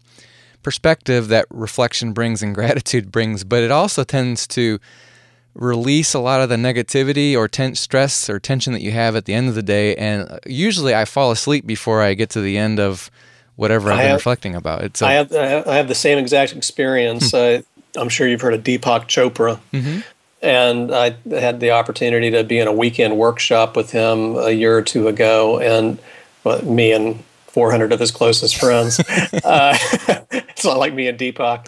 perspective 0.63 1.27
that 1.27 1.45
reflection 1.51 2.11
brings 2.11 2.41
and 2.41 2.55
gratitude 2.59 3.11
brings, 3.11 3.43
but 3.43 3.61
it 3.61 3.71
also 3.71 4.03
tends 4.03 4.47
to 4.47 4.79
release 5.53 6.13
a 6.13 6.19
lot 6.19 6.39
of 6.41 6.49
the 6.49 6.55
negativity 6.55 7.35
or 7.35 7.47
tense 7.47 7.79
stress 7.79 8.29
or 8.29 8.39
tension 8.39 8.73
that 8.73 8.81
you 8.81 8.91
have 8.91 9.15
at 9.15 9.25
the 9.25 9.33
end 9.33 9.49
of 9.49 9.55
the 9.55 9.63
day. 9.63 9.95
And 9.95 10.39
usually 10.45 10.93
I 10.93 11.05
fall 11.05 11.31
asleep 11.31 11.65
before 11.65 12.01
I 12.01 12.13
get 12.13 12.29
to 12.31 12.41
the 12.41 12.57
end 12.57 12.79
of 12.79 13.09
whatever 13.55 13.91
I've 13.91 13.97
been 13.97 14.07
have, 14.07 14.15
reflecting 14.15 14.55
about. 14.55 14.83
It's 14.83 15.01
a, 15.01 15.07
I 15.07 15.13
have 15.13 15.31
I 15.33 15.75
have 15.75 15.87
the 15.87 15.95
same 15.95 16.17
exact 16.17 16.53
experience. 16.53 17.33
uh, 17.33 17.61
I'm 17.97 18.09
sure 18.09 18.27
you've 18.27 18.41
heard 18.41 18.53
of 18.53 18.63
Deepak 18.63 19.07
Chopra. 19.07 19.59
Mm-hmm. 19.73 19.99
And 20.41 20.93
I 20.93 21.15
had 21.29 21.59
the 21.59 21.71
opportunity 21.71 22.29
to 22.31 22.43
be 22.43 22.59
in 22.59 22.67
a 22.67 22.73
weekend 22.73 23.17
workshop 23.17 23.75
with 23.75 23.91
him 23.91 24.35
a 24.35 24.51
year 24.51 24.77
or 24.77 24.83
two 24.83 25.07
ago, 25.07 25.59
and 25.59 25.97
well, 26.43 26.61
me 26.63 26.91
and 26.91 27.23
400 27.57 27.91
of 27.91 27.99
his 27.99 28.11
closest 28.11 28.57
friends. 28.57 28.99
uh, 29.43 29.75
it's 30.31 30.63
not 30.63 30.77
like 30.77 30.93
me 30.93 31.07
and 31.07 31.17
Deepak. 31.17 31.65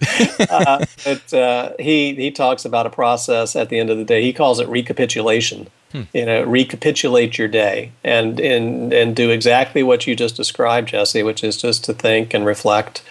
Uh, 0.48 0.86
but 1.04 1.34
uh, 1.34 1.74
he 1.80 2.14
he 2.14 2.30
talks 2.30 2.64
about 2.64 2.86
a 2.86 2.92
process 2.92 3.56
at 3.56 3.70
the 3.70 3.80
end 3.80 3.90
of 3.90 3.98
the 3.98 4.06
day. 4.06 4.22
He 4.22 4.32
calls 4.32 4.60
it 4.60 4.70
recapitulation. 4.70 5.68
Hmm. 5.92 6.04
You 6.14 6.28
know, 6.28 6.44
recapitulate 6.44 7.40
your 7.40 7.48
day 7.48 7.92
and 8.04 8.40
and 8.40 8.94
and 8.94 9.16
do 9.16 9.32
exactly 9.32 9.82
what 9.82 10.06
you 10.06 10.16
just 10.16 10.36
described, 10.36 10.90
Jesse, 10.90 11.24
which 11.24 11.44
is 11.44 11.58
just 11.58 11.84
to 11.86 11.94
think 11.94 12.36
and 12.36 12.46
reflect 12.46 13.02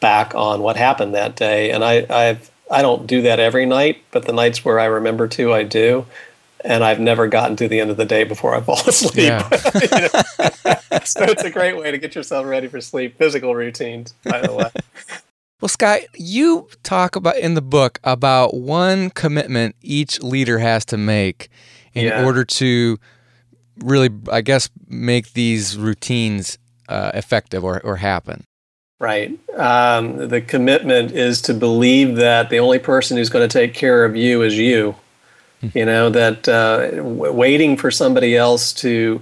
back 0.00 0.34
on 0.34 0.60
what 0.60 0.76
happened 0.76 1.14
that 1.14 1.34
day. 1.34 1.70
And 1.70 1.82
I 1.82 2.04
I've 2.10 2.50
I 2.70 2.82
don't 2.82 3.06
do 3.06 3.22
that 3.22 3.40
every 3.40 3.66
night, 3.66 4.02
but 4.10 4.24
the 4.24 4.32
nights 4.32 4.64
where 4.64 4.78
I 4.78 4.86
remember 4.86 5.28
to, 5.28 5.52
I 5.52 5.62
do 5.62 6.06
and 6.64 6.84
I've 6.84 7.00
never 7.00 7.28
gotten 7.28 7.56
to 7.56 7.68
the 7.68 7.80
end 7.80 7.90
of 7.90 7.96
the 7.96 8.04
day 8.04 8.24
before 8.24 8.54
I 8.54 8.60
fall 8.60 8.80
asleep. 8.86 9.28
Yeah. 9.28 9.48
so 11.04 11.24
it's 11.24 11.44
a 11.44 11.50
great 11.50 11.76
way 11.76 11.90
to 11.90 11.98
get 11.98 12.14
yourself 12.14 12.46
ready 12.46 12.68
for 12.68 12.80
sleep. 12.80 13.18
Physical 13.18 13.54
routines, 13.54 14.14
by 14.24 14.40
the 14.40 14.52
way. 14.52 14.70
Well, 15.60 15.68
Scott, 15.68 16.00
you 16.14 16.68
talk 16.82 17.16
about 17.16 17.36
in 17.36 17.54
the 17.54 17.62
book 17.62 17.98
about 18.04 18.54
one 18.54 19.10
commitment 19.10 19.74
each 19.82 20.22
leader 20.22 20.58
has 20.58 20.84
to 20.86 20.96
make 20.96 21.48
in 21.94 22.06
yeah. 22.06 22.24
order 22.24 22.44
to 22.44 22.98
really, 23.78 24.10
I 24.30 24.40
guess, 24.40 24.70
make 24.86 25.32
these 25.32 25.76
routines 25.76 26.58
uh, 26.88 27.10
effective 27.14 27.64
or, 27.64 27.80
or 27.84 27.96
happen. 27.96 28.44
Right. 28.98 29.38
Um, 29.54 30.28
the 30.28 30.40
commitment 30.40 31.12
is 31.12 31.40
to 31.42 31.54
believe 31.54 32.16
that 32.16 32.50
the 32.50 32.58
only 32.58 32.80
person 32.80 33.16
who's 33.16 33.30
going 33.30 33.48
to 33.48 33.52
take 33.52 33.72
care 33.72 34.04
of 34.04 34.16
you 34.16 34.42
is 34.42 34.58
you. 34.58 34.96
You 35.74 35.84
know 35.84 36.08
that 36.10 36.48
uh, 36.48 36.90
w- 36.92 37.32
waiting 37.32 37.76
for 37.76 37.90
somebody 37.90 38.36
else 38.36 38.72
to 38.74 39.20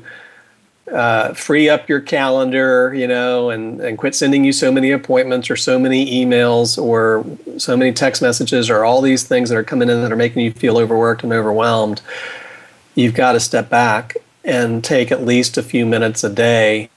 uh, 0.93 1.33
free 1.33 1.69
up 1.69 1.89
your 1.89 2.01
calendar 2.01 2.95
you 2.95 3.07
know 3.09 3.49
and, 3.51 3.81
and 3.81 3.97
quit 3.97 4.15
sending 4.15 4.45
you 4.45 4.53
so 4.53 4.71
many 4.71 4.91
appointments 4.91 5.51
or 5.51 5.57
so 5.57 5.79
many 5.79 6.25
emails 6.25 6.81
or 6.81 7.25
so 7.59 7.75
many 7.75 7.91
text 7.91 8.21
messages 8.21 8.69
or 8.69 8.85
all 8.85 9.01
these 9.01 9.25
things 9.25 9.49
that 9.49 9.57
are 9.57 9.65
coming 9.65 9.89
in 9.89 10.03
that 10.03 10.13
are 10.13 10.17
making 10.17 10.43
you 10.43 10.53
feel 10.53 10.77
overworked 10.77 11.25
and 11.25 11.33
overwhelmed. 11.33 12.03
You've 12.95 13.15
got 13.15 13.33
to 13.33 13.41
step 13.41 13.71
back 13.71 14.17
and 14.45 14.85
take 14.85 15.11
at 15.11 15.25
least 15.25 15.57
a 15.57 15.63
few 15.63 15.87
minutes 15.87 16.23
a 16.23 16.31
day 16.31 16.91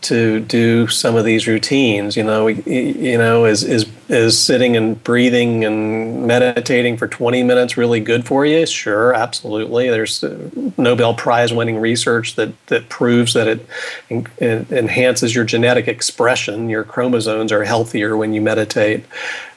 to 0.00 0.40
do 0.40 0.86
some 0.86 1.16
of 1.16 1.24
these 1.24 1.46
routines. 1.46 2.16
You 2.16 2.24
know, 2.24 2.46
you 2.46 3.18
know, 3.18 3.44
is 3.44 3.62
is 3.62 3.86
is 4.08 4.38
sitting 4.38 4.76
and 4.76 5.02
breathing 5.04 5.64
and 5.64 6.26
meditating 6.26 6.96
for 6.96 7.08
20 7.08 7.42
minutes 7.42 7.76
really 7.76 8.00
good 8.00 8.24
for 8.24 8.46
you? 8.46 8.64
Sure, 8.64 9.12
absolutely. 9.12 9.90
There's 9.90 10.24
uh, 10.24 10.50
Nobel 10.76 11.14
Prize 11.14 11.52
winning 11.52 11.78
research 11.78 12.36
that 12.36 12.52
that 12.66 12.88
proves 12.88 13.34
that 13.34 13.48
it, 13.48 13.66
it 14.08 14.70
enhances 14.70 15.34
your 15.34 15.44
genetic 15.44 15.88
expression. 15.88 16.68
Your 16.68 16.84
chromosomes 16.84 17.52
are 17.52 17.64
healthier 17.64 18.16
when 18.16 18.32
you 18.32 18.40
meditate. 18.40 19.04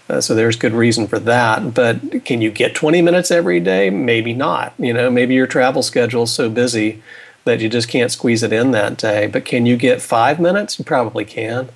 Uh, 0.09 0.19
so 0.19 0.35
there's 0.35 0.57
good 0.57 0.73
reason 0.73 1.07
for 1.07 1.19
that. 1.19 1.73
But 1.73 2.25
can 2.25 2.41
you 2.41 2.51
get 2.51 2.75
20 2.75 3.01
minutes 3.01 3.31
every 3.31 3.61
day? 3.61 3.89
Maybe 3.89 4.33
not. 4.33 4.73
You 4.77 4.93
know, 4.93 5.09
maybe 5.09 5.35
your 5.35 5.47
travel 5.47 5.83
schedule 5.83 6.23
is 6.23 6.31
so 6.31 6.49
busy 6.49 7.01
that 7.45 7.59
you 7.59 7.69
just 7.69 7.89
can't 7.89 8.11
squeeze 8.11 8.43
it 8.43 8.53
in 8.53 8.71
that 8.71 8.97
day. 8.97 9.27
But 9.27 9.45
can 9.45 9.65
you 9.65 9.77
get 9.77 10.01
five 10.01 10.39
minutes? 10.39 10.77
You 10.77 10.85
probably 10.85 11.25
can. 11.25 11.69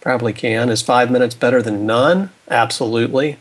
Probably 0.00 0.32
can. 0.32 0.68
Is 0.68 0.82
five 0.82 1.10
minutes 1.10 1.34
better 1.34 1.62
than 1.62 1.86
none? 1.86 2.30
Absolutely. 2.48 3.38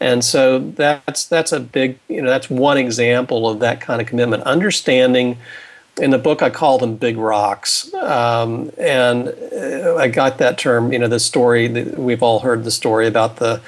And 0.00 0.24
so 0.24 0.58
that's 0.58 1.24
that's 1.24 1.52
a 1.52 1.60
big 1.60 1.98
you 2.08 2.20
know 2.20 2.28
that's 2.28 2.50
one 2.50 2.76
example 2.76 3.48
of 3.48 3.60
that 3.60 3.80
kind 3.80 4.00
of 4.00 4.08
commitment. 4.08 4.42
Understanding 4.42 5.38
in 6.00 6.10
the 6.10 6.18
book, 6.18 6.42
I 6.42 6.50
call 6.50 6.78
them 6.78 6.96
big 6.96 7.16
rocks. 7.16 7.92
Um, 7.94 8.70
and 8.78 9.28
uh, 9.28 9.96
I 9.96 10.08
got 10.08 10.38
that 10.38 10.56
term, 10.56 10.92
you 10.92 10.98
know, 10.98 11.08
the 11.08 11.20
story, 11.20 11.68
that 11.68 11.98
we've 11.98 12.22
all 12.22 12.40
heard 12.40 12.64
the 12.64 12.70
story 12.70 13.06
about 13.06 13.36
the 13.36 13.60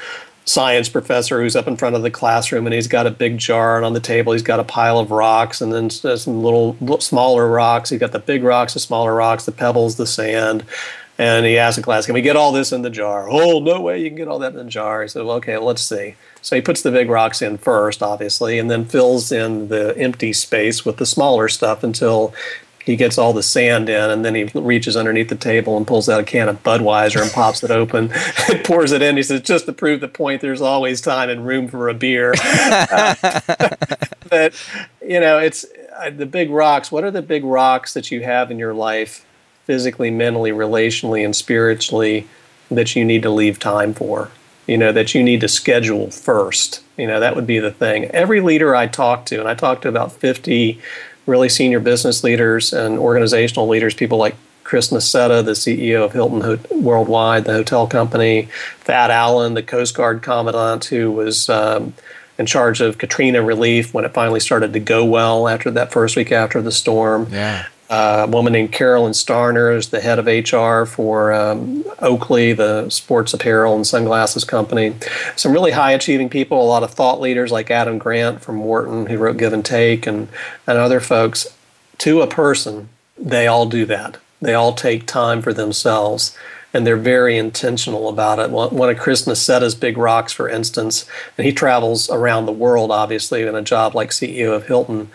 science 0.44 0.88
professor 0.88 1.40
who's 1.40 1.56
up 1.56 1.66
in 1.66 1.76
front 1.76 1.96
of 1.96 2.02
the 2.02 2.10
classroom 2.10 2.66
and 2.66 2.74
he's 2.74 2.86
got 2.86 3.06
a 3.06 3.10
big 3.10 3.38
jar 3.38 3.76
and 3.76 3.86
on 3.86 3.94
the 3.94 4.00
table 4.00 4.32
he's 4.32 4.42
got 4.42 4.60
a 4.60 4.64
pile 4.64 4.98
of 4.98 5.10
rocks 5.10 5.60
and 5.60 5.72
then 5.72 5.86
uh, 5.86 6.16
some 6.16 6.42
little 6.42 6.76
smaller 7.00 7.48
rocks. 7.48 7.90
He's 7.90 8.00
got 8.00 8.12
the 8.12 8.18
big 8.18 8.42
rocks, 8.42 8.74
the 8.74 8.80
smaller 8.80 9.14
rocks, 9.14 9.46
the 9.46 9.52
pebbles, 9.52 9.96
the 9.96 10.06
sand. 10.06 10.64
And 11.16 11.46
he 11.46 11.58
asked 11.58 11.76
the 11.76 11.82
class, 11.82 12.06
Can 12.06 12.14
we 12.14 12.22
get 12.22 12.36
all 12.36 12.50
this 12.50 12.72
in 12.72 12.82
the 12.82 12.90
jar? 12.90 13.28
Oh, 13.30 13.60
no 13.60 13.80
way 13.80 14.02
you 14.02 14.10
can 14.10 14.16
get 14.16 14.26
all 14.26 14.40
that 14.40 14.52
in 14.52 14.58
the 14.58 14.64
jar. 14.64 15.02
He 15.02 15.08
said, 15.08 15.24
Well, 15.24 15.36
okay, 15.36 15.56
let's 15.58 15.82
see. 15.82 16.16
So 16.42 16.56
he 16.56 16.62
puts 16.62 16.82
the 16.82 16.90
big 16.90 17.08
rocks 17.08 17.40
in 17.40 17.56
first, 17.56 18.02
obviously, 18.02 18.58
and 18.58 18.70
then 18.70 18.84
fills 18.84 19.30
in 19.30 19.68
the 19.68 19.96
empty 19.96 20.32
space 20.32 20.84
with 20.84 20.96
the 20.96 21.06
smaller 21.06 21.48
stuff 21.48 21.84
until 21.84 22.34
he 22.84 22.96
gets 22.96 23.16
all 23.16 23.32
the 23.32 23.42
sand 23.42 23.88
in, 23.88 24.10
and 24.10 24.24
then 24.24 24.34
he 24.34 24.44
reaches 24.54 24.96
underneath 24.96 25.28
the 25.28 25.36
table 25.36 25.76
and 25.76 25.86
pulls 25.86 26.08
out 26.08 26.20
a 26.20 26.24
can 26.24 26.48
of 26.48 26.62
Budweiser 26.62 27.22
and 27.22 27.32
pops 27.32 27.64
it 27.64 27.70
open 27.70 28.12
and 28.50 28.64
pours 28.64 28.92
it 28.92 29.02
in. 29.02 29.16
He 29.16 29.22
says, 29.22 29.40
just 29.40 29.66
to 29.66 29.72
prove 29.72 30.00
the 30.00 30.08
point, 30.08 30.42
there's 30.42 30.60
always 30.60 31.00
time 31.00 31.30
and 31.30 31.46
room 31.46 31.68
for 31.68 31.88
a 31.88 31.94
beer. 31.94 32.34
uh, 32.42 33.14
but, 34.30 34.54
you 35.00 35.18
know, 35.20 35.38
it's 35.38 35.64
uh, 35.96 36.10
the 36.10 36.26
big 36.26 36.50
rocks. 36.50 36.92
What 36.92 37.04
are 37.04 37.10
the 37.10 37.22
big 37.22 37.44
rocks 37.44 37.94
that 37.94 38.10
you 38.10 38.22
have 38.22 38.50
in 38.50 38.58
your 38.58 38.74
life 38.74 39.24
physically, 39.64 40.10
mentally, 40.10 40.50
relationally, 40.50 41.24
and 41.24 41.34
spiritually 41.34 42.28
that 42.70 42.94
you 42.94 43.04
need 43.04 43.22
to 43.22 43.30
leave 43.30 43.58
time 43.58 43.94
for. 43.94 44.30
You 44.66 44.78
know, 44.78 44.92
that 44.92 45.14
you 45.14 45.22
need 45.22 45.42
to 45.42 45.48
schedule 45.48 46.10
first. 46.10 46.82
You 46.96 47.06
know, 47.06 47.20
that 47.20 47.36
would 47.36 47.46
be 47.46 47.58
the 47.58 47.70
thing. 47.70 48.06
Every 48.06 48.40
leader 48.40 48.74
I 48.74 48.86
talk 48.86 49.26
to, 49.26 49.38
and 49.38 49.48
I 49.48 49.54
talk 49.54 49.82
to 49.82 49.88
about 49.88 50.12
50 50.12 50.80
really 51.26 51.48
senior 51.48 51.80
business 51.80 52.24
leaders 52.24 52.72
and 52.72 52.98
organizational 52.98 53.68
leaders, 53.68 53.94
people 53.94 54.18
like 54.18 54.34
Chris 54.62 54.90
Nassetta, 54.90 55.44
the 55.44 55.52
CEO 55.52 56.04
of 56.04 56.12
Hilton 56.12 56.82
Worldwide, 56.82 57.44
the 57.44 57.52
hotel 57.52 57.86
company, 57.86 58.48
Thad 58.80 59.10
Allen, 59.10 59.54
the 59.54 59.62
Coast 59.62 59.94
Guard 59.94 60.22
commandant 60.22 60.86
who 60.86 61.12
was 61.12 61.48
um, 61.48 61.94
in 62.38 62.46
charge 62.46 62.80
of 62.80 62.98
Katrina 62.98 63.42
relief 63.42 63.92
when 63.92 64.04
it 64.04 64.14
finally 64.14 64.40
started 64.40 64.72
to 64.72 64.80
go 64.80 65.04
well 65.04 65.48
after 65.48 65.70
that 65.70 65.92
first 65.92 66.16
week 66.16 66.32
after 66.32 66.62
the 66.62 66.72
storm. 66.72 67.28
Yeah 67.30 67.66
a 67.94 68.26
woman 68.26 68.52
named 68.52 68.72
Carolyn 68.72 69.12
Starner 69.12 69.76
is 69.76 69.88
the 69.88 70.00
head 70.00 70.18
of 70.18 70.26
HR 70.26 70.84
for 70.84 71.32
um, 71.32 71.84
Oakley, 72.00 72.52
the 72.52 72.88
sports 72.90 73.34
apparel 73.34 73.74
and 73.74 73.86
sunglasses 73.86 74.44
company. 74.44 74.94
Some 75.36 75.52
really 75.52 75.72
high 75.72 75.92
achieving 75.92 76.28
people, 76.28 76.62
a 76.62 76.64
lot 76.64 76.82
of 76.82 76.92
thought 76.92 77.20
leaders 77.20 77.52
like 77.52 77.70
Adam 77.70 77.98
Grant 77.98 78.40
from 78.40 78.64
Wharton, 78.64 79.06
who 79.06 79.18
wrote 79.18 79.36
Give 79.36 79.52
and 79.52 79.64
Take, 79.64 80.06
and, 80.06 80.28
and 80.66 80.78
other 80.78 81.00
folks. 81.00 81.46
To 81.98 82.20
a 82.20 82.26
person, 82.26 82.88
they 83.16 83.46
all 83.46 83.66
do 83.66 83.86
that. 83.86 84.18
They 84.40 84.54
all 84.54 84.72
take 84.72 85.06
time 85.06 85.40
for 85.40 85.52
themselves 85.52 86.36
and 86.74 86.84
they're 86.84 86.96
very 86.96 87.38
intentional 87.38 88.08
about 88.08 88.40
it. 88.40 88.50
One 88.50 88.90
of 88.90 88.98
Chris 88.98 89.26
Nassetta's 89.26 89.76
big 89.76 89.96
rocks, 89.96 90.32
for 90.32 90.48
instance, 90.48 91.08
and 91.38 91.46
he 91.46 91.52
travels 91.52 92.10
around 92.10 92.46
the 92.46 92.52
world, 92.52 92.90
obviously, 92.90 93.42
in 93.42 93.54
a 93.54 93.62
job 93.62 93.94
like 93.94 94.10
CEO 94.10 94.52
of 94.52 94.66
Hilton 94.66 95.08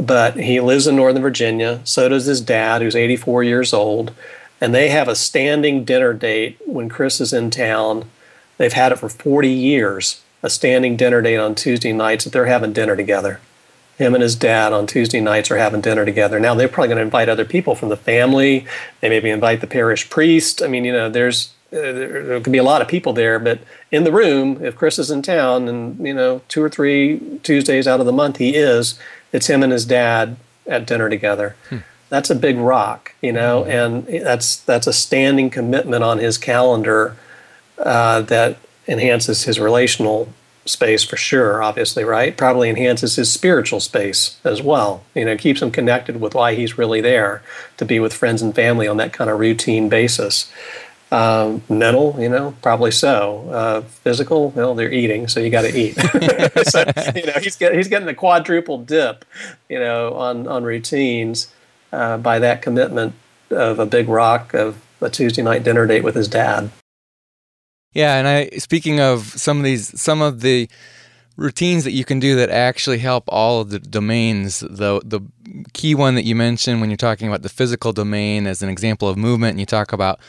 but 0.00 0.36
he 0.36 0.60
lives 0.60 0.86
in 0.86 0.96
Northern 0.96 1.22
Virginia. 1.22 1.80
So 1.84 2.08
does 2.08 2.26
his 2.26 2.40
dad, 2.40 2.82
who's 2.82 2.96
84 2.96 3.44
years 3.44 3.72
old. 3.72 4.12
And 4.60 4.74
they 4.74 4.88
have 4.90 5.08
a 5.08 5.14
standing 5.14 5.84
dinner 5.84 6.12
date 6.12 6.58
when 6.66 6.88
Chris 6.88 7.20
is 7.20 7.32
in 7.32 7.50
town. 7.50 8.10
They've 8.58 8.72
had 8.72 8.92
it 8.92 8.98
for 8.98 9.08
40 9.08 9.48
years, 9.48 10.22
a 10.42 10.50
standing 10.50 10.96
dinner 10.96 11.22
date 11.22 11.38
on 11.38 11.54
Tuesday 11.54 11.92
nights 11.92 12.24
that 12.24 12.32
they're 12.32 12.46
having 12.46 12.72
dinner 12.72 12.96
together. 12.96 13.40
Him 13.96 14.14
and 14.14 14.22
his 14.22 14.36
dad 14.36 14.72
on 14.72 14.86
Tuesday 14.86 15.20
nights 15.20 15.50
are 15.50 15.58
having 15.58 15.82
dinner 15.82 16.04
together. 16.04 16.40
Now 16.40 16.54
they're 16.54 16.68
probably 16.68 16.88
going 16.88 16.98
to 16.98 17.04
invite 17.04 17.28
other 17.28 17.44
people 17.44 17.74
from 17.74 17.90
the 17.90 17.96
family. 17.96 18.66
They 19.00 19.10
maybe 19.10 19.30
invite 19.30 19.60
the 19.60 19.66
parish 19.66 20.08
priest. 20.08 20.62
I 20.62 20.68
mean, 20.68 20.84
you 20.84 20.92
know, 20.92 21.10
there's 21.10 21.52
uh, 21.72 21.76
there 21.76 22.40
could 22.40 22.52
be 22.52 22.58
a 22.58 22.64
lot 22.64 22.82
of 22.82 22.88
people 22.88 23.12
there, 23.12 23.38
but 23.38 23.60
in 23.92 24.02
the 24.02 24.10
room, 24.10 24.64
if 24.64 24.74
Chris 24.74 24.98
is 24.98 25.10
in 25.10 25.22
town 25.22 25.68
and 25.68 26.04
you 26.04 26.12
know 26.12 26.40
two 26.48 26.62
or 26.62 26.68
three 26.68 27.38
Tuesdays 27.44 27.86
out 27.86 28.00
of 28.00 28.06
the 28.06 28.12
month 28.12 28.38
he 28.38 28.56
is, 28.56 28.98
it's 29.32 29.48
him 29.48 29.62
and 29.62 29.72
his 29.72 29.84
dad 29.84 30.36
at 30.66 30.86
dinner 30.86 31.08
together. 31.08 31.56
Hmm. 31.68 31.78
That's 32.08 32.30
a 32.30 32.34
big 32.34 32.56
rock, 32.56 33.14
you 33.22 33.32
know, 33.32 33.64
hmm. 33.64 33.70
and 33.70 34.06
that's 34.06 34.56
that's 34.56 34.86
a 34.86 34.92
standing 34.92 35.50
commitment 35.50 36.04
on 36.04 36.18
his 36.18 36.38
calendar 36.38 37.16
uh, 37.78 38.22
that 38.22 38.58
enhances 38.86 39.44
his 39.44 39.58
relational 39.58 40.28
space 40.66 41.04
for 41.04 41.16
sure. 41.16 41.62
Obviously, 41.62 42.04
right? 42.04 42.36
Probably 42.36 42.68
enhances 42.68 43.16
his 43.16 43.32
spiritual 43.32 43.80
space 43.80 44.38
as 44.44 44.62
well. 44.62 45.04
You 45.14 45.24
know, 45.24 45.36
keeps 45.36 45.62
him 45.62 45.70
connected 45.70 46.20
with 46.20 46.34
why 46.34 46.54
he's 46.54 46.78
really 46.78 47.00
there 47.00 47.42
to 47.76 47.84
be 47.84 48.00
with 48.00 48.12
friends 48.12 48.42
and 48.42 48.54
family 48.54 48.86
on 48.86 48.96
that 48.98 49.12
kind 49.12 49.30
of 49.30 49.38
routine 49.38 49.88
basis. 49.88 50.50
Um, 51.12 51.62
mental, 51.68 52.14
you 52.20 52.28
know, 52.28 52.54
probably 52.62 52.92
so. 52.92 53.48
Uh, 53.50 53.80
physical, 53.80 54.50
well, 54.50 54.76
they're 54.76 54.92
eating, 54.92 55.26
so 55.26 55.40
you 55.40 55.50
got 55.50 55.62
to 55.62 55.76
eat. 55.76 55.94
so, 56.68 56.84
you 57.16 57.26
know, 57.26 57.32
he's 57.42 57.56
getting 57.56 57.78
he's 57.78 57.88
getting 57.88 58.08
a 58.08 58.14
quadruple 58.14 58.78
dip, 58.78 59.24
you 59.68 59.80
know, 59.80 60.14
on 60.14 60.46
on 60.46 60.62
routines 60.62 61.52
uh, 61.92 62.16
by 62.16 62.38
that 62.38 62.62
commitment 62.62 63.14
of 63.50 63.80
a 63.80 63.86
big 63.86 64.08
rock 64.08 64.54
of 64.54 64.80
a 65.00 65.10
Tuesday 65.10 65.42
night 65.42 65.64
dinner 65.64 65.84
date 65.84 66.04
with 66.04 66.14
his 66.14 66.28
dad. 66.28 66.70
Yeah, 67.92 68.16
and 68.16 68.28
I 68.28 68.56
speaking 68.58 69.00
of 69.00 69.24
some 69.24 69.58
of 69.58 69.64
these, 69.64 70.00
some 70.00 70.22
of 70.22 70.42
the 70.42 70.68
routines 71.36 71.84
that 71.84 71.92
you 71.92 72.04
can 72.04 72.20
do 72.20 72.36
that 72.36 72.50
actually 72.50 72.98
help 72.98 73.24
all 73.28 73.62
of 73.62 73.70
the 73.70 73.80
domains. 73.80 74.60
The 74.60 75.00
the 75.04 75.20
key 75.72 75.96
one 75.96 76.14
that 76.14 76.24
you 76.24 76.36
mentioned 76.36 76.80
when 76.80 76.90
you're 76.90 76.96
talking 76.96 77.26
about 77.26 77.42
the 77.42 77.48
physical 77.48 77.92
domain 77.92 78.46
as 78.46 78.62
an 78.62 78.68
example 78.68 79.08
of 79.08 79.16
movement, 79.16 79.52
and 79.52 79.60
you 79.60 79.66
talk 79.66 79.92
about 79.92 80.20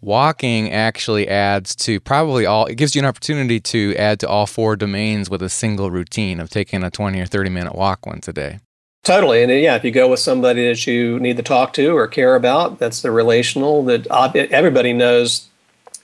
walking 0.00 0.70
actually 0.70 1.28
adds 1.28 1.74
to 1.74 2.00
probably 2.00 2.46
all 2.46 2.66
it 2.66 2.76
gives 2.76 2.94
you 2.94 3.00
an 3.00 3.06
opportunity 3.06 3.60
to 3.60 3.94
add 3.96 4.18
to 4.20 4.28
all 4.28 4.46
four 4.46 4.76
domains 4.76 5.28
with 5.28 5.42
a 5.42 5.48
single 5.48 5.90
routine 5.90 6.40
of 6.40 6.48
taking 6.50 6.82
a 6.82 6.90
20 6.90 7.20
or 7.20 7.26
30 7.26 7.50
minute 7.50 7.74
walk 7.74 8.06
once 8.06 8.26
a 8.28 8.32
day. 8.32 8.60
Totally 9.02 9.42
and 9.42 9.52
yeah 9.52 9.76
if 9.76 9.84
you 9.84 9.90
go 9.90 10.08
with 10.08 10.20
somebody 10.20 10.66
that 10.68 10.86
you 10.86 11.18
need 11.20 11.36
to 11.36 11.42
talk 11.42 11.72
to 11.74 11.96
or 11.96 12.06
care 12.06 12.34
about 12.34 12.78
that's 12.78 13.02
the 13.02 13.10
relational 13.10 13.82
that 13.84 14.06
everybody 14.34 14.92
knows 14.92 15.48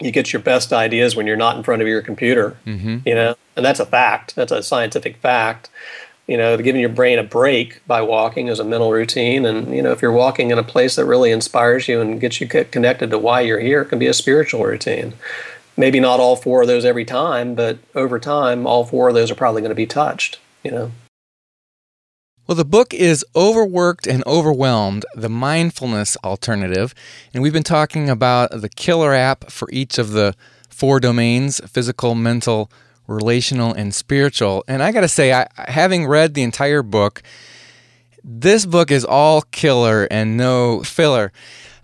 you 0.00 0.10
get 0.10 0.32
your 0.32 0.42
best 0.42 0.72
ideas 0.72 1.16
when 1.16 1.26
you're 1.26 1.36
not 1.36 1.56
in 1.56 1.62
front 1.62 1.80
of 1.80 1.88
your 1.88 2.02
computer. 2.02 2.56
Mm-hmm. 2.66 2.98
you 3.06 3.14
know 3.14 3.34
and 3.56 3.64
that's 3.64 3.80
a 3.80 3.86
fact 3.86 4.34
that's 4.34 4.52
a 4.52 4.62
scientific 4.62 5.16
fact 5.18 5.70
you 6.26 6.36
know, 6.36 6.56
giving 6.56 6.80
your 6.80 6.90
brain 6.90 7.18
a 7.18 7.22
break 7.22 7.86
by 7.86 8.02
walking 8.02 8.48
is 8.48 8.58
a 8.58 8.64
mental 8.64 8.92
routine. 8.92 9.46
And, 9.46 9.74
you 9.74 9.82
know, 9.82 9.92
if 9.92 10.02
you're 10.02 10.12
walking 10.12 10.50
in 10.50 10.58
a 10.58 10.64
place 10.64 10.96
that 10.96 11.04
really 11.04 11.30
inspires 11.30 11.88
you 11.88 12.00
and 12.00 12.20
gets 12.20 12.40
you 12.40 12.48
connected 12.48 13.10
to 13.10 13.18
why 13.18 13.42
you're 13.42 13.60
here, 13.60 13.82
it 13.82 13.86
can 13.86 13.98
be 13.98 14.08
a 14.08 14.14
spiritual 14.14 14.64
routine. 14.64 15.14
Maybe 15.76 16.00
not 16.00 16.20
all 16.20 16.36
four 16.36 16.62
of 16.62 16.68
those 16.68 16.84
every 16.84 17.04
time, 17.04 17.54
but 17.54 17.78
over 17.94 18.18
time, 18.18 18.66
all 18.66 18.84
four 18.84 19.08
of 19.08 19.14
those 19.14 19.30
are 19.30 19.36
probably 19.36 19.60
going 19.60 19.70
to 19.70 19.76
be 19.76 19.86
touched, 19.86 20.40
you 20.64 20.70
know. 20.70 20.90
Well, 22.46 22.56
the 22.56 22.64
book 22.64 22.94
is 22.94 23.24
Overworked 23.34 24.06
and 24.06 24.24
Overwhelmed, 24.24 25.04
the 25.16 25.28
Mindfulness 25.28 26.16
Alternative. 26.24 26.94
And 27.34 27.42
we've 27.42 27.52
been 27.52 27.64
talking 27.64 28.08
about 28.08 28.52
the 28.52 28.68
killer 28.68 29.12
app 29.12 29.50
for 29.50 29.68
each 29.72 29.98
of 29.98 30.12
the 30.12 30.34
four 30.68 31.00
domains 31.00 31.60
physical, 31.68 32.14
mental, 32.14 32.70
relational, 33.06 33.72
and 33.72 33.94
spiritual. 33.94 34.64
And 34.68 34.82
I 34.82 34.92
got 34.92 35.02
to 35.02 35.08
say, 35.08 35.32
I, 35.32 35.48
having 35.56 36.06
read 36.06 36.34
the 36.34 36.42
entire 36.42 36.82
book, 36.82 37.22
this 38.22 38.66
book 38.66 38.90
is 38.90 39.04
all 39.04 39.42
killer 39.42 40.08
and 40.10 40.36
no 40.36 40.82
filler. 40.82 41.32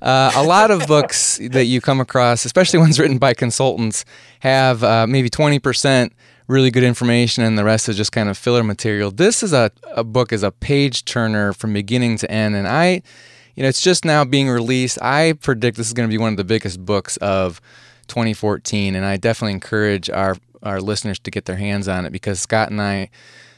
Uh, 0.00 0.32
a 0.34 0.42
lot 0.42 0.72
of 0.72 0.86
books 0.88 1.38
that 1.50 1.66
you 1.66 1.80
come 1.80 2.00
across, 2.00 2.44
especially 2.44 2.80
ones 2.80 2.98
written 2.98 3.18
by 3.18 3.32
consultants, 3.34 4.04
have 4.40 4.82
uh, 4.82 5.06
maybe 5.06 5.30
20% 5.30 6.10
really 6.48 6.70
good 6.70 6.82
information 6.82 7.44
and 7.44 7.56
the 7.56 7.64
rest 7.64 7.88
is 7.88 7.96
just 7.96 8.10
kind 8.12 8.28
of 8.28 8.36
filler 8.36 8.64
material. 8.64 9.10
This 9.10 9.42
is 9.42 9.52
a, 9.52 9.70
a 9.94 10.02
book 10.02 10.32
is 10.32 10.42
a 10.42 10.50
page 10.50 11.04
turner 11.04 11.52
from 11.52 11.72
beginning 11.72 12.18
to 12.18 12.30
end. 12.30 12.56
And 12.56 12.66
I, 12.66 13.02
you 13.54 13.62
know, 13.62 13.68
it's 13.68 13.80
just 13.80 14.04
now 14.04 14.24
being 14.24 14.48
released. 14.48 15.00
I 15.00 15.34
predict 15.34 15.76
this 15.76 15.86
is 15.86 15.92
going 15.92 16.08
to 16.08 16.12
be 16.12 16.18
one 16.18 16.32
of 16.32 16.36
the 16.36 16.44
biggest 16.44 16.84
books 16.84 17.16
of 17.18 17.60
2014. 18.08 18.96
And 18.96 19.04
I 19.04 19.16
definitely 19.16 19.52
encourage 19.52 20.10
our 20.10 20.36
our 20.62 20.80
listeners 20.80 21.18
to 21.20 21.30
get 21.30 21.46
their 21.46 21.56
hands 21.56 21.88
on 21.88 22.06
it 22.06 22.10
because 22.10 22.40
Scott 22.40 22.70
and 22.70 22.80
I 22.80 23.10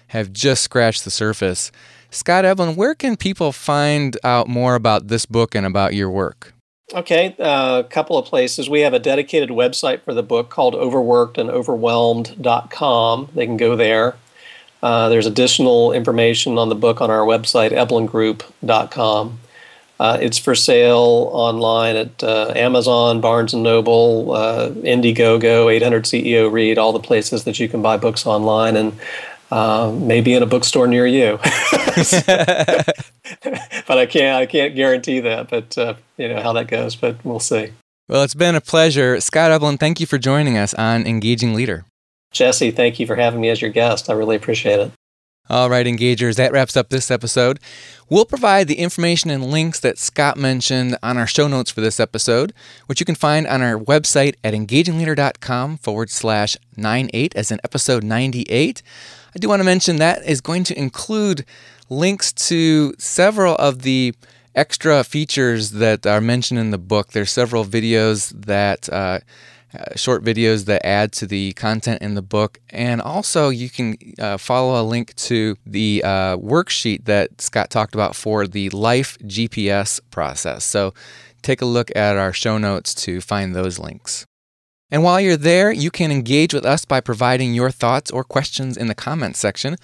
have 0.09 0.33
just 0.33 0.63
scratched 0.63 1.05
the 1.05 1.11
surface. 1.11 1.71
Scott 2.11 2.45
Eblin, 2.45 2.77
where 2.77 2.95
can 2.95 3.17
people 3.17 3.53
find 3.53 4.17
out 4.23 4.49
more 4.49 4.75
about 4.77 5.09
this 5.09 5.27
book 5.27 5.55
and 5.55 5.67
about 5.67 5.95
your 5.95 6.11
work? 6.11 6.55
Okay, 6.93 7.35
uh, 7.39 7.83
a 7.85 7.89
couple 7.89 8.19
of 8.19 8.27
places. 8.27 8.69
We 8.69 8.81
have 8.81 8.93
a 8.93 8.99
dedicated 8.99 9.49
website 9.49 10.03
for 10.03 10.13
the 10.15 10.23
book 10.23 10.51
called 10.51 10.75
overworkedandoverwhelmed.com. 10.75 13.29
They 13.35 13.47
can 13.47 13.57
go 13.57 13.75
there. 13.75 14.17
Uh, 14.83 15.09
there's 15.09 15.25
additional 15.27 15.93
information 15.93 16.59
on 16.59 16.69
the 16.69 16.75
book 16.75 17.01
on 17.01 17.11
our 17.11 17.25
website, 17.27 17.73
eblingroup.com. 17.73 19.41
Uh, 20.01 20.19
it's 20.21 20.39
for 20.39 20.55
sale 20.55 21.31
online 21.33 21.95
at 21.95 22.25
uh, 22.25 22.53
Amazon, 22.57 23.21
Barnes 23.21 23.55
and 23.55 23.63
Noble, 23.63 24.33
uh, 24.33 24.71
Indiegogo, 24.71 25.73
800 25.73 26.05
CEO 26.05 26.51
Read, 26.51 26.79
all 26.79 26.93
the 26.93 26.99
places 26.99 27.45
that 27.45 27.61
you 27.61 27.69
can 27.69 27.81
buy 27.81 27.97
books 27.97 28.27
online. 28.27 28.77
And 28.77 28.99
uh, 29.51 29.93
maybe 29.97 30.35
in 30.35 30.43
a 30.43 30.47
bookstore 30.47 30.89
near 30.89 31.07
you. 31.07 31.39
but 33.87 33.99
I 33.99 34.07
can't 34.07 34.43
I 34.43 34.47
can't 34.47 34.75
guarantee 34.75 35.21
that. 35.21 35.49
But 35.49 35.79
uh, 35.79 35.95
you 36.17 36.29
know 36.29 36.43
how 36.43 36.53
that 36.55 36.67
goes. 36.67 36.97
But 36.97 37.25
we'll 37.25 37.41
see. 37.41 37.71
Well, 38.09 38.25
it's 38.25 38.35
been 38.35 38.55
a 38.55 38.61
pleasure, 38.61 39.21
Scott 39.21 39.51
Eblin. 39.51 39.79
Thank 39.79 40.01
you 40.01 40.07
for 40.07 40.19
joining 40.19 40.59
us 40.59 40.75
on 40.75 41.07
Engaging 41.07 41.55
Leader. 41.55 41.85
Jesse, 42.33 42.73
thank 42.73 42.99
you 42.99 43.07
for 43.07 43.15
having 43.15 43.41
me 43.41 43.49
as 43.49 43.63
your 43.63 43.71
guest. 43.71 44.11
I 44.11 44.15
really 44.15 44.37
appreciate 44.37 44.81
it. 44.81 44.91
All 45.51 45.69
right, 45.69 45.87
engagers, 45.87 46.37
that 46.37 46.53
wraps 46.53 46.75
up 46.75 46.89
this 46.89 47.11
episode. 47.11 47.61
We'll 48.09 48.25
provide 48.25 48.67
the 48.67 48.79
information 48.79 49.29
and 49.29 49.45
links 49.45 49.79
that 49.81 49.99
Scott 49.99 50.39
mentioned 50.39 50.97
on 51.03 51.19
our 51.19 51.27
show 51.27 51.49
notes 51.49 51.71
for 51.71 51.83
this 51.83 52.01
episode, 52.01 52.55
which 52.87 52.99
you 52.99 53.05
can 53.05 53.15
find 53.15 53.47
on 53.47 53.61
our 53.61 53.79
website 53.79 54.37
at 54.43 54.55
engagingleader.com 54.55 55.77
forward 55.77 56.09
slash 56.09 56.57
98 56.79 57.37
as 57.37 57.51
in 57.51 57.61
episode 57.63 58.03
98. 58.03 58.83
I 59.35 59.39
do 59.39 59.51
want 59.51 59.61
to 59.61 59.65
mention 59.65 59.97
that 59.97 60.25
is 60.25 60.41
going 60.41 60.65
to 60.65 60.79
include 60.79 61.45
links 61.91 62.33
to 62.33 62.95
several 62.99 63.55
of 63.57 63.83
the 63.83 64.15
extra 64.55 65.05
features 65.05 65.73
that 65.73 66.07
are 66.07 66.23
mentioned 66.23 66.59
in 66.59 66.71
the 66.71 66.79
book. 66.79 67.13
There's 67.13 67.31
several 67.31 67.67
videos 67.67 68.33
that 68.47 68.89
uh, 68.91 69.19
uh, 69.75 69.97
short 69.97 70.23
videos 70.23 70.67
that 70.67 70.85
add 70.87 71.13
to 71.13 71.27
the 71.27 71.53
content 71.55 72.01
in 72.03 72.15
the 72.15 72.23
book. 72.23 72.61
And 72.71 73.01
also, 73.01 73.49
you 73.49 73.69
can 73.69 73.97
uh, 74.19 74.37
follow 74.37 74.81
a 74.81 74.85
link 74.85 75.15
to 75.17 75.57
the 75.67 76.03
uh, 76.05 76.37
worksheet 76.37 77.05
that 77.07 77.41
Scott 77.41 77.71
talked 77.71 77.95
about 77.95 78.15
for 78.15 78.47
the 78.47 78.71
Life 78.71 79.19
GPS 79.19 80.01
process. 80.11 80.65
So, 80.65 80.95
take 81.43 81.61
a 81.61 81.67
look 81.67 81.91
at 81.95 82.17
our 82.17 82.33
show 82.33 82.59
notes 82.59 82.95
to 82.95 83.21
find 83.21 83.55
those 83.55 83.79
links. 83.79 84.27
And 84.91 85.03
while 85.03 85.21
you're 85.21 85.37
there, 85.37 85.73
you 85.73 85.91
can 85.91 86.13
engage 86.13 86.55
with 86.55 86.65
us 86.65 86.85
by 86.85 87.01
providing 87.01 87.55
your 87.55 87.71
thoughts 87.71 88.11
or 88.11 88.23
questions 88.23 88.77
in 88.77 88.87
the 88.87 88.95
comments 88.95 89.39
section 89.39 89.77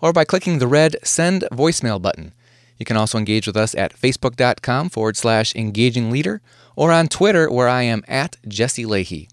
or 0.00 0.12
by 0.12 0.24
clicking 0.24 0.58
the 0.58 0.66
red 0.66 0.96
Send 1.02 1.44
Voicemail 1.52 2.00
button. 2.00 2.32
You 2.78 2.84
can 2.84 2.96
also 2.96 3.18
engage 3.18 3.46
with 3.46 3.56
us 3.56 3.74
at 3.74 3.94
facebook.com 3.94 4.88
forward 4.88 5.16
slash 5.16 5.54
engaging 5.54 6.10
leader 6.10 6.40
or 6.76 6.92
on 6.92 7.08
Twitter 7.08 7.50
where 7.50 7.68
I 7.68 7.82
am 7.82 8.02
at 8.08 8.36
Jesse 8.48 8.84
Lahey. 8.84 9.28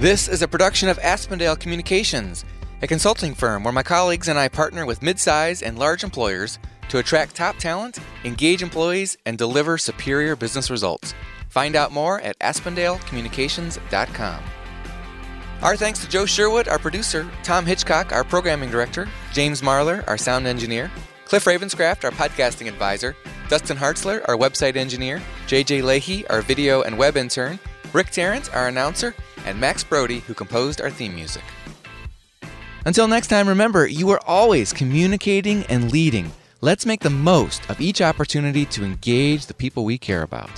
This 0.00 0.28
is 0.28 0.40
a 0.40 0.48
production 0.48 0.88
of 0.88 0.98
Aspendale 1.00 1.60
Communications, 1.60 2.46
a 2.80 2.86
consulting 2.86 3.34
firm 3.34 3.64
where 3.64 3.72
my 3.74 3.82
colleagues 3.82 4.28
and 4.28 4.38
I 4.38 4.48
partner 4.48 4.86
with 4.86 5.00
midsize 5.00 5.62
and 5.62 5.78
large 5.78 6.02
employers 6.02 6.58
to 6.88 6.96
attract 6.96 7.36
top 7.36 7.58
talent, 7.58 7.98
engage 8.24 8.62
employees, 8.62 9.18
and 9.26 9.36
deliver 9.36 9.76
superior 9.76 10.36
business 10.36 10.70
results. 10.70 11.12
Find 11.50 11.76
out 11.76 11.92
more 11.92 12.18
at 12.22 12.38
aspendalecommunications.com. 12.38 14.42
Our 15.60 15.76
thanks 15.76 16.02
to 16.02 16.08
Joe 16.08 16.24
Sherwood, 16.24 16.66
our 16.66 16.78
producer, 16.78 17.30
Tom 17.42 17.66
Hitchcock, 17.66 18.10
our 18.10 18.24
programming 18.24 18.70
director, 18.70 19.06
James 19.34 19.60
Marlar, 19.60 20.02
our 20.08 20.16
sound 20.16 20.46
engineer, 20.46 20.90
Cliff 21.26 21.44
Ravenscraft, 21.44 22.04
our 22.04 22.12
podcasting 22.12 22.68
advisor, 22.68 23.14
Dustin 23.50 23.76
Hartzler, 23.76 24.26
our 24.26 24.38
website 24.38 24.76
engineer, 24.76 25.20
JJ 25.46 25.82
Lahey, 25.82 26.24
our 26.30 26.40
video 26.40 26.80
and 26.80 26.96
web 26.96 27.18
intern, 27.18 27.58
Rick 27.92 28.10
Tarrant, 28.10 28.54
our 28.54 28.68
announcer, 28.68 29.14
and 29.50 29.60
Max 29.60 29.84
Brody, 29.84 30.20
who 30.20 30.32
composed 30.32 30.80
our 30.80 30.90
theme 30.90 31.14
music. 31.14 31.42
Until 32.86 33.08
next 33.08 33.26
time, 33.26 33.48
remember, 33.48 33.86
you 33.86 34.08
are 34.10 34.20
always 34.26 34.72
communicating 34.72 35.64
and 35.64 35.92
leading. 35.92 36.32
Let's 36.62 36.86
make 36.86 37.00
the 37.00 37.10
most 37.10 37.68
of 37.68 37.80
each 37.80 38.00
opportunity 38.00 38.64
to 38.66 38.84
engage 38.84 39.46
the 39.46 39.54
people 39.54 39.84
we 39.84 39.98
care 39.98 40.22
about. 40.22 40.50